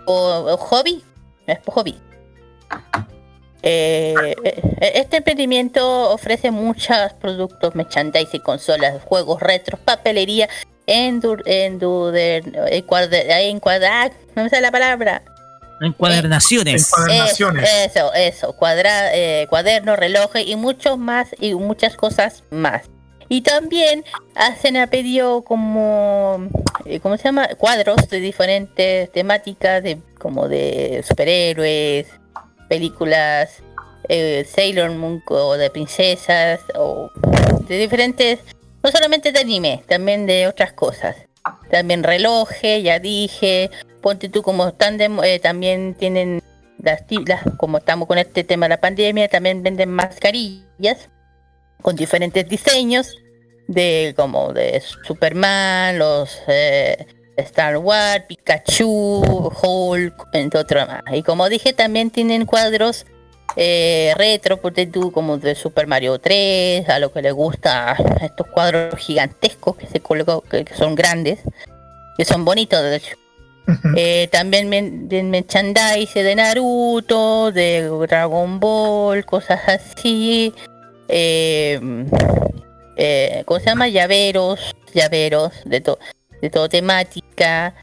[0.06, 1.04] o- Hobby.
[1.46, 1.94] Expo Hobby.
[3.66, 4.14] Eh,
[4.44, 10.50] eh, este emprendimiento ofrece muchos productos, merchandising, consolas, juegos retros, papelería,
[10.86, 12.42] endur, encuadrar,
[14.36, 15.22] no me sale la palabra.
[15.80, 16.92] Encuadernaciones.
[16.92, 17.64] Encuadernaciones.
[17.64, 22.82] Eh, eso, eso, cuadra, eh, cuadernos, relojes y muchos más y muchas cosas más.
[23.30, 24.04] Y también
[24.34, 26.50] hacen a pedido como,
[27.00, 27.48] ¿cómo se llama?
[27.56, 32.08] Cuadros de diferentes temáticas, de como de superhéroes,
[32.74, 33.62] películas,
[34.08, 37.10] eh, Sailor Moon o de princesas o
[37.68, 38.40] de diferentes,
[38.82, 41.16] no solamente de anime, también de otras cosas.
[41.70, 43.70] También relojes, ya dije,
[44.02, 46.42] ponte tú como están de- eh, también tienen
[46.82, 51.08] las, las- como estamos con este tema de la pandemia, también venden mascarillas
[51.82, 53.14] con diferentes diseños
[53.68, 59.22] de como de Superman, los eh, Star Wars, Pikachu,
[59.62, 61.02] Hulk, entre otros más.
[61.12, 63.06] Y como dije, también tienen cuadros
[63.56, 68.46] eh, retro, ponte tú, como de Super Mario 3, a lo que le gusta estos
[68.48, 71.40] cuadros gigantescos que se colgó, que, que son grandes,
[72.16, 73.16] que son bonitos de hecho.
[73.96, 80.52] Eh, también men- de merchandise de Naruto, de Dragon Ball, cosas así.
[81.08, 81.80] Eh,
[82.96, 83.88] eh, ¿Cómo se llama?
[83.88, 85.98] Llaveros, llaveros de, to-
[86.42, 87.74] de todo temática.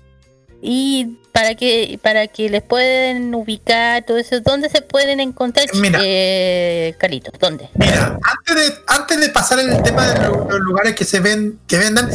[0.63, 5.65] Y para que para que les pueden ubicar todo eso, ¿dónde se pueden encontrar?
[5.73, 5.99] Mira.
[6.03, 7.67] Eh, Carlitos, ¿dónde?
[7.75, 11.59] Mira, antes de, antes de pasar el tema de lo- los lugares que se ven,
[11.67, 12.09] que vendan,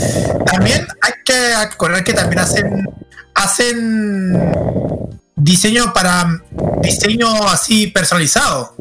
[0.45, 2.89] también hay que acordar que también hacen,
[3.35, 4.53] hacen
[5.35, 6.41] diseño para
[6.83, 8.75] diseño así personalizado.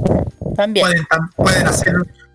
[0.56, 0.86] También.
[0.86, 1.94] Pueden, pueden hacer,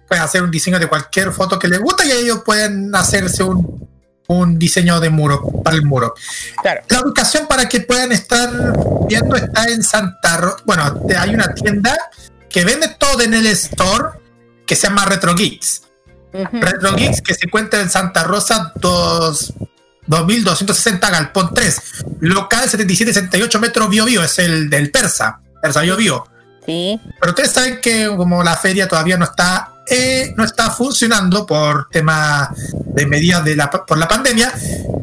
[0.08, 3.88] pueden hacer un diseño de cualquier foto que les guste y ellos pueden hacerse un,
[4.30, 6.14] un diseño de muro para el muro.
[6.62, 6.82] Claro.
[6.88, 8.48] La ubicación para que puedan estar
[9.08, 10.58] viendo está en Santa Rosa.
[10.64, 11.96] Bueno, hay una tienda
[12.48, 14.10] que vende todo en el store
[14.66, 15.82] que se llama Retro Geeks.
[16.32, 19.54] Retro Geeks que se encuentra en Santa Rosa 2,
[20.06, 21.80] 2260 Galpón 3.
[22.20, 24.22] Local 7768 metros Bio Bio.
[24.22, 25.40] Es el del Persa.
[25.60, 26.24] Persa Bio Bio.
[26.64, 27.00] Sí.
[27.20, 31.88] Pero ustedes saben que como la feria todavía no está eh, no está funcionando por
[31.90, 34.52] tema de medidas de la, por la pandemia,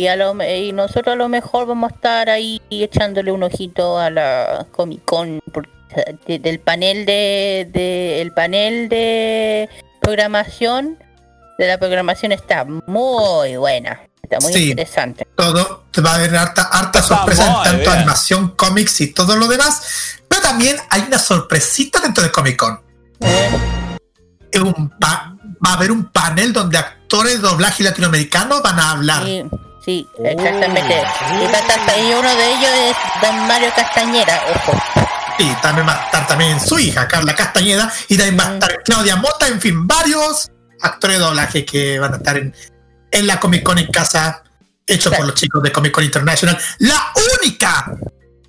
[0.00, 3.98] Y, a lo, y nosotros a lo mejor vamos a estar ahí echándole un ojito
[3.98, 5.40] a la Comic Con
[6.26, 9.68] de- del panel de, de- el panel de
[10.00, 10.96] programación
[11.58, 14.70] de la programación está muy buena, está muy Sí.
[14.70, 15.26] interesante.
[15.36, 17.92] Todo te va a haber harta, harta sorpresa en tanto bien.
[17.98, 19.82] animación, cómics y todo lo demás.
[20.28, 22.80] Pero también hay una sorpresita dentro de Comic Con.
[24.50, 28.92] Es un pa- va a haber un panel donde actores de doblaje latinoamericanos van a
[28.92, 29.24] hablar.
[29.26, 29.44] Sí,
[29.84, 30.94] sí, exactamente.
[30.94, 34.72] Y, va a estar- y uno de ellos es Don Mario Castañera, ojo.
[35.38, 38.82] Y también va a estar también su hija, Carla Castañeda, y también va a estar
[38.82, 40.50] Claudia Mota, en fin, varios
[40.80, 42.54] actores de doblaje que van a estar en,
[43.10, 44.42] en la Comic Con en casa,
[44.86, 46.58] hecho por los chicos de Comic Con International.
[46.80, 47.96] La única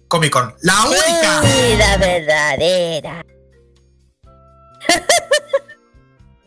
[0.08, 1.42] Comic Con, la única.
[1.44, 3.26] Sí, la verdadera.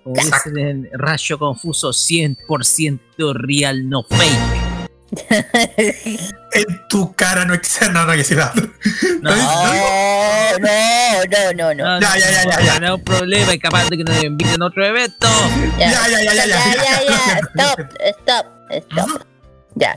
[0.02, 4.54] Como dicen en Rayo Confuso, 100% real, no fake.
[6.55, 8.39] En tu cara no existe nada que decir.
[8.39, 9.37] No, No,
[10.59, 11.85] no, no, no, no.
[11.85, 12.81] no, Ya, ya, ya, ya, ya.
[12.81, 15.27] no hay un problema, es capaz de que nos inviten a otro evento.
[15.79, 17.01] Ya, Ya, ya, ya, ya, ya, ya, ya.
[17.09, 17.81] ya, Stop,
[18.21, 19.27] stop, stop.
[19.75, 19.97] Ya.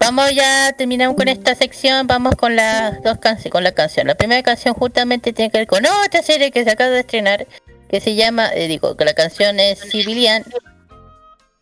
[0.00, 4.06] Vamos ya, terminamos con esta sección, vamos con las dos canciones, con la canción.
[4.06, 7.46] La primera canción justamente tiene que ver con otra serie que se acaba de estrenar,
[7.88, 10.44] que se llama, eh, digo, que la canción es Civilian.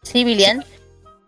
[0.04, 0.64] Civilian,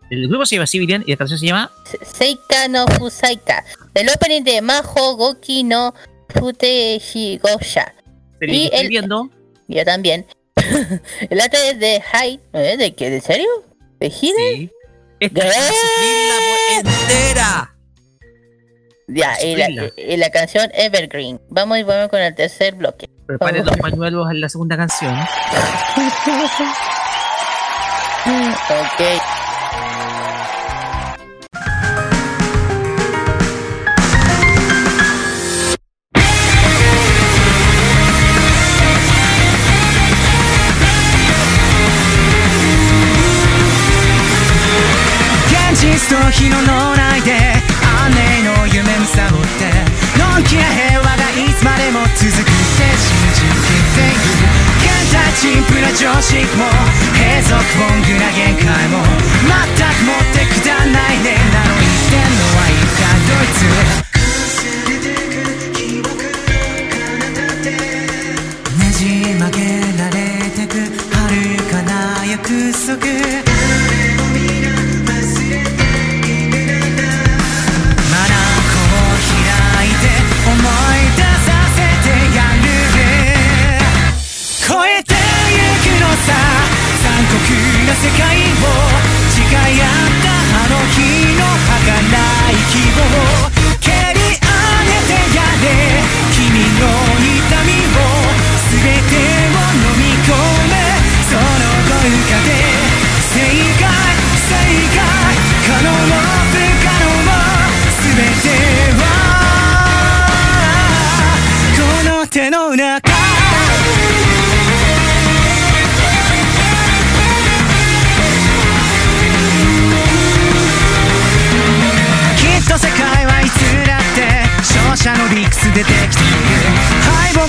[0.09, 1.71] El grupo se llama Civilian y la canción se llama
[2.03, 3.63] Seika no Fusaika,
[3.93, 5.93] del opening de Maho Goki no
[6.29, 7.93] Futeshigosha.
[8.39, 9.29] Serie Y el- viendo.
[9.67, 10.25] Yo también.
[10.55, 12.77] el otro es de Hai, ¿eh?
[12.77, 13.09] ¿De qué?
[13.09, 13.47] ¿De serio?
[13.99, 14.35] ¿De Hide?
[14.57, 14.71] Sí.
[15.19, 15.73] Esta es
[16.77, 17.71] entera.
[19.07, 21.39] Ya, y la, y la canción Evergreen.
[21.49, 23.07] Vamos y vamos con el tercer bloque.
[23.25, 23.77] Preparen Vamos.
[23.77, 25.15] los pañuelos en la segunda canción.
[28.25, 29.01] ok.
[46.35, 47.31] 日の脳内で
[48.11, 49.71] 姉の夢見さぼって
[50.19, 54.27] のんきな平和がいつまでも続くって信じきっている
[54.83, 56.67] 現代陳腐な常識も
[57.15, 58.99] 閉塞ボングな限界も
[59.47, 59.55] 全
[59.95, 63.63] くもってくだらないねなの言ってんのは一体どいつ
[68.83, 69.35] ねじ
[72.35, 73.44] 曲
[88.05, 88.21] 世界を
[89.31, 89.89] 誓い合っ
[90.21, 90.29] た
[90.61, 91.89] あの日の儚
[92.51, 93.34] い希望。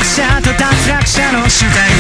[0.07, 1.91] 者と脱落者の主体。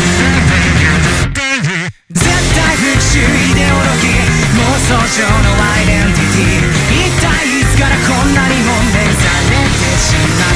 [2.08, 2.22] 絶
[2.54, 4.22] 対復讐イデオロギー
[4.54, 6.70] 妄想上のアイデンティティ。
[6.94, 7.26] 一体
[7.60, 10.55] いつからこんなにも目されてしまっ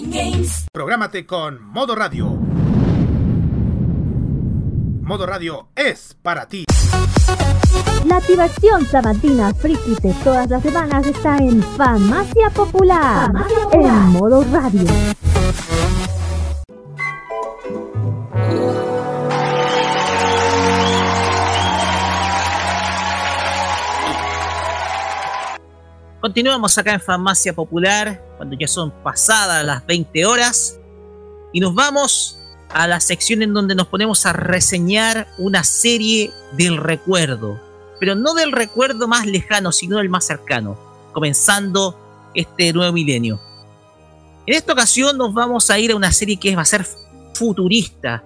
[0.00, 0.66] Playing games.
[0.72, 2.26] Prográmate con Modo Radio.
[5.02, 6.64] Modo Radio es para ti.
[8.06, 13.30] La activación sabatina friki de todas las semanas está en Farmacia Popular,
[13.72, 14.86] en modo radio.
[26.20, 30.78] Continuamos acá en Farmacia Popular, ya son pasadas las 20 horas,
[31.52, 36.76] y nos vamos a la sección en donde nos ponemos a reseñar una serie del
[36.76, 37.60] recuerdo,
[37.98, 40.78] pero no del recuerdo más lejano, sino del más cercano,
[41.12, 43.40] comenzando este nuevo milenio.
[44.46, 46.86] En esta ocasión nos vamos a ir a una serie que va a ser
[47.34, 48.24] futurista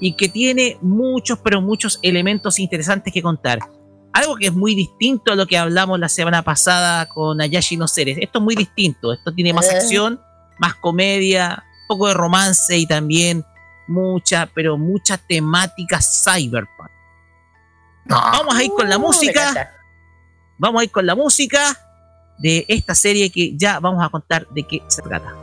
[0.00, 3.60] y que tiene muchos, pero muchos elementos interesantes que contar.
[4.16, 7.86] Algo que es muy distinto a lo que hablamos la semana pasada con Ayashi no
[7.86, 8.16] Seres.
[8.20, 9.12] Esto es muy distinto.
[9.12, 9.76] Esto tiene más Eh.
[9.76, 10.20] acción,
[10.58, 13.44] más comedia, un poco de romance y también
[13.88, 16.90] mucha, pero mucha temática cyberpunk.
[18.06, 19.70] Vamos a ir con la Uh, música.
[20.58, 21.76] Vamos a ir con la música
[22.38, 25.34] de esta serie que ya vamos a contar de qué se trata.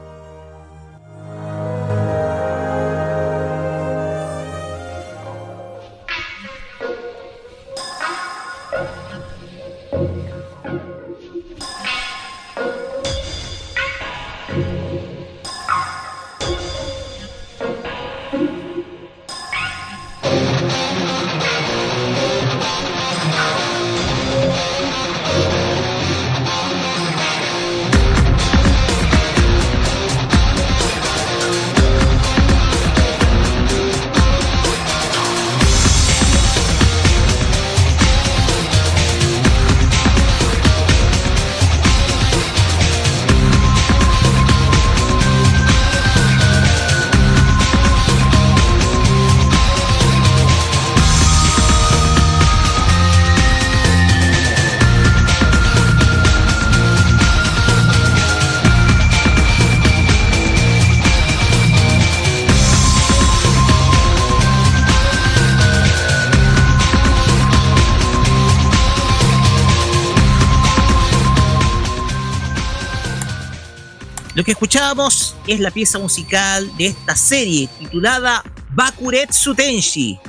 [74.43, 80.19] Lo que escuchábamos es la pieza musical de esta serie titulada Bakuretsu Tenshi.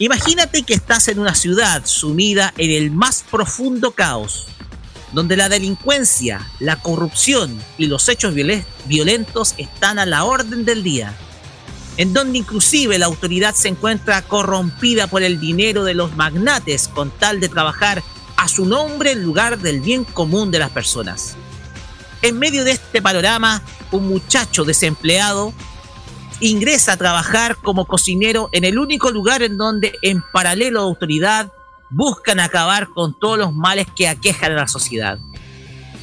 [0.00, 4.48] Imagínate que estás en una ciudad sumida en el más profundo caos,
[5.12, 10.82] donde la delincuencia, la corrupción y los hechos violen- violentos están a la orden del
[10.82, 11.14] día,
[11.96, 17.12] en donde inclusive la autoridad se encuentra corrompida por el dinero de los magnates con
[17.12, 18.02] tal de trabajar
[18.36, 21.36] a su nombre en lugar del bien común de las personas.
[22.22, 25.54] En medio de este panorama, un muchacho desempleado
[26.40, 31.52] ingresa a trabajar como cocinero en el único lugar en donde, en paralelo a autoridad,
[31.90, 35.18] buscan acabar con todos los males que aquejan a la sociedad.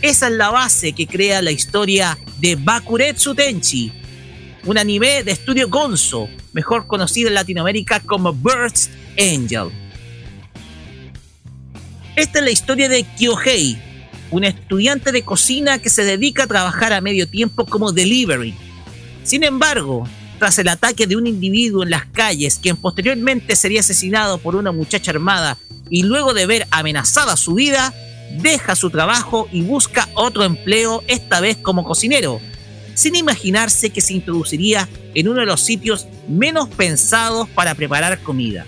[0.02, 3.92] Esa es la base que crea la historia de Bakuretsu Tenchi,
[4.66, 9.70] un anime de estudio Gonzo, mejor conocido en Latinoamérica como Birds Angel.
[12.16, 13.82] Esta es la historia de Kyohei,
[14.32, 18.56] un estudiante de cocina que se dedica a trabajar a medio tiempo como delivery.
[19.24, 20.08] Sin embargo,
[20.40, 24.72] tras el ataque de un individuo en las calles, quien posteriormente sería asesinado por una
[24.72, 25.58] muchacha armada
[25.90, 27.94] y luego de ver amenazada su vida,
[28.42, 32.40] deja su trabajo y busca otro empleo, esta vez como cocinero,
[32.94, 38.66] sin imaginarse que se introduciría en uno de los sitios menos pensados para preparar comida.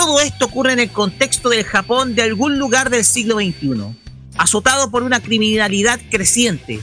[0.00, 3.94] Todo esto ocurre en el contexto del Japón de algún lugar del siglo XXI,
[4.38, 6.80] azotado por una criminalidad creciente.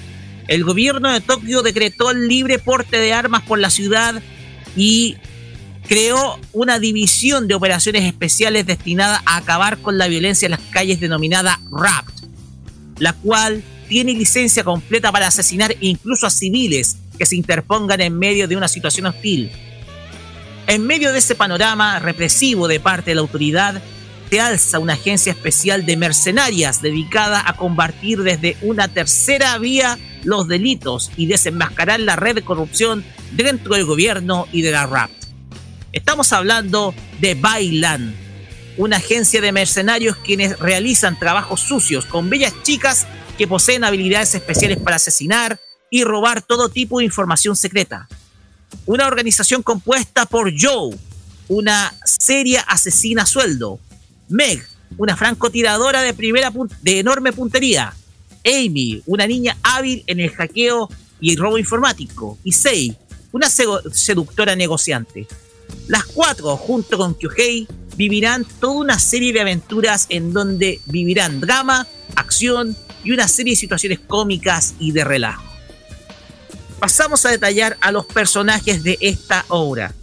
[0.47, 4.21] El gobierno de Tokio decretó el libre porte de armas por la ciudad
[4.75, 5.17] y
[5.87, 10.99] creó una división de operaciones especiales destinada a acabar con la violencia en las calles
[10.99, 12.19] denominada RAPT,
[12.99, 18.47] la cual tiene licencia completa para asesinar incluso a civiles que se interpongan en medio
[18.47, 19.49] de una situación hostil.
[20.67, 23.81] En medio de ese panorama represivo de parte de la autoridad,
[24.29, 30.49] se alza una agencia especial de mercenarias dedicada a combatir desde una tercera vía los
[30.49, 35.09] delitos y desenmascarar la red de corrupción dentro del gobierno y de la RAP.
[35.93, 38.13] Estamos hablando de Bailan,
[38.75, 43.07] una agencia de mercenarios quienes realizan trabajos sucios con bellas chicas
[43.37, 48.09] que poseen habilidades especiales para asesinar y robar todo tipo de información secreta.
[48.85, 50.97] Una organización compuesta por Joe,
[51.47, 53.79] una seria asesina a sueldo,
[54.29, 54.65] Meg,
[54.97, 57.93] una francotiradora de primera de enorme puntería,
[58.45, 60.89] Amy, una niña hábil en el hackeo
[61.19, 62.95] y el robo informático, y Sei,
[63.31, 65.27] una seductora negociante.
[65.87, 71.87] Las cuatro, junto con Kyuhei, vivirán toda una serie de aventuras en donde vivirán drama,
[72.15, 75.46] acción y una serie de situaciones cómicas y de relajo.
[76.79, 79.93] Pasamos a detallar a los personajes de esta obra.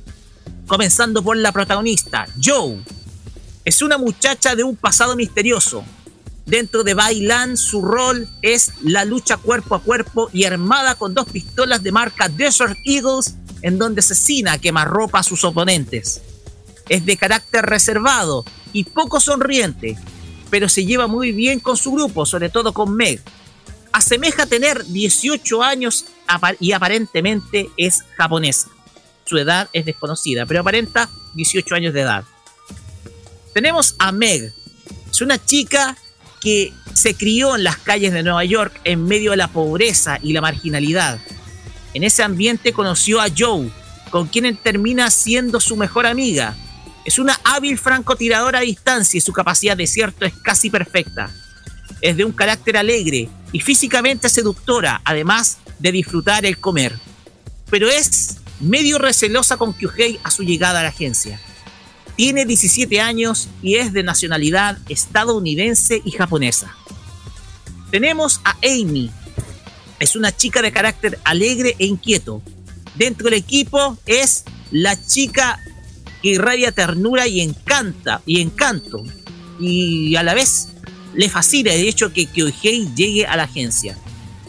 [0.66, 2.82] Comenzando por la protagonista, Joe.
[3.64, 5.84] Es una muchacha de un pasado misterioso.
[6.46, 11.26] Dentro de Bailan su rol es la lucha cuerpo a cuerpo y armada con dos
[11.26, 16.20] pistolas de marca Desert Eagles en donde asesina quemarropa a sus oponentes.
[16.88, 19.96] Es de carácter reservado y poco sonriente,
[20.50, 23.22] pero se lleva muy bien con su grupo, sobre todo con Meg.
[23.92, 26.04] Asemeja tener 18 años
[26.60, 28.68] y aparentemente es japonesa.
[29.24, 32.24] Su edad es desconocida, pero aparenta 18 años de edad.
[33.52, 34.52] Tenemos a Meg.
[35.10, 35.96] Es una chica
[36.40, 40.32] que se crió en las calles de Nueva York en medio de la pobreza y
[40.32, 41.18] la marginalidad.
[41.94, 43.70] En ese ambiente conoció a Joe,
[44.10, 46.54] con quien termina siendo su mejor amiga.
[47.04, 51.30] Es una hábil francotiradora a distancia y su capacidad de cierto es casi perfecta.
[52.00, 56.98] Es de un carácter alegre y físicamente seductora, además de disfrutar el comer.
[57.70, 61.40] Pero es medio recelosa con Kyuhei a su llegada a la agencia.
[62.16, 66.74] Tiene 17 años y es de nacionalidad estadounidense y japonesa.
[67.90, 69.10] Tenemos a Amy.
[69.98, 72.42] Es una chica de carácter alegre e inquieto.
[72.94, 75.60] Dentro del equipo es la chica
[76.22, 79.02] que irradia ternura y encanta y encanto.
[79.60, 80.68] Y a la vez
[81.14, 83.96] le fascina el hecho que Kyohei llegue a la agencia.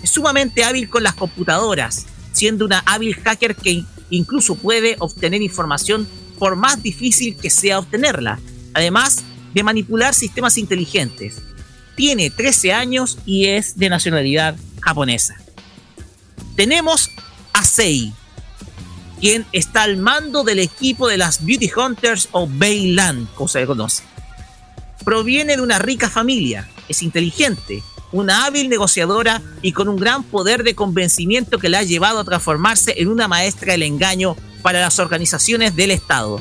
[0.06, 6.08] Es sumamente hábil con las computadoras, siendo una hábil hacker que incluso puede obtener información
[6.38, 8.40] por más difícil que sea obtenerla,
[8.76, 9.24] además
[9.56, 11.42] de manipular sistemas inteligentes.
[11.96, 15.38] Tiene 13 años y es de nacionalidad japonesa.
[16.56, 17.10] Tenemos
[17.54, 18.14] a Sei,
[19.20, 23.66] quien está al mando del equipo de las Beauty Hunters o Bailan, como se le
[23.66, 24.04] conoce.
[25.04, 27.82] Proviene de una rica familia, es inteligente,
[28.16, 32.24] una hábil negociadora y con un gran poder de convencimiento que la ha llevado a
[32.24, 36.40] transformarse en una maestra del engaño para las organizaciones del Estado.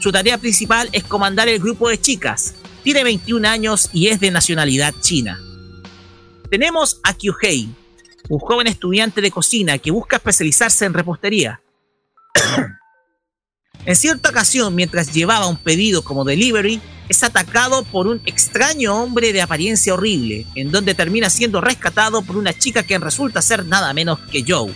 [0.00, 2.54] Su tarea principal es comandar el grupo de chicas.
[2.82, 5.40] Tiene 21 años y es de nacionalidad china.
[6.50, 7.68] Tenemos a Kyuhei,
[8.28, 11.62] un joven estudiante de cocina que busca especializarse en repostería.
[13.86, 16.80] en cierta ocasión, mientras llevaba un pedido como delivery,
[17.12, 22.38] es atacado por un extraño hombre de apariencia horrible, en donde termina siendo rescatado por
[22.38, 24.72] una chica que resulta ser nada menos que Joe.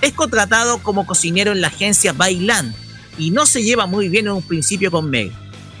[0.00, 2.72] Es contratado como cocinero en la agencia Bailan
[3.18, 5.32] y no se lleva muy bien en un principio con Meg.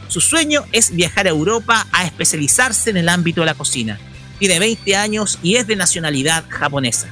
[0.08, 4.00] Su sueño es viajar a Europa a especializarse en el ámbito de la cocina.
[4.40, 7.06] Tiene 20 años y es de nacionalidad japonesa.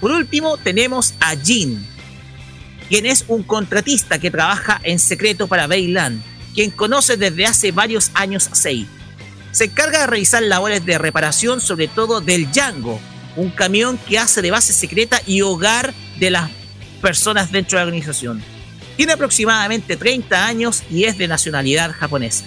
[0.00, 1.84] Por último, tenemos a Jin,
[2.88, 6.22] quien es un contratista que trabaja en secreto para Bailan,
[6.56, 8.86] quien conoce desde hace varios años a Sei.
[9.52, 12.98] Se encarga de realizar labores de reparación, sobre todo del Django,
[13.36, 16.50] un camión que hace de base secreta y hogar de las
[17.02, 18.42] personas dentro de la organización.
[18.96, 22.46] Tiene aproximadamente 30 años y es de nacionalidad japonesa.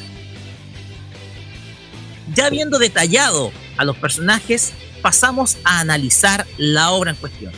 [2.33, 4.71] Ya habiendo detallado a los personajes,
[5.03, 7.53] pasamos a analizar la obra en cuestión.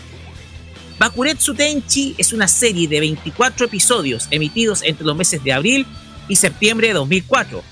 [1.00, 5.88] Bakuretsu Tenchi es una serie de 24 episodios emitidos entre los meses de abril
[6.28, 7.64] y septiembre de 2004,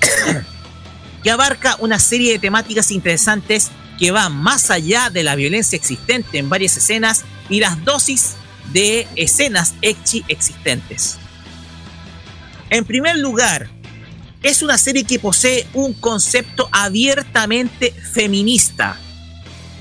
[1.22, 6.38] que abarca una serie de temáticas interesantes que van más allá de la violencia existente
[6.38, 8.34] en varias escenas y las dosis
[8.72, 11.18] de escenas ecchi existentes.
[12.70, 13.68] En primer lugar,
[14.42, 18.98] es una serie que posee un concepto abiertamente feminista.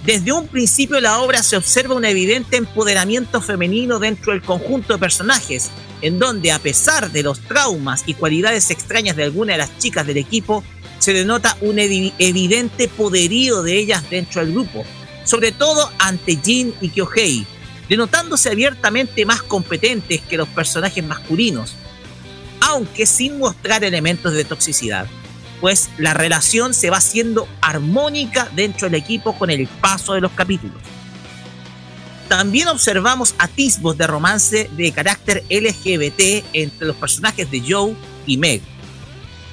[0.06, 5.00] Desde un principio la obra se observa un evidente empoderamiento femenino dentro del conjunto de
[5.00, 5.70] personajes,
[6.02, 10.06] en donde a pesar de los traumas y cualidades extrañas de algunas de las chicas
[10.08, 10.64] del equipo,
[11.00, 14.84] se denota un evi- evidente poderío de ellas dentro del grupo,
[15.26, 17.46] sobre todo ante Jin y Kyohei,
[17.88, 21.76] denotándose abiertamente más competentes que los personajes masculinos.
[22.62, 25.08] aunque sin mostrar elementos de toxicidad,
[25.62, 30.32] pues la relación se va haciendo armónica dentro del equipo con el paso de los
[30.34, 30.78] capítulos.
[32.30, 37.96] También observamos atisbos de romance de carácter LGBT entre los personajes de Joe
[38.28, 38.62] y Meg.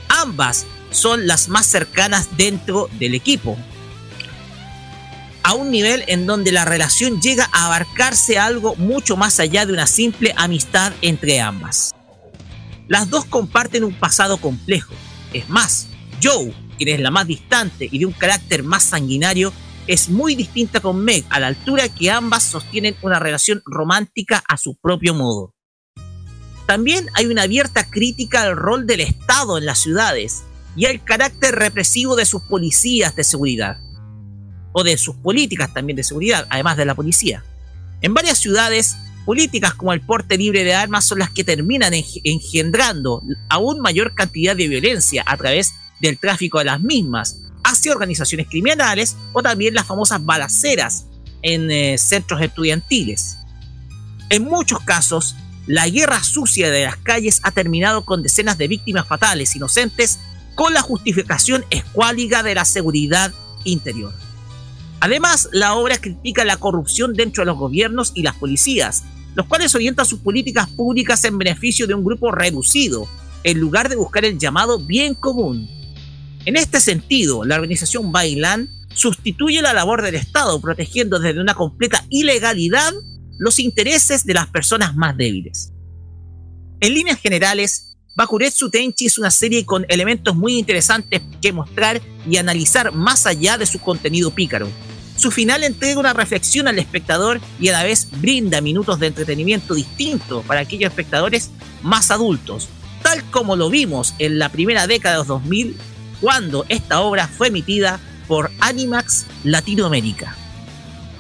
[0.09, 3.57] Ambas son las más cercanas dentro del equipo,
[5.43, 9.73] a un nivel en donde la relación llega a abarcarse algo mucho más allá de
[9.73, 11.95] una simple amistad entre ambas.
[12.89, 14.93] Las dos comparten un pasado complejo.
[15.33, 15.87] Es más,
[16.23, 19.53] Joe, quien es la más distante y de un carácter más sanguinario,
[19.87, 24.57] es muy distinta con Meg, a la altura que ambas sostienen una relación romántica a
[24.57, 25.55] su propio modo.
[26.67, 30.43] También hay una abierta crítica al rol del Estado en las ciudades
[30.75, 33.79] y al carácter represivo de sus policías de seguridad,
[34.73, 37.45] o de sus políticas también de seguridad, además de la policía.
[38.03, 42.21] En varias ciudades, políticas como el porte libre de armas son las que terminan eng-
[42.25, 48.47] engendrando aún mayor cantidad de violencia a través del tráfico de las mismas hacia organizaciones
[48.49, 51.07] criminales o también las famosas balaceras
[51.43, 53.37] en eh, centros estudiantiles.
[54.31, 55.35] En muchos casos,
[55.67, 60.21] la guerra sucia de las calles ha terminado con decenas de víctimas fatales inocentes
[60.55, 63.33] con la justificación escuálida de la seguridad
[63.65, 64.15] interior.
[65.01, 69.03] Además, la obra critica la corrupción dentro de los gobiernos y las policías,
[69.35, 73.09] los cuales orientan sus políticas públicas en beneficio de un grupo reducido,
[73.45, 75.69] en lugar de buscar el llamado bien común.
[76.47, 82.05] En este sentido, la organización Bailan sustituye la labor del Estado, protegiendo desde una completa
[82.09, 82.93] ilegalidad
[83.37, 85.73] los intereses de las personas más débiles.
[86.79, 92.01] En líneas generales, Bakuretsu Tenchi es una serie con elementos muy interesantes que mostrar
[92.31, 94.69] y analizar más allá de su contenido pícaro.
[95.17, 99.75] Su final entrega una reflexión al espectador y a la vez brinda minutos de entretenimiento
[99.75, 101.51] distinto para aquellos espectadores
[101.83, 102.69] más adultos,
[103.03, 105.77] tal como lo vimos en la primera década de los 2000
[106.21, 110.35] cuando esta obra fue emitida por Animax Latinoamérica.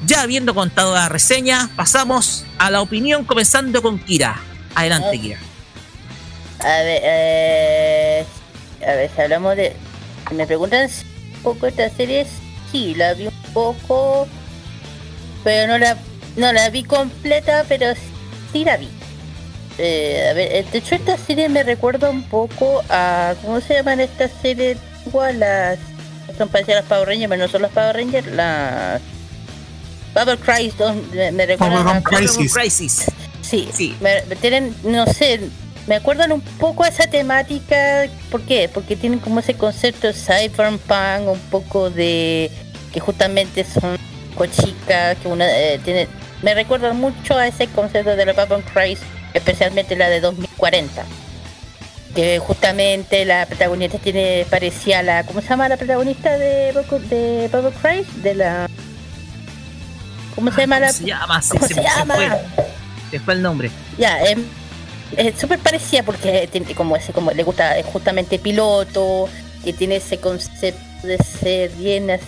[0.06, 4.40] Ya habiendo contado la reseña, pasamos a la opinión comenzando con Kira.
[4.74, 5.38] Adelante, Kira.
[6.60, 8.26] A ver, eh,
[8.82, 9.74] a ver, si hablamos de...
[10.32, 11.04] Me preguntan si
[11.36, 12.26] un poco esta serie,
[12.72, 14.26] sí, la vi un poco,
[15.44, 15.96] pero no la,
[16.36, 17.94] no la vi completa, pero
[18.52, 18.88] sí la vi.
[19.78, 23.74] Eh, a ver, eh, de hecho esta serie me recuerda un poco a, ¿cómo se
[23.74, 24.78] llaman estas series?
[25.06, 25.78] Igual las,
[26.38, 29.00] son parecidas a las Power Rangers, pero no son las Power Rangers, las...
[30.14, 30.74] Bubble Crisis,
[31.12, 32.52] me, me recuerdan Bubblegum a- Crisis.
[32.54, 33.04] Crisis.
[33.42, 35.40] Sí, Me, me tienen, no sé,
[35.86, 38.06] me acuerdan un poco a esa temática.
[38.30, 38.68] ¿Por qué?
[38.72, 42.50] Porque tienen como ese concepto de cyberpunk, un poco de
[42.92, 43.98] que justamente son
[44.34, 46.08] cochicas, que una eh, tiene.
[46.42, 49.04] Me recuerdan mucho a ese concepto de la Babylon Crisis,
[49.36, 51.04] especialmente la de 2040.
[52.14, 55.24] Que justamente la protagonista tiene parecía la.
[55.24, 56.72] ¿Cómo se llama la protagonista de,
[57.10, 58.22] de Babylon Crisis?
[58.22, 58.68] De la.
[60.34, 60.92] ¿Cómo se llama la.?
[60.92, 62.14] Se llama, se, ¿Cómo se- se se llama?
[62.14, 62.30] fue.
[63.10, 63.70] Se fue el nombre.
[63.98, 64.42] Ya, em,
[65.16, 69.28] es súper parecida porque tiene como ese, como le gusta es justamente piloto,
[69.62, 72.24] que tiene ese concepto de ser bien así,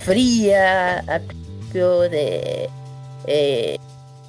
[0.00, 2.68] fría, al principio de,
[3.26, 3.78] eh,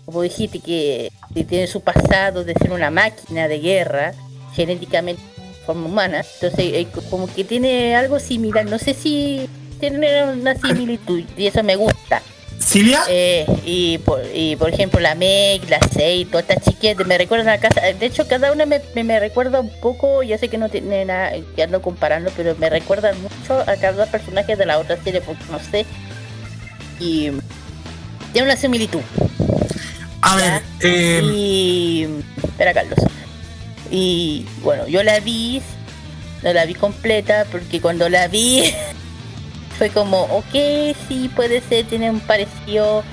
[0.06, 4.14] como dijiste, que, que tiene su pasado de ser una máquina de guerra,
[4.56, 9.50] genéticamente de forma humana, entonces eh, como que tiene algo similar, no sé si
[9.80, 12.22] tiene una similitud y eso me gusta.
[12.60, 13.02] ¿Silvia?
[13.10, 17.50] Eh, y, por, y por ejemplo la Meg, la Sei, todas estas chiquitas me recuerdan
[17.50, 17.82] a casa.
[17.82, 21.04] De hecho, cada una me, me, me recuerda un poco, ya sé que no tiene
[21.04, 25.22] nada que ando comparando, pero me recuerdan mucho a cada personaje de la otra serie,
[25.22, 25.86] porque no sé.
[27.00, 27.32] Y
[28.32, 29.02] tiene una similitud.
[30.26, 32.08] A ver, eh, Y.
[32.44, 32.98] Espera, Carlos.
[33.92, 35.62] Y bueno, yo la vi,
[36.42, 38.74] no la vi completa, porque cuando la vi
[39.78, 43.04] fue como, ok, sí, puede ser, tiene un parecido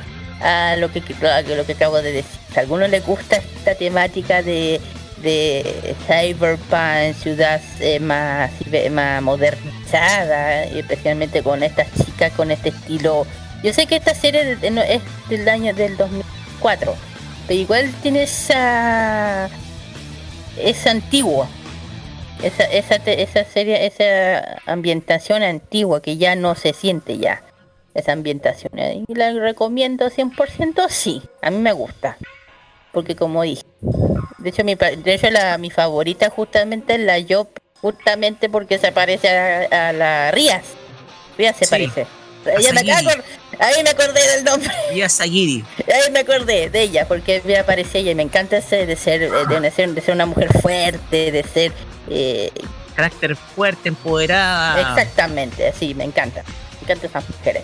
[0.40, 2.40] a lo que, a lo que acabo de decir.
[2.52, 4.80] Si a algunos les gusta esta temática de,
[5.22, 8.50] de cyberpunk, ciudad eh, más,
[8.90, 13.26] más modernizada, especialmente con estas chicas con este estilo.
[13.62, 15.96] Yo sé que esta serie no- es del año del
[16.60, 16.94] 2004,
[17.46, 19.48] pero igual tiene esa.
[20.58, 21.48] es antigua.
[22.42, 27.42] Esa, esa, esa serie, esa ambientación antigua que ya no se siente ya.
[27.92, 28.78] Esa ambientación.
[28.78, 29.04] ¿eh?
[29.06, 31.22] Y la recomiendo 100%, sí.
[31.42, 32.16] A mí me gusta.
[32.92, 33.62] Porque como dije.
[34.38, 37.48] De hecho, mi, de hecho la, mi favorita justamente es la Job.
[37.82, 40.62] Justamente porque se parece a, a la Rías.
[41.36, 41.70] Rías se Sí.
[41.70, 42.06] parece.
[42.46, 42.80] Ella me
[43.62, 44.72] Ahí me acordé del nombre.
[44.94, 45.62] Y a Sagiri.
[45.86, 49.22] Ahí me acordé de ella, porque me aparece ella y me encanta ese de ser,
[49.24, 51.72] eh, de, ser, de ser una mujer fuerte, de ser...
[52.08, 52.50] eh,
[52.96, 54.80] Carácter fuerte, empoderada.
[54.80, 56.42] Exactamente, sí, me encanta.
[56.42, 57.62] Me encantan esas mujeres.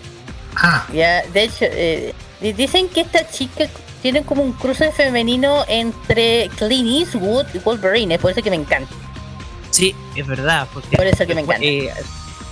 [0.56, 3.66] Ah, Ya, de hecho, eh, di- dicen que esta chica
[4.02, 8.56] tiene como un cruce femenino entre Clint Eastwood y Wolverine, es por eso que me
[8.56, 8.92] encanta.
[9.70, 10.66] Sí, es verdad.
[10.72, 11.64] Porque Por eso que me encanta.
[11.64, 11.90] eh,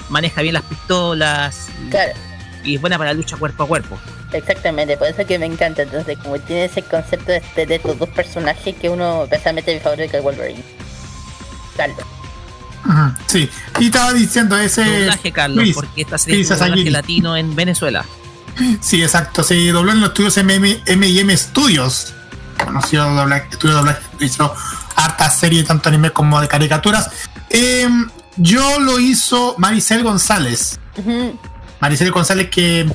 [0.08, 1.68] maneja bien las pistolas.
[1.86, 2.12] y- Claro,
[2.65, 3.99] Y es buena para la lucha cuerpo a cuerpo.
[4.33, 5.83] exactamente, por eso que me encanta.
[5.83, 9.81] Entonces, como tiene ese concepto de, este- de estos dos personajes que uno personalmente mi
[9.81, 10.62] favorito que es Wolverine.
[11.76, 11.99] Carlos.
[13.26, 13.49] sí.
[13.81, 14.84] Y estaba diciendo ese.
[14.84, 18.05] Doblaje, Carlos, Luis, porque esta serie es un doblaje latino en Venezuela.
[18.81, 19.42] Sí, exacto.
[19.42, 22.15] Se dobló en los estudios MM, M&M Studios.
[22.65, 24.55] Conocido doblaje, estudio de doblaje que hizo
[24.97, 27.10] harta serie, tanto anime como de caricaturas.
[27.50, 30.78] Em, yo lo hizo Maricel González.
[30.96, 31.38] Ujú.
[31.80, 32.86] Maricel González que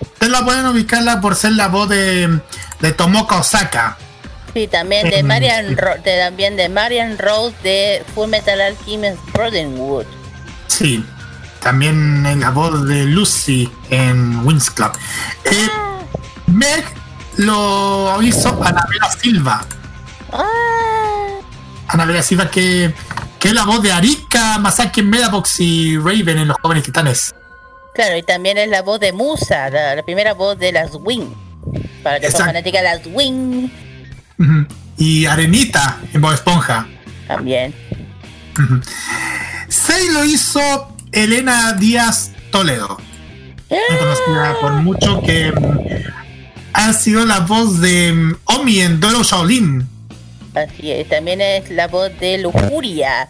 [0.00, 2.40] ustedes la pueden ubicarla por ser la voz de,
[2.80, 3.96] de Tomoka Osaka.
[4.54, 9.18] Sí, también de Em, Marian Ro de, también de Marian Rose de Full Metal Alchemist
[9.32, 10.06] Brotherhood.
[10.66, 11.04] Sí.
[11.62, 14.90] También en la voz de Lucy en Wings Club.
[15.44, 15.68] Eh,
[16.46, 16.84] Meg
[17.36, 19.62] lo hizo Anabela Silva.
[21.92, 22.92] Anabela Silva que,
[23.38, 27.34] que es la voz de Arika, Masaki en Medabox y Raven en Los Jóvenes Titanes.
[27.94, 31.26] Claro, y también es la voz de Musa, la, la primera voz de las Wing.
[32.02, 33.68] Para que fanáticas de las Wing.
[34.96, 36.86] Y Arenita en Bob Esponja.
[37.26, 37.74] también.
[38.58, 38.80] Ujú.
[39.68, 40.60] Sei lo hizo
[41.12, 42.98] Elena Díaz Toledo.
[43.68, 45.52] Conocida por mucho que
[46.72, 49.86] ha sido la voz de mm, Omi en Doro Shaolin.
[50.54, 53.28] Así es, también es la voz de Lujuria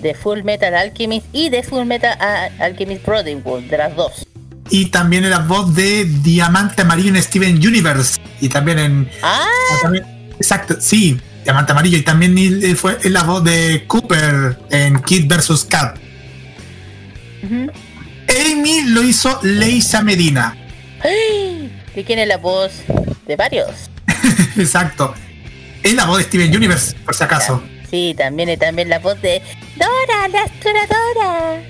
[0.00, 4.26] de Full Metal Alchemist y de Full Metal ah, Alchemist Brotherhood, de las dos.
[4.70, 8.18] Y también es la voz de Diamante Amarillo en Steven Universe.
[8.40, 9.10] Y también en.
[9.22, 9.44] ¡Ah!
[9.82, 10.04] también-
[10.38, 11.98] exacto, sí, Diamante Amarillo.
[11.98, 15.66] Y también él fue es la voz de Cooper en Kid vs.
[15.66, 15.98] Cat.
[17.44, 20.56] Amy lo hizo Leisa Medina.
[21.94, 22.72] ¿De quién es la voz?
[23.26, 23.90] De varios.
[24.56, 25.14] Exacto.
[25.82, 27.62] Es la voz de Steven Universe, por si acaso.
[27.90, 29.42] Sí, también y también la voz de
[29.76, 31.62] Dora, la exploradora.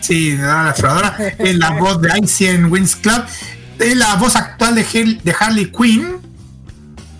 [0.00, 1.16] Sí, la la exploradora.
[1.38, 3.22] Es la voz de Icy en Wings Club.
[3.78, 6.18] Es la voz actual de, Hel- de Harley Quinn.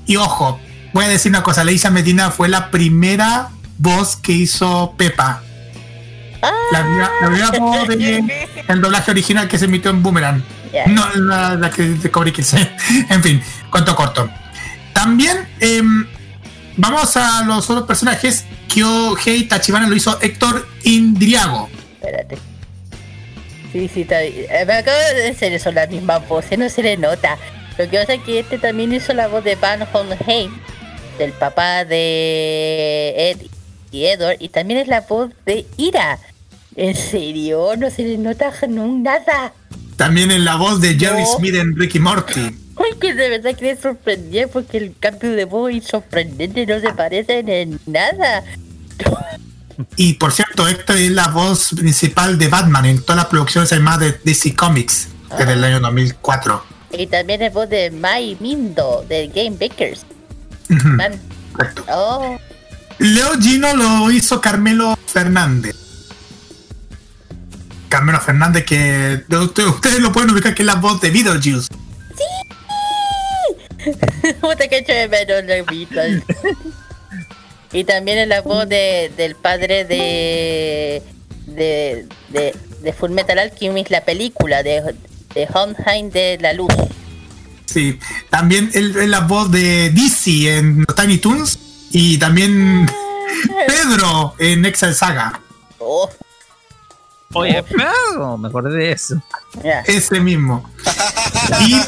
[0.07, 0.59] Y ojo,
[0.93, 1.63] voy a decir una cosa.
[1.65, 5.43] Leisa Medina fue la primera voz que hizo Pepa.
[6.73, 10.43] La, primera- la primera voz de el doblaje original que se emitió en Boomerang.
[10.87, 12.55] No la, la que de Cobra Kids.
[12.55, 14.29] en fin, cuento corto.
[14.93, 16.07] También em,
[16.79, 18.45] vamos a los otros personajes.
[18.69, 21.69] Kyohei Tachibana lo hizo Héctor Indriago.
[22.01, 22.39] Espérate.
[23.73, 24.47] Sí, sí, está bien.
[24.51, 27.37] Eh, Me acabo de decir, son las mismas voces, no se le nota.
[27.77, 30.51] Lo que pasa es que este también hizo la voz de Van Honheim,
[31.19, 33.47] del papá de Ed
[33.93, 36.19] y Edward, y también es la voz de Ira.
[36.77, 37.75] ¿En serio?
[37.77, 39.53] No se le nota no, nada.
[39.97, 41.39] También en la voz de Jerry No.
[41.39, 42.57] Smith en Ricky Morty.
[42.79, 46.79] Ay, que de verdad que me sorprendió porque el cambio de voz es sorprendente, no
[46.81, 48.45] se parecen en nada.
[49.97, 54.01] Y por cierto, Héctor es la voz principal de Batman en todas las producciones animadas
[54.01, 56.65] de DC Comics desde el año 2004.
[56.93, 60.05] Y también es voz de Mai Mindo, de Game Bakers.
[60.69, 61.13] Man.
[61.91, 62.39] Oh,
[62.99, 65.75] Leo Gino lo hizo Carmelo Fernández.
[67.89, 71.69] Carmelo Fernández que de usted- ustedes lo pueden ubicar que es la voz de Beetlejuice.
[74.41, 76.23] puta que echo de menos la Beatles.
[77.73, 81.03] Y también es la voz de, del padre de,
[81.47, 84.95] de, de, de Full Metal Alchemist, la película de,
[85.35, 86.73] de Hohenheim de la Luz.
[87.67, 87.99] Sí,
[88.31, 91.59] también él es la voz de DC en los Tiny Toons
[91.91, 92.87] y también
[93.67, 95.41] Pedro en Excel Saga.
[95.79, 96.09] Oh,
[97.35, 99.23] Oye, pero me acordé de eso.
[99.87, 100.69] Ese mismo.
[101.61, 101.79] Y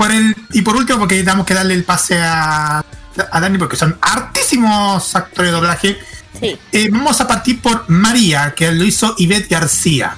[0.00, 3.76] por el y por último, porque tenemos que darle el pase a, a Dani porque
[3.76, 5.98] son hartísimos actores de doblaje.
[6.40, 6.58] Sí.
[6.72, 10.16] eh, vamos a partir por María, que lo hizo Ivette García.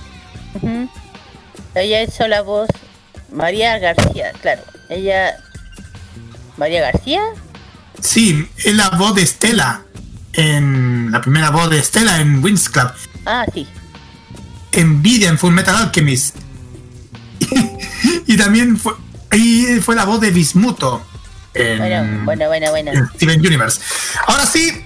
[1.75, 2.69] Ella hizo la voz
[3.33, 4.62] María García, claro.
[4.89, 5.35] Ella...
[6.57, 7.20] ¿María García?
[8.01, 9.83] Sí, es la voz de Estela.
[10.35, 12.93] En la primera voz de Estela en Wings Club.
[13.27, 13.67] Ah, sí.
[14.70, 16.36] Envidia en Full Metal Alchemist.
[18.28, 18.93] y también fue,
[19.33, 21.02] y fue la voz de Bismuto
[21.55, 22.93] en, Bueno, bueno, bueno, bueno.
[22.93, 23.81] en Steven Universe.
[24.27, 24.85] Ahora sí,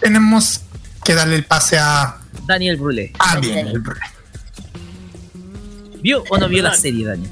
[0.00, 0.60] tenemos
[1.04, 3.12] que darle el pase a, Daniel Brule.
[3.18, 3.82] a bien, el-
[6.00, 7.26] ¿Vio o no vio la serie, Dani?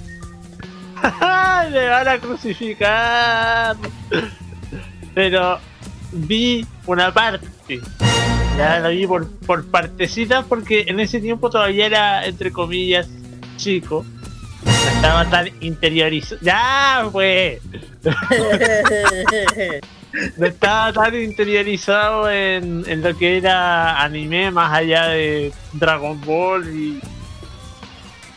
[1.20, 3.76] ¡Ay, me van a crucificar!
[5.14, 5.58] Pero
[6.12, 7.80] vi una parte.
[8.56, 13.08] Ya la vi por, por partecitas porque en ese tiempo todavía era, entre comillas,
[13.56, 14.04] chico.
[14.66, 16.40] Estaba tan interiorizado.
[16.42, 17.60] ¡Ya, pues!
[20.36, 27.00] no estaba tan interiorizado en, lo que era anime más allá de Dragon Ball y,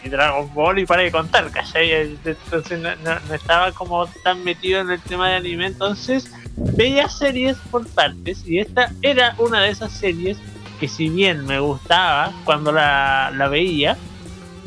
[0.03, 1.91] y Dragon Ball y para de contar, ¿cachai?
[1.91, 7.87] Entonces no estaba como tan metido en el tema de anime, entonces veía series por
[7.87, 10.37] partes y esta era una de esas series
[10.79, 13.97] que si bien me gustaba cuando la, la veía,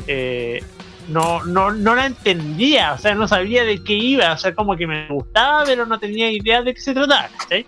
[0.07, 0.63] eh,
[1.07, 4.75] no, no, no la entendía, o sea, no sabía de qué iba, o sea, como
[4.75, 7.65] que me gustaba, pero no tenía idea de qué se trataba, ¿cachai?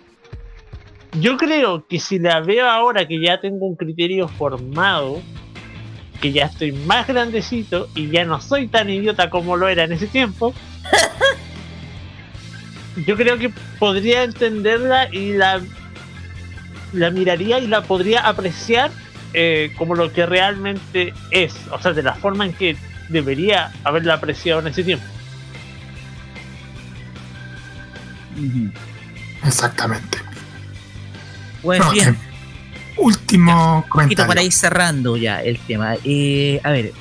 [1.20, 5.20] Yo creo que si la veo ahora que ya tengo un criterio formado,
[6.20, 9.92] que ya estoy más grandecito y ya no soy tan idiota como lo era en
[9.92, 10.54] ese tiempo,
[13.06, 15.60] yo creo que podría entenderla y la,
[16.92, 18.90] la miraría y la podría apreciar
[19.32, 22.76] eh, como lo que realmente es, o sea, de la forma en que
[23.10, 25.04] debería haberla apreciado en ese tiempo.
[29.44, 30.18] Exactamente.
[31.62, 32.16] Pues No, bien,
[32.96, 34.26] Último un poquito comentario.
[34.26, 35.96] para ir cerrando ya el tema.
[36.04, 36.92] Eh, a ver,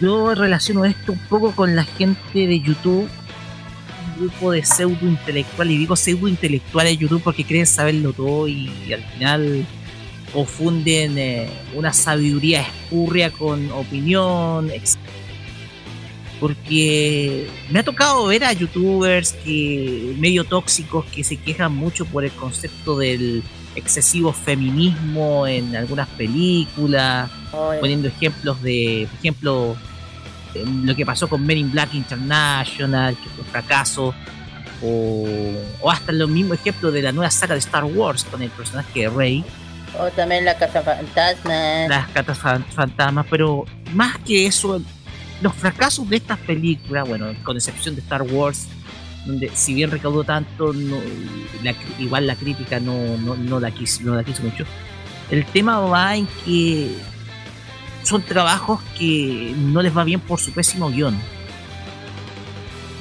[0.00, 5.74] yo relaciono esto un poco con la gente de YouTube, un grupo de pseudo intelectuales,
[5.74, 9.66] y digo pseudo intelectuales de YouTube porque creen saberlo todo y, al final
[10.32, 14.96] confunden eh, una sabiduría espurria con opinión, etc.
[16.40, 22.24] Porque me ha tocado ver a youtubers que medio tóxicos que se quejan mucho por
[22.24, 23.42] el concepto del
[23.76, 27.30] excesivo feminismo en algunas películas,
[27.80, 29.76] poniendo ejemplos de, por ejemplo,
[30.54, 34.14] em, lo que pasó con Men in Black International, que fue un fracaso,
[34.82, 35.24] o,
[35.80, 39.02] o hasta los mismos ejemplos de la nueva saga de Star Wars con el personaje
[39.02, 39.44] de Rey,
[39.98, 41.86] O también la casa fantasma.
[41.88, 43.64] las catas fan- fantasmas, pero
[43.94, 44.80] más que eso,
[45.42, 48.66] los fracasos de estas películas, bueno, con excepción de Star Wars,
[49.26, 50.96] donde si bien recaudó tanto, no-
[51.98, 54.64] igual la crítica no, no, no la quiso, no la quiso mucho.
[55.30, 56.96] El tema va en que
[58.02, 61.16] son trabajos que no les va bien por su pésimo guion.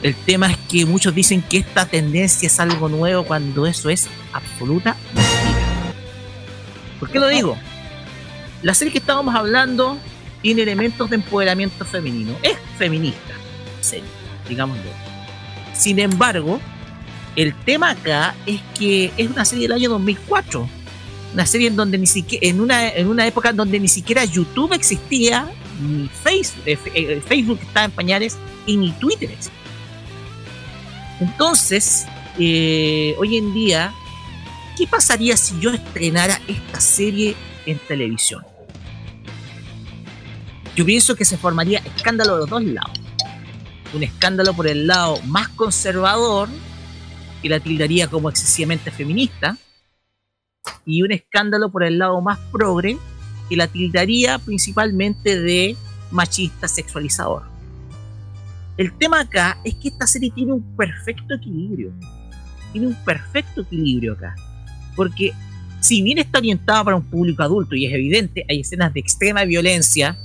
[0.03, 4.07] El tema es que muchos dicen que esta tendencia es algo nuevo cuando eso es
[4.33, 4.95] absoluta.
[7.01, 7.57] ¿Por qué lo digo?
[8.61, 9.97] La serie que estábamos hablando
[10.43, 12.35] tiene elementos de empoderamiento femenino.
[12.43, 13.33] Es feminista,
[13.79, 14.05] serie,
[14.47, 14.83] digámoslo.
[15.73, 16.61] Sin embargo,
[17.35, 20.69] el tema acá es que es una serie del año 2004.
[21.33, 24.71] Una serie en donde ni siquiera, en una, en una época donde ni siquiera YouTube
[24.73, 25.49] existía,
[25.81, 29.59] ni Facebook, eh, eh, Facebook estaba en pañales y ni Twitter existía.
[31.19, 32.05] Entonces,
[32.37, 33.91] eh, hoy en día,
[34.77, 37.35] ¿qué pasaría si yo estrenara esta serie
[37.65, 38.43] en televisión?
[40.75, 42.99] Yo pienso que se formaría escándalo de los dos lados.
[43.93, 46.47] Un escándalo por el lado más conservador,
[47.41, 49.57] que la tildaría como excesivamente feminista,
[50.85, 52.97] y un escándalo por el lado más progre,
[53.49, 55.75] que la tildaría principalmente de
[56.09, 57.43] machista sexualizador.
[58.77, 61.91] El tema acá es que esta serie tiene un perfecto equilibrio.
[62.71, 64.35] Tiene un perfecto equilibrio acá.
[65.01, 65.33] Porque
[65.79, 69.43] si bien está orientada para un público adulto y es evidente, hay escenas de extrema
[69.45, 70.15] violencia,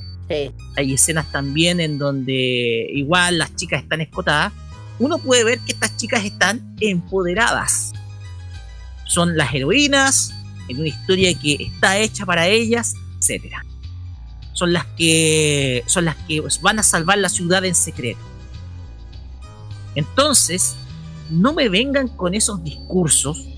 [0.76, 4.52] hay escenas también en donde igual las chicas están escotadas,
[4.98, 7.94] uno puede ver que estas chicas están empoderadas.
[9.06, 10.34] Son las heroínas
[10.68, 13.64] en una historia que está hecha para ellas, etcétera.
[14.52, 18.20] Son las que son las que van a salvar la ciudad en secreto.
[19.94, 20.76] Entonces,
[21.30, 23.55] no me vengan con esos discursos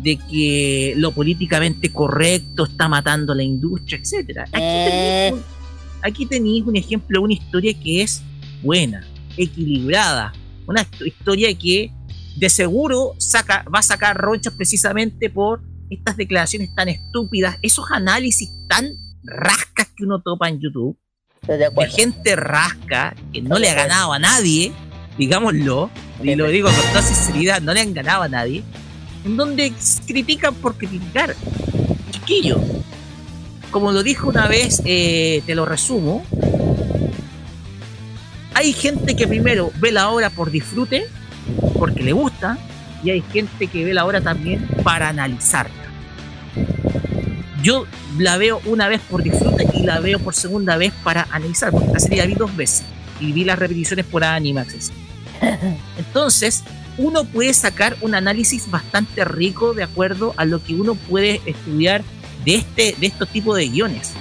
[0.00, 4.44] de que lo políticamente correcto está matando la industria, etcétera.
[4.52, 5.42] Aquí tenéis un-
[6.02, 8.22] aquí tenéis un ejemplo, una historia que es
[8.62, 9.04] buena,
[9.36, 10.32] equilibrada,
[10.66, 11.90] una histo- historia que
[12.36, 15.60] de seguro saca, va a sacar ronchas precisamente por
[15.90, 18.86] estas declaraciones tan estúpidas, esos análisis tan
[19.24, 20.96] rascas que uno topa en YouTube,
[21.46, 24.70] de, gente rasca que no le ha ganado a nadie,
[25.16, 25.90] digámoslo,
[26.22, 28.62] y lo digo con toda sinceridad, no le han ganado a nadie,
[29.24, 29.72] en donde
[30.06, 31.34] critican por criticar.
[32.10, 32.60] Chiquillo,
[33.70, 36.24] como lo dijo una vez, eh, te lo resumo.
[38.54, 41.06] Hay gente que primero ve la obra por disfrute,
[41.78, 42.58] porque le gusta,
[43.02, 45.74] y hay gente que ve la obra también para analizarla.
[47.62, 47.86] yo
[48.18, 51.92] la veo una vez por disfrute y la veo por segunda vez para analizar, porque
[51.92, 52.84] la serie la vi dos veces
[53.20, 54.90] y vi las repeticiones por Animax.
[55.98, 56.64] Entonces,
[56.98, 62.02] uno puede sacar un análisis bastante rico de acuerdo a lo que uno puede estudiar
[62.44, 64.12] de, este, de estos tipos de guiones.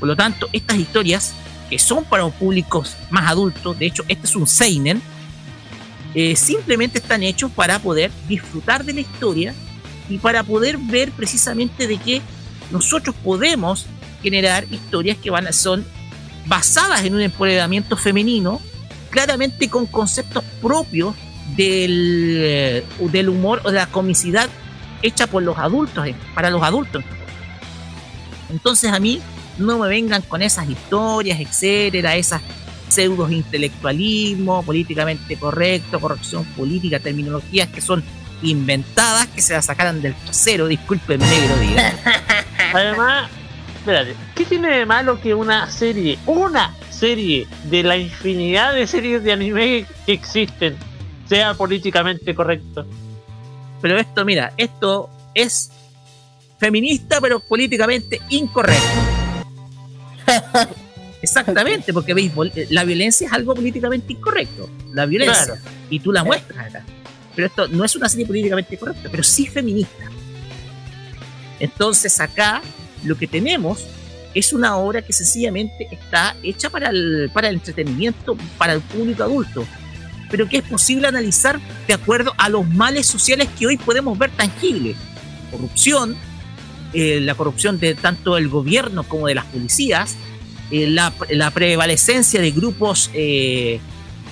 [0.00, 1.32] Por lo tanto, estas historias,
[1.70, 5.00] que son para públicos más adultos, de hecho, este es un Seinen,
[6.14, 9.54] eh, simplemente están hechos para poder disfrutar de la historia
[10.08, 12.20] y para poder ver precisamente de que
[12.70, 13.86] nosotros podemos
[14.22, 15.86] generar historias que van a, son
[16.46, 18.60] basadas en un empoderamiento femenino,
[19.10, 21.14] claramente con conceptos propios
[21.56, 24.48] del, eh, del humor o de la comicidad
[25.02, 27.04] hecha por los adultos, eh, para los adultos.
[28.50, 29.20] Entonces a mí
[29.58, 32.40] no me vengan con esas historias, etcétera, esas
[32.88, 38.04] pseudos intelectualismo, políticamente correcto, corrección política, terminologías que son
[38.42, 41.94] inventadas, que se las sacaran del trasero, disculpen negro día.
[42.74, 43.30] Además,
[43.78, 49.24] espérate, ¿qué tiene de malo que una serie, una serie de la infinidad de series
[49.24, 50.76] de anime que existen
[51.32, 52.84] sea políticamente correcto?
[53.80, 55.70] Pero esto, mira, esto es
[56.58, 58.82] feminista, pero políticamente incorrecto.
[61.22, 64.68] Exactamente, porque béisbol, eh, la violencia es algo políticamente incorrecto.
[64.92, 65.54] La violencia.
[65.54, 65.60] Claro.
[65.88, 66.84] Y tú la muestras acá.
[67.34, 70.10] Pero esto no es una serie políticamente correcta, pero sí feminista.
[71.58, 72.60] Entonces acá
[73.04, 73.86] lo que tenemos
[74.34, 79.22] es una obra que sencillamente está hecha para el, para el entretenimiento, para el público
[79.22, 79.66] adulto,
[80.32, 84.30] pero que es posible analizar de acuerdo a los males sociales que hoy podemos ver
[84.30, 84.96] tangibles.
[85.50, 86.16] Corrupción,
[86.94, 90.16] eh, la corrupción de tanto el gobierno como de las policías,
[90.70, 93.78] eh, la, la prevalecencia de grupos eh,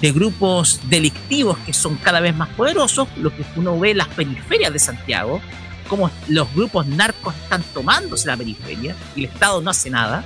[0.01, 4.09] de grupos delictivos que son cada vez más poderosos, lo que uno ve en las
[4.09, 5.43] periferias de Santiago,
[5.87, 10.25] como los grupos narcos están tomándose la periferia y el Estado no hace nada.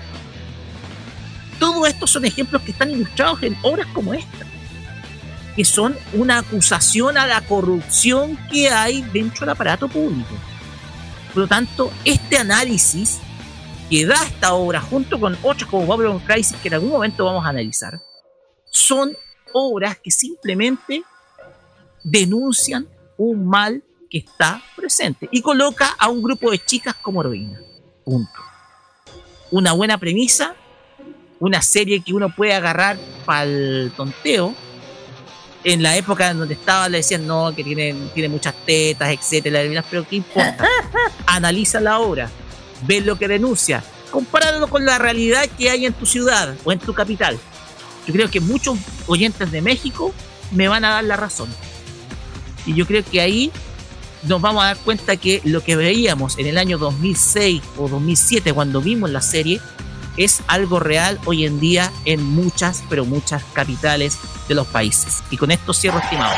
[1.58, 4.46] Todo esto son ejemplos que están ilustrados en obras como esta,
[5.56, 10.34] que son una acusación a la corrupción que hay dentro del aparato público.
[11.32, 13.18] Por lo tanto, este análisis
[13.90, 17.44] que da esta obra junto con otras como Babylon Crisis que en algún momento vamos
[17.44, 18.00] a analizar,
[18.70, 19.16] son
[19.52, 21.04] obras que simplemente
[22.02, 27.60] denuncian un mal que está presente y coloca a un grupo de chicas como heroína.
[28.04, 28.40] Punto.
[29.50, 30.54] Una buena premisa,
[31.40, 34.54] una serie que uno puede agarrar para el tonteo.
[35.64, 39.60] En la época en donde estaba le decían no, que tiene, tiene muchas tetas, etcétera,
[39.90, 40.66] pero ¿qué importa?
[41.26, 42.30] Analiza la obra,
[42.86, 46.78] ve lo que denuncia, compáralo con la realidad que hay en tu ciudad o en
[46.78, 47.38] tu capital.
[48.06, 50.12] Yo creo que muchos oyentes de México
[50.50, 51.48] me van a dar la razón.
[52.66, 53.50] Y yo creo que ahí
[54.22, 58.52] nos vamos a dar cuenta que lo que veíamos en el año 2006 o 2007
[58.52, 59.60] cuando vimos la serie
[60.16, 64.18] es algo real hoy en día en muchas, pero muchas capitales
[64.48, 65.22] de los países.
[65.30, 66.34] Y con esto cierro, estimado.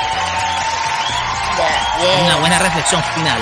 [2.24, 3.40] Una buena reflexión final.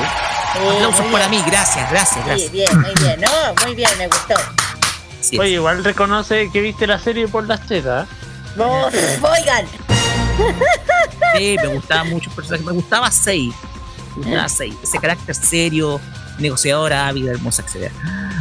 [0.55, 2.51] Aplausos para mí, gracias, gracias, gracias.
[2.51, 4.35] Sí, bien, muy bien, no, muy bien, me gustó.
[5.41, 8.07] Oye, igual reconoce que viste la serie por las tetas.
[8.57, 9.67] No, oigan,
[11.37, 12.65] Sí, me gustaba mucho el personaje.
[12.65, 13.53] Me gustaba Sei.
[14.17, 14.77] Me gustaba Sei.
[14.83, 16.01] Ese carácter serio,
[16.39, 17.91] negociadora, ávida, hermosa, etc.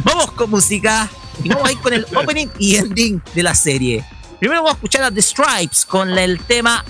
[0.04, 1.08] Vamos con música.
[1.42, 4.04] Y vamos a ir con el opening y ending de la serie.
[4.38, 6.84] Primero vamos a escuchar a The Stripes con el tema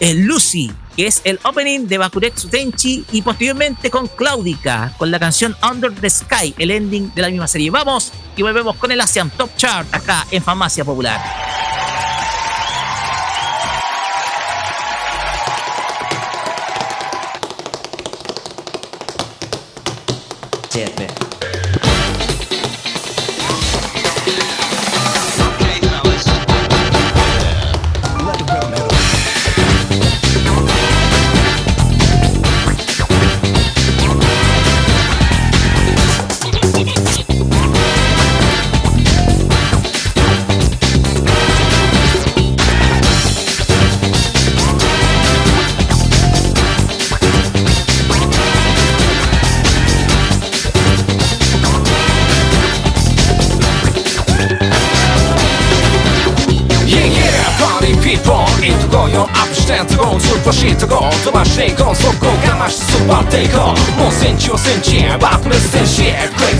[0.00, 3.04] eh, Lucy, que es el opening de Bakuretsu Tenchi.
[3.12, 7.46] Y posteriormente con Claudica, con la canción Under the Sky, el ending de la misma
[7.46, 7.70] serie.
[7.70, 11.20] Vamos y volvemos con el Asian Top Chart acá en Farmacia Popular.
[20.70, 21.17] Siete.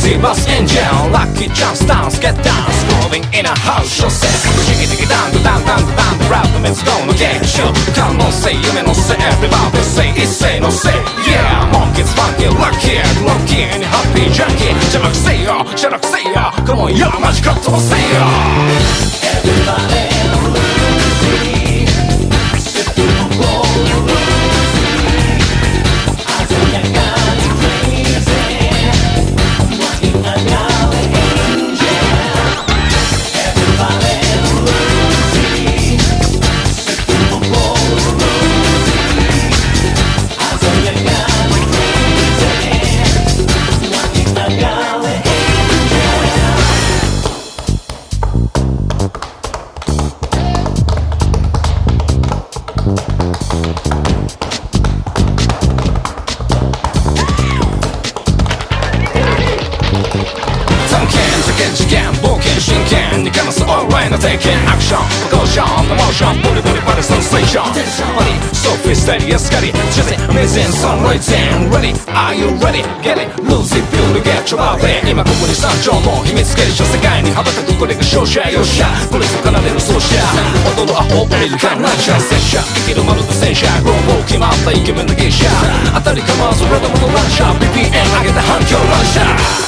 [0.09, 2.65] Silver's engine Lucky jump dance, get down.
[2.81, 6.49] Scrolling in a house yourself Shake it, take it down, down, down, down The route
[6.55, 7.69] the men's gonna get you.
[7.93, 10.97] Come on, say, you may not say Everybody say it, say no, say.
[11.29, 16.89] Yeah, monkey's funky, lucky Lucky and happy, junkie Jamak say yo, Jamak see ya, Come
[16.89, 18.25] on, yeah, magic up to see ya.
[19.29, 20.18] Everybody.
[68.89, 71.93] ディソフィステリアスカリジャズメゼンサンライズン Ready.
[72.09, 72.81] Are you ready?
[73.05, 73.29] Get it.
[73.45, 80.17] Lose it feel to get your love in 今ここに山頂の秘密結社世界に羽ばたくこれが勝者よっしゃこれぞ奏でる奏者
[80.73, 85.45] 踊るアホアメリカンランシャー戦車生きるまるで戦車グロー決まったイケメンの芸者
[85.93, 89.68] 当たりかまわずラダムのランシャー BPM 上げた反響ラ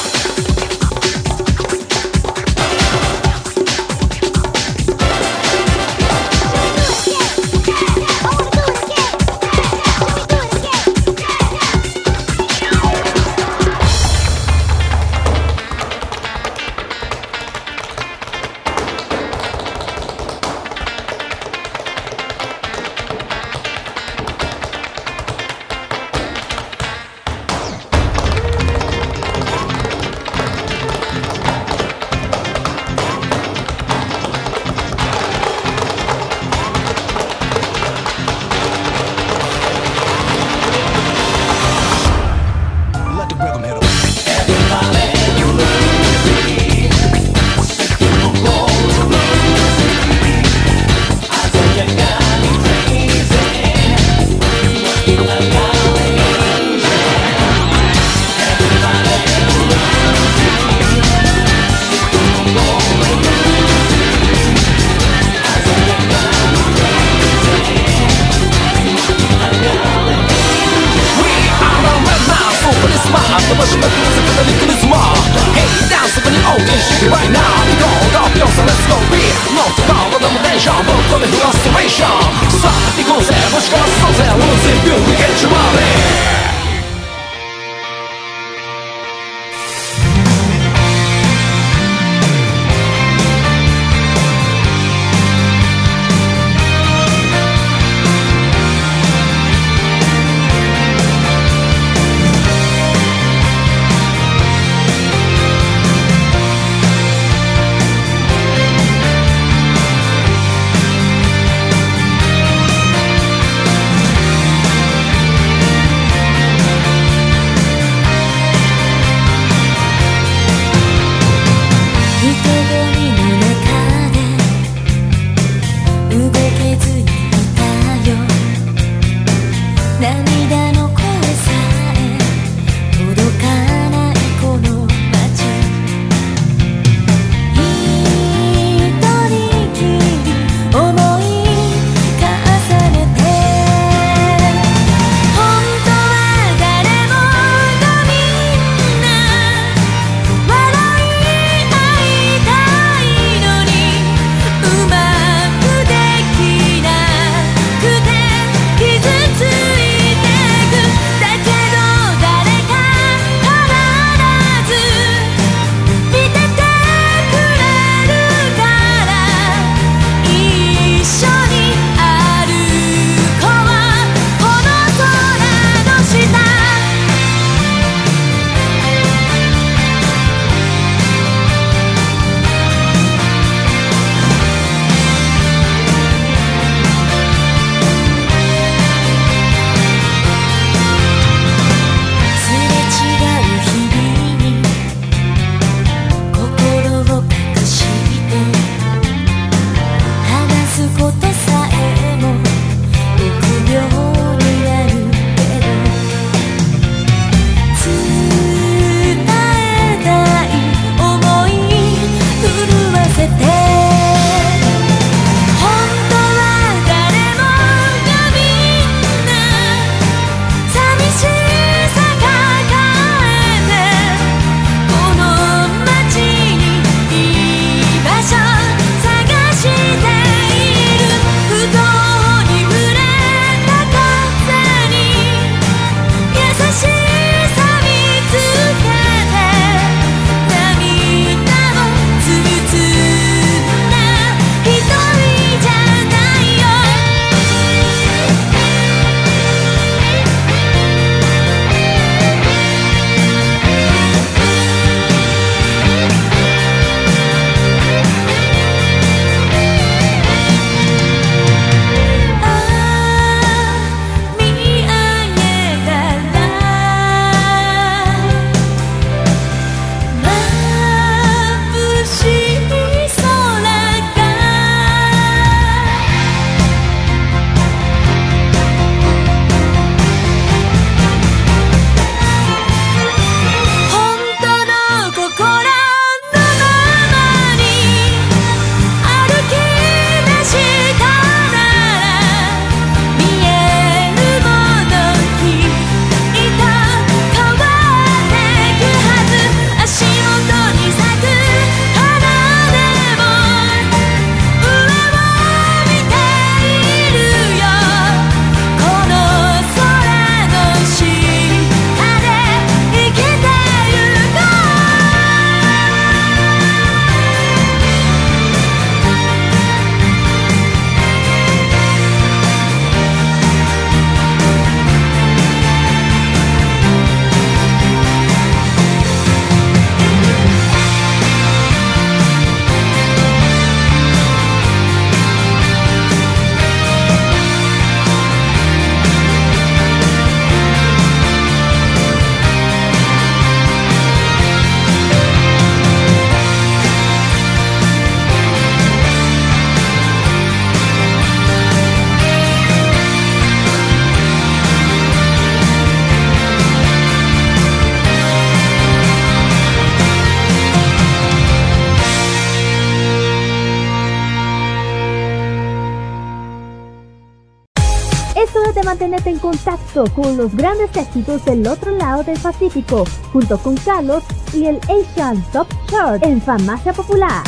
[370.09, 374.23] con los grandes éxitos del otro lado del Pacífico, junto con Carlos
[374.53, 377.43] y el Asian Top Chart en Farmacia Popular.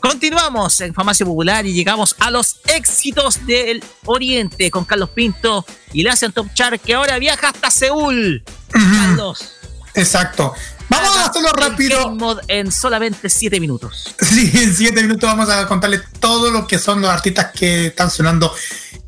[0.00, 6.02] Continuamos en Farmacia Popular y llegamos a los éxitos del Oriente con Carlos Pinto y
[6.02, 8.42] el Asian Top Chart que ahora viaja hasta Seúl.
[8.70, 9.52] Carlos.
[9.94, 10.54] Exacto.
[10.88, 12.16] Vamos a hacerlo rápido.
[12.48, 14.14] En solamente 7 minutos.
[14.20, 18.10] Sí, en 7 minutos vamos a contarles todo lo que son los artistas que están
[18.10, 18.54] sonando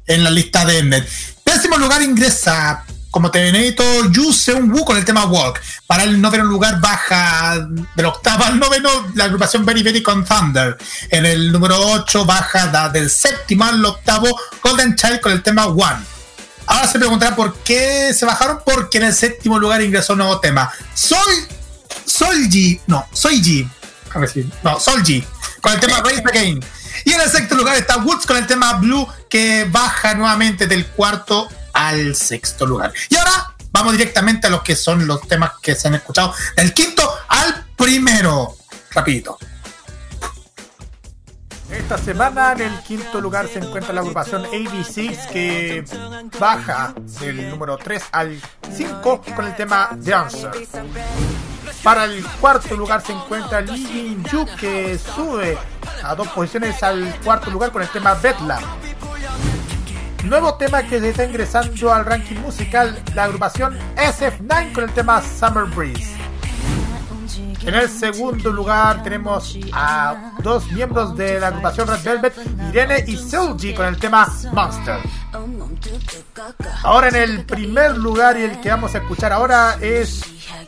[0.06, 1.08] en la lista de Mnet.
[1.44, 5.60] Décimo lugar ingresa como Terminator Yu Seung Woo con el tema Walk.
[5.86, 10.76] Para el noveno lugar baja del octavo al noveno la agrupación Very Very con Thunder.
[11.10, 14.28] En el número 8 baja del séptimo al octavo
[14.62, 16.19] Golden Child con el tema One.
[16.70, 20.38] Ahora se preguntarán por qué se bajaron, porque en el séptimo lugar ingresó un nuevo
[20.38, 20.70] tema.
[20.94, 21.48] Soy
[22.04, 23.68] Solji, no, Soyji,
[24.14, 25.24] a ver si, no, Solji,
[25.60, 26.60] con el tema Race Again.
[27.04, 30.86] Y en el sexto lugar está Woods con el tema Blue, que baja nuevamente del
[30.86, 32.92] cuarto al sexto lugar.
[33.08, 36.72] Y ahora vamos directamente a los que son los temas que se han escuchado del
[36.72, 38.56] quinto al primero.
[38.92, 39.38] Rapidito.
[41.70, 45.84] Esta semana en el quinto lugar se encuentra la agrupación AB6 que
[46.38, 48.40] baja del número 3 al
[48.72, 50.50] 5 con el tema Dancer.
[51.82, 55.56] Para el cuarto lugar se encuentra Lee Jin Yu que sube
[56.02, 58.62] a dos posiciones al cuarto lugar con el tema Bedlam.
[60.24, 65.22] Nuevo tema que se está ingresando al ranking musical, la agrupación SF9 con el tema
[65.22, 66.16] Summer Breeze.
[67.36, 72.34] En el segundo lugar tenemos a dos miembros de la agrupación Red Velvet,
[72.68, 74.98] Irene y Seulgi con el tema Monster.
[76.82, 80.22] Ahora en el primer lugar y el que vamos a escuchar ahora es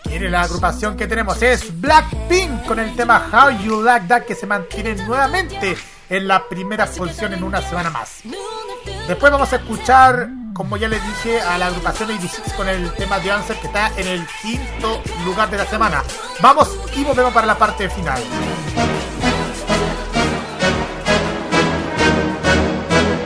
[0.07, 4.35] Mire la agrupación que tenemos es Blackpink con el tema How You Like That que
[4.35, 5.77] se mantiene nuevamente
[6.11, 8.23] en la primera posición en una semana más.
[9.08, 13.20] Después vamos a escuchar, como ya les dije, a la agrupación AB6 con el tema
[13.20, 16.04] de Answer que está en el quinto lugar de la semana.
[16.42, 18.22] Vamos y volvemos para la parte final.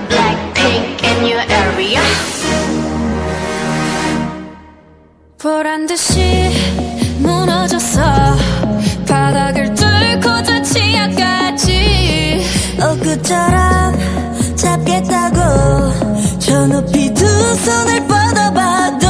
[0.09, 2.01] Blackpink in your area.
[5.41, 6.51] 보란 듯이
[7.17, 7.99] 무너졌어
[9.07, 12.45] 바닥을 뚫고 저 지하까지
[12.79, 14.14] 엊그처럼
[14.86, 16.38] 잡겠다고.
[16.38, 19.06] 저 높이 두 손을 뻗어봐도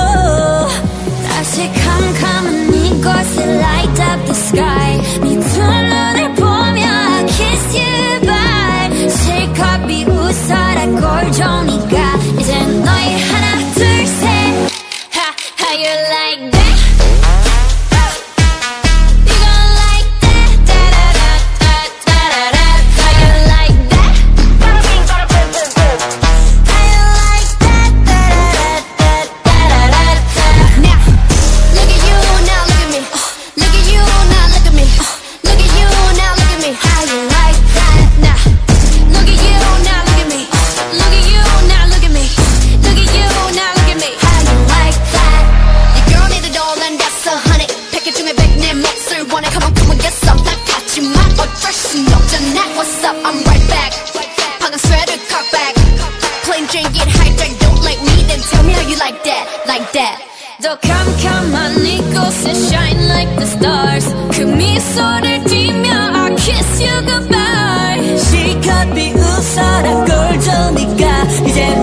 [1.29, 5.01] 다시 캄캄한 이곳에 light up the sky.
[5.23, 9.11] 네두 눈을 보며 kiss you bye.
[9.11, 11.76] 실컷 비웃어라 꼴 좋으니까 이
[56.76, 57.60] Plain Jane get hijacked.
[57.64, 60.20] Don't like me, then tell me how you like that, like that.
[60.62, 64.06] 더 캄캄한 이곳에 shine like the stars.
[64.36, 68.18] 그 미소를 띠며 I kiss you goodbye.
[68.18, 71.74] 실컷 비웃어라 꼴 좋으니까 이제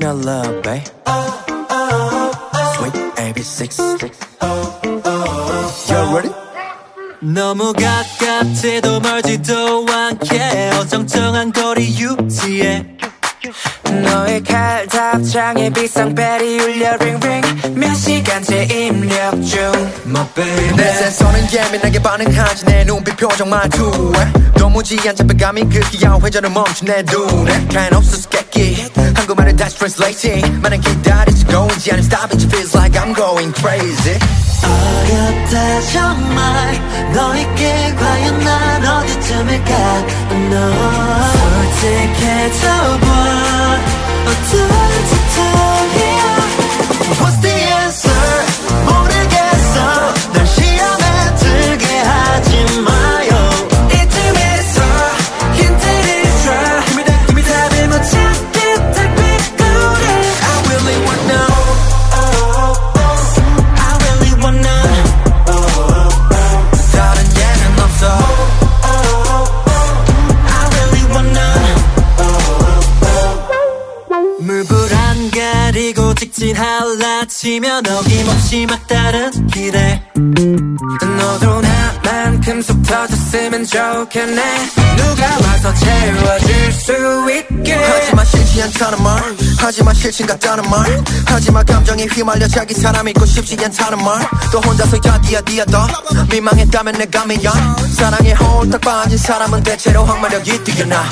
[0.00, 0.84] Me a love, babe.
[2.74, 3.78] Sweet AB6.
[5.90, 6.30] You ready?
[7.20, 12.86] 너무 가깝지도 멀지도 않게 어정쩡한 거리 유지해
[14.04, 17.42] 너의 칼 답장에 비상벨이 울려 링링
[17.74, 19.72] 몇 시간째 입력 중
[20.17, 26.21] My baby 내 센서는 예민하게 반응하지 내 눈빛 표정 말투에 도무지 안 잡혀감이 그 귀여운
[26.21, 32.43] 회전을 멈춘 내 눈에 kind of 수수께끼 한국말을 다시 translating 많은 기다리지 고인지 아님 stopping
[32.43, 34.17] it feels like I'm going crazy
[34.63, 39.71] 어렵다 정말 너에게 과연 난 어디쯤일까
[40.49, 40.55] 너
[41.83, 43.07] 솔직해져봐
[44.23, 44.67] 어떤
[45.09, 46.06] 듯한
[76.48, 80.02] 가리고 직진할라 치면 어김없이 막다른 길에
[82.58, 84.42] 나만큼 속 터졌으면 좋겠네.
[84.96, 86.92] 누가 와서 채워줄 수
[87.30, 87.74] 있게.
[87.74, 89.22] 하지마 싫지 않다는 말
[89.58, 95.40] 하지마 싫진 같다는 말 하지마 감정에 휘말려 자기 사람 있고 싶지 않다는 말또 혼자서 야디야
[95.42, 95.86] 디야 더.
[96.30, 97.52] 민망했다면 내가 미안
[97.94, 101.04] 사랑에 홀딱 빠진 사람은 대체로 항마력이 뛰어나.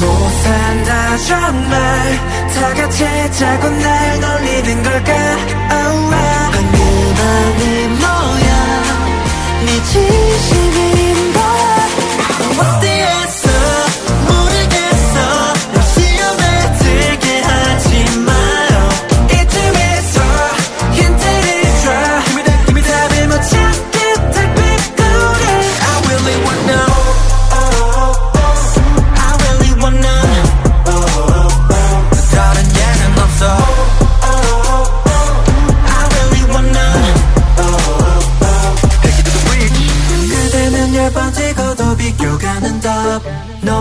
[0.00, 2.20] 못 산다 정말.
[2.54, 5.12] 다 같이 자고 날 놀리는 걸까?
[5.14, 6.50] Oh, ah.
[6.52, 8.84] 방금 아니 뭐야?
[9.64, 10.63] 네 진심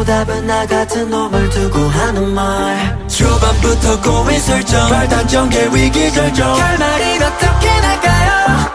[0.04, 3.08] 노답은 나 같은 놈을 두고 하는 말.
[3.08, 6.54] 초반부터 고민 설정 발단 전개 위기 결정.
[6.56, 8.74] 결말이 어떻게 날까요?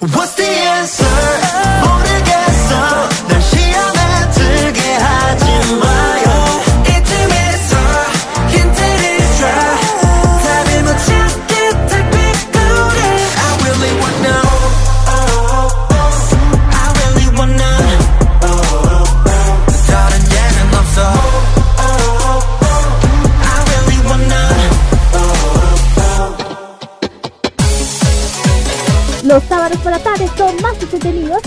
[0.00, 1.33] What's the answer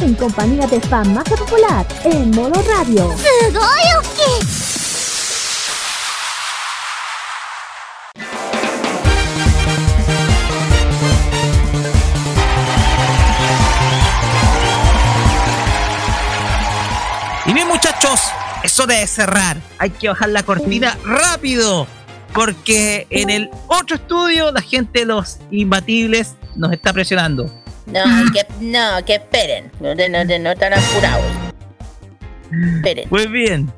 [0.02, 3.10] en compañía de fan más popular en modo radio.
[17.46, 18.20] Y bien muchachos,
[18.64, 19.58] es hora de cerrar.
[19.78, 21.88] Hay que bajar la cortina rápido.
[22.34, 27.50] Porque en el otro estudio la gente de los imbatibles nos está presionando.
[27.88, 29.72] No, que, no, que esperen.
[29.80, 31.26] No, no, no, no están apurados.
[32.76, 33.08] Esperen.
[33.10, 33.72] Muy bien.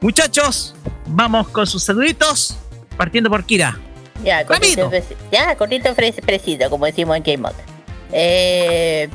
[0.00, 0.74] Muchachos,
[1.06, 2.56] vamos con sus saluditos.
[2.96, 3.78] Partiendo por Kira.
[4.24, 4.90] Ya, cortito,
[5.32, 7.54] ya, cortito preciso, como decimos en Game Mode.
[8.12, 9.08] Eh,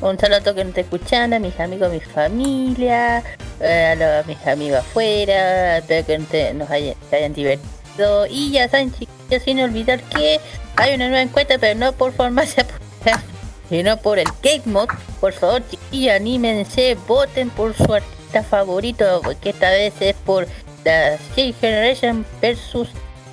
[0.00, 3.22] un saludo a que nos están escuchando, a mis amigos, a mi familia,
[3.60, 8.26] eh, a, los- a mis amigos afuera, espero que te- nos hayan, se hayan divertido.
[8.28, 10.38] Y ya saben, chicos, sin olvidar que
[10.76, 12.66] hay una nueva encuesta, pero no por farmacia,
[13.74, 14.94] sino por el Game Mode.
[15.20, 20.46] Por favor, chiquillos, anímense, voten por su artista favorito, que esta vez es por
[20.84, 22.88] The Six Generation versus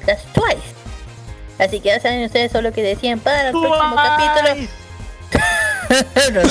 [0.08, 0.74] las Twice.
[1.60, 4.68] Así que ya saben ustedes solo lo que decían para el próximo capítulo.
[6.32, 6.40] No.
[6.40, 6.46] Eh,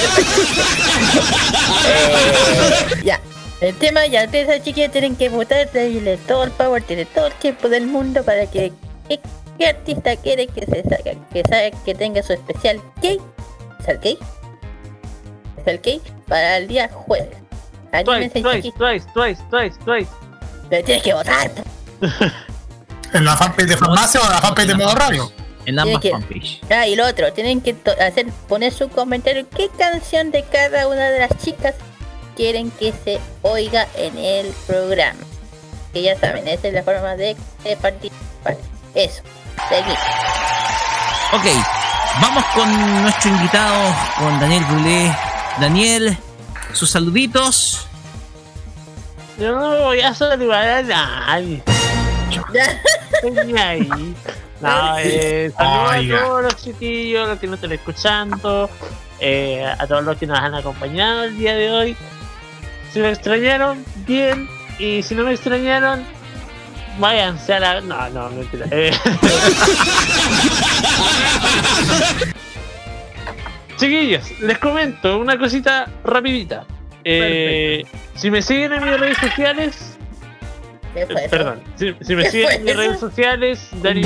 [3.04, 3.18] ya.
[3.62, 7.32] El tema ya ustedes chiquillos tienen que votar, darle todo el power, tiene todo el
[7.34, 8.72] tiempo del mundo para que
[9.08, 9.18] qué,
[9.58, 13.18] qué artista quiere que se saque, que sabe que tenga su especial gay.
[13.80, 14.18] ¿Es el gay?
[15.58, 16.00] ¿Es el gay?
[16.28, 17.36] Para el día jueves.
[18.04, 18.72] Twice, twice,
[19.12, 20.10] twice, twice, twice.
[20.68, 21.50] Pero tienes que votar.
[23.12, 25.32] ¿En la fanpage de farmacia o en la fanpage de modo radio?
[25.66, 26.60] En ambas fanpage.
[26.70, 31.10] Ah, y lo otro, tienen que hacer poner su comentario qué canción de cada una
[31.10, 31.74] de las chicas
[32.36, 35.20] quieren que se oiga en el programa.
[35.92, 38.56] Que ya saben, esa es la forma de, de participar.
[38.94, 39.22] Eso,
[39.68, 39.98] seguimos.
[41.32, 41.89] Ok,
[42.20, 45.16] vamos con nuestro invitado, con Daniel Brulé.
[45.60, 46.16] Daniel,
[46.72, 47.86] sus saluditos.
[49.38, 51.62] Yo no voy a saludar a nadie.
[53.22, 54.14] Estoy ahí.
[54.60, 56.16] No, eh, saludos Oiga.
[56.18, 58.70] a todos los chiquillos, los que nos están escuchando,
[59.18, 61.96] eh, a todos los que nos han acompañado el día de hoy.
[62.92, 64.48] Si me extrañaron, bien.
[64.78, 66.04] Y si no me extrañaron,
[67.00, 67.80] váyanse a la.
[67.80, 68.66] No, no, mentira.
[68.70, 68.92] Eh.
[73.76, 76.66] Chiquillos, les comento una cosita rapidita.
[77.04, 79.96] Eh, si me siguen en mis redes sociales,
[80.92, 82.80] ¿Qué fue eh, perdón, si, si me ¿Qué siguen en mis eso?
[82.80, 84.02] redes sociales, Dani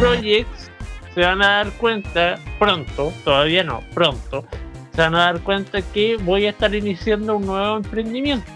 [0.00, 0.70] Projects,
[1.14, 4.44] se van a dar cuenta pronto, todavía no, pronto,
[4.92, 8.50] se van a dar cuenta que voy a estar iniciando un nuevo emprendimiento,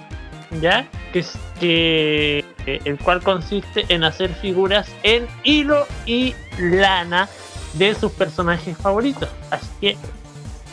[0.61, 0.89] ¿ya?
[1.13, 7.29] Que es que eh, el cual consiste en hacer figuras en hilo y lana
[7.75, 9.29] de sus personajes favoritos.
[9.51, 9.97] Así que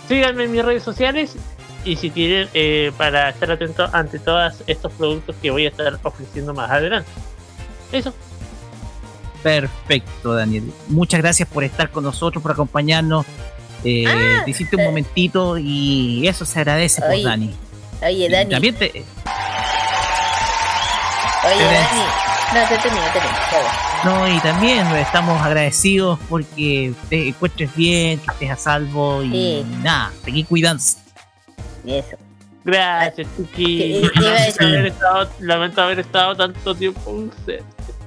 [0.08, 1.36] síganme en mis redes sociales
[1.86, 6.00] y si quieren eh, para estar atentos ante todos estos productos que voy a estar
[6.04, 7.10] ofreciendo más adelante.
[7.92, 8.14] Eso.
[9.44, 10.72] Perfecto, Daniel.
[10.88, 13.26] Muchas gracias por estar con nosotros, por acompañarnos.
[13.84, 17.56] Eh, Ah, te hiciste un momentito y eso se agradece, pues, Oye, Dani.
[18.02, 18.50] Oye, Y Dani.
[18.50, 19.04] También te,
[21.46, 22.04] Oye, Dani.
[22.54, 23.36] No, te termino, termino.
[23.52, 24.04] ya va.
[24.06, 29.66] No, y también estamos agradecidos porque te encuentres bien, que estés a salvo y Sí.
[29.82, 30.98] nada, seguí cuidándose.
[31.86, 32.18] Eso.
[32.66, 34.12] Gracias, chiquillos.
[34.12, 37.26] ¿Qué- qué iba a Lamento haber estado, lamento haber estado tanto tiempo.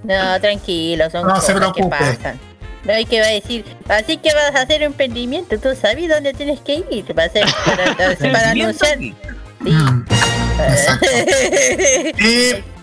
[0.04, 1.96] No, tranquilo, son No se cosas que preocupe.
[1.98, 2.40] pasan.
[2.84, 6.32] No hay que va a decir, así que vas a hacer emprendimiento, tú sabes dónde
[6.32, 8.98] tienes que ir, va a ser para, para Emprendimiento, anunciar.
[8.98, 9.14] sí.
[9.60, 10.04] Mm,
[10.60, 11.06] exacto.
[12.20, 12.64] Y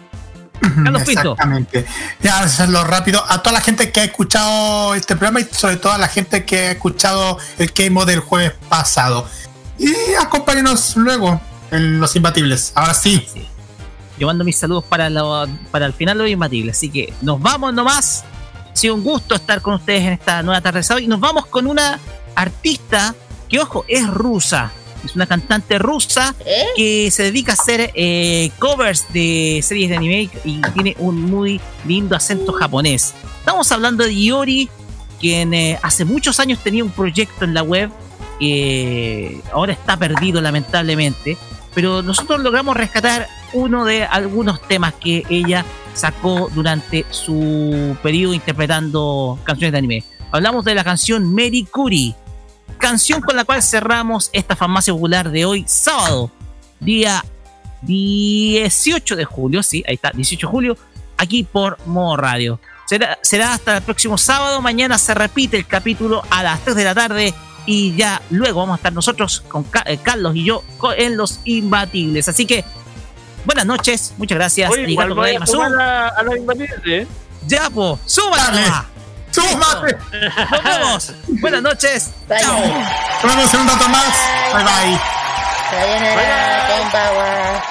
[0.59, 1.31] Carlos Pinto.
[1.33, 1.85] Exactamente.
[2.21, 3.23] Ya, hacerlo rápido.
[3.27, 6.45] A toda la gente que ha escuchado este programa y sobre todo a la gente
[6.45, 9.27] que ha escuchado el Game del jueves pasado.
[9.77, 11.41] Y acompáñenos luego
[11.71, 12.71] en Los Imbatibles.
[12.75, 13.27] Ahora sí.
[13.31, 13.47] Sí.
[14.17, 15.09] Yo mando mis saludos para,
[15.71, 16.77] para el final de los imbatibles.
[16.77, 18.23] Así que nos vamos nomás.
[18.71, 21.03] Ha sido un gusto estar con ustedes en esta nueva tarde de sábado.
[21.03, 21.99] Y nos vamos con una
[22.35, 23.15] artista
[23.49, 24.71] que, ojo, es rusa.
[25.03, 26.65] Es una cantante rusa ¿Eh?
[26.75, 31.59] que se dedica a hacer eh, covers de series de anime y tiene un muy
[31.85, 33.13] lindo acento japonés.
[33.39, 34.69] Estamos hablando de Yori,
[35.19, 37.89] quien eh, hace muchos años tenía un proyecto en la web
[38.39, 41.37] que ahora está perdido lamentablemente,
[41.73, 49.37] pero nosotros logramos rescatar uno de algunos temas que ella sacó durante su periodo interpretando
[49.43, 50.03] canciones de anime.
[50.31, 52.15] Hablamos de la canción Mary Kuri,
[52.77, 56.31] canción con la cual cerramos esta farmacia popular de hoy, sábado,
[56.79, 57.23] día
[57.81, 60.77] 18 de julio, sí, ahí está, 18 de julio,
[61.17, 62.59] aquí por Modo Radio.
[62.87, 66.83] Será, será hasta el próximo sábado, mañana se repite el capítulo a las 3 de
[66.83, 67.33] la tarde
[67.65, 70.63] y ya luego vamos a estar nosotros con Ca- eh, Carlos y yo
[70.97, 72.27] en Los Imbatibles.
[72.27, 72.65] Así que,
[73.45, 74.69] buenas noches, muchas gracias.
[74.71, 75.39] Oye, igual voy a
[75.81, 77.07] a, a la imbatible, ¿eh?
[77.47, 78.85] Ya, po, súbala
[79.35, 79.67] Nomás.
[79.69, 79.97] ¡Súmate!
[80.51, 81.13] Nos vemos.
[81.41, 82.09] Buenas noches.
[82.27, 82.41] Vaya.
[82.43, 82.59] Chao.
[83.23, 84.13] Nos vemos en un rato más.
[84.53, 84.99] Bye bye.
[85.69, 87.63] Sayonara, konbanwa.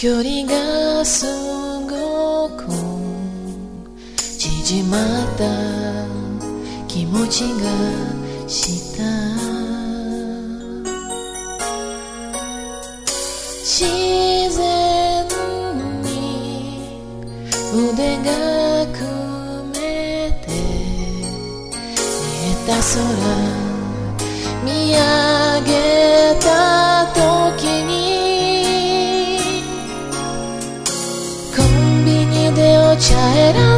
[0.00, 1.26] 距離がす
[1.90, 2.68] ごく
[4.16, 5.00] 縮まっ
[5.36, 5.42] た
[6.86, 7.68] 気持ちが
[8.46, 9.02] した。
[13.64, 13.82] 自
[14.56, 15.26] 然
[16.04, 16.06] に
[17.74, 18.30] 腕が
[18.96, 19.02] 組
[19.72, 20.54] めて見
[22.44, 22.86] えた空
[24.64, 24.98] 見上
[25.42, 25.47] げ
[33.28, 33.77] light up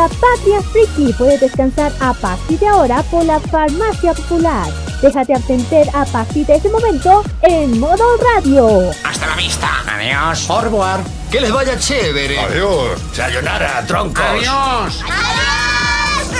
[0.00, 4.66] La Patria Friki puede descansar a partir de ahora por la Farmacia Popular.
[5.02, 8.02] Déjate atender a partir de ese momento en modo
[8.34, 8.90] radio.
[9.04, 9.68] Hasta la vista.
[9.86, 10.48] Adiós.
[10.48, 11.00] Au revoir.
[11.30, 12.40] Que les vaya chévere.
[12.40, 12.98] Adiós.
[13.12, 14.24] Sayonara, troncos.
[14.24, 15.04] Adiós.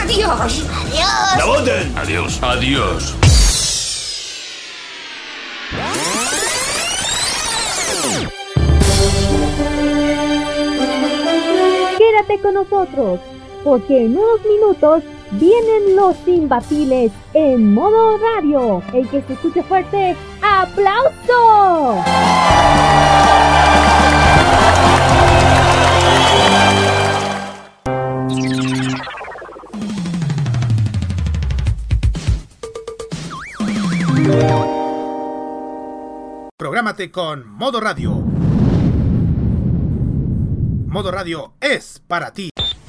[0.04, 0.64] Adiós.
[0.64, 1.36] Adiós.
[1.36, 1.98] ¡La voten!
[1.98, 2.38] Adiós.
[2.40, 3.14] Adiós.
[11.98, 13.20] Quédate con nosotros,
[13.64, 18.82] porque en unos minutos vienen los imbatibles en modo radio.
[18.92, 22.02] El que se escuche fuerte, ¡aplauso!
[36.56, 38.12] Prográmate con Modo Radio.
[40.86, 42.50] Modo Radio es para ti.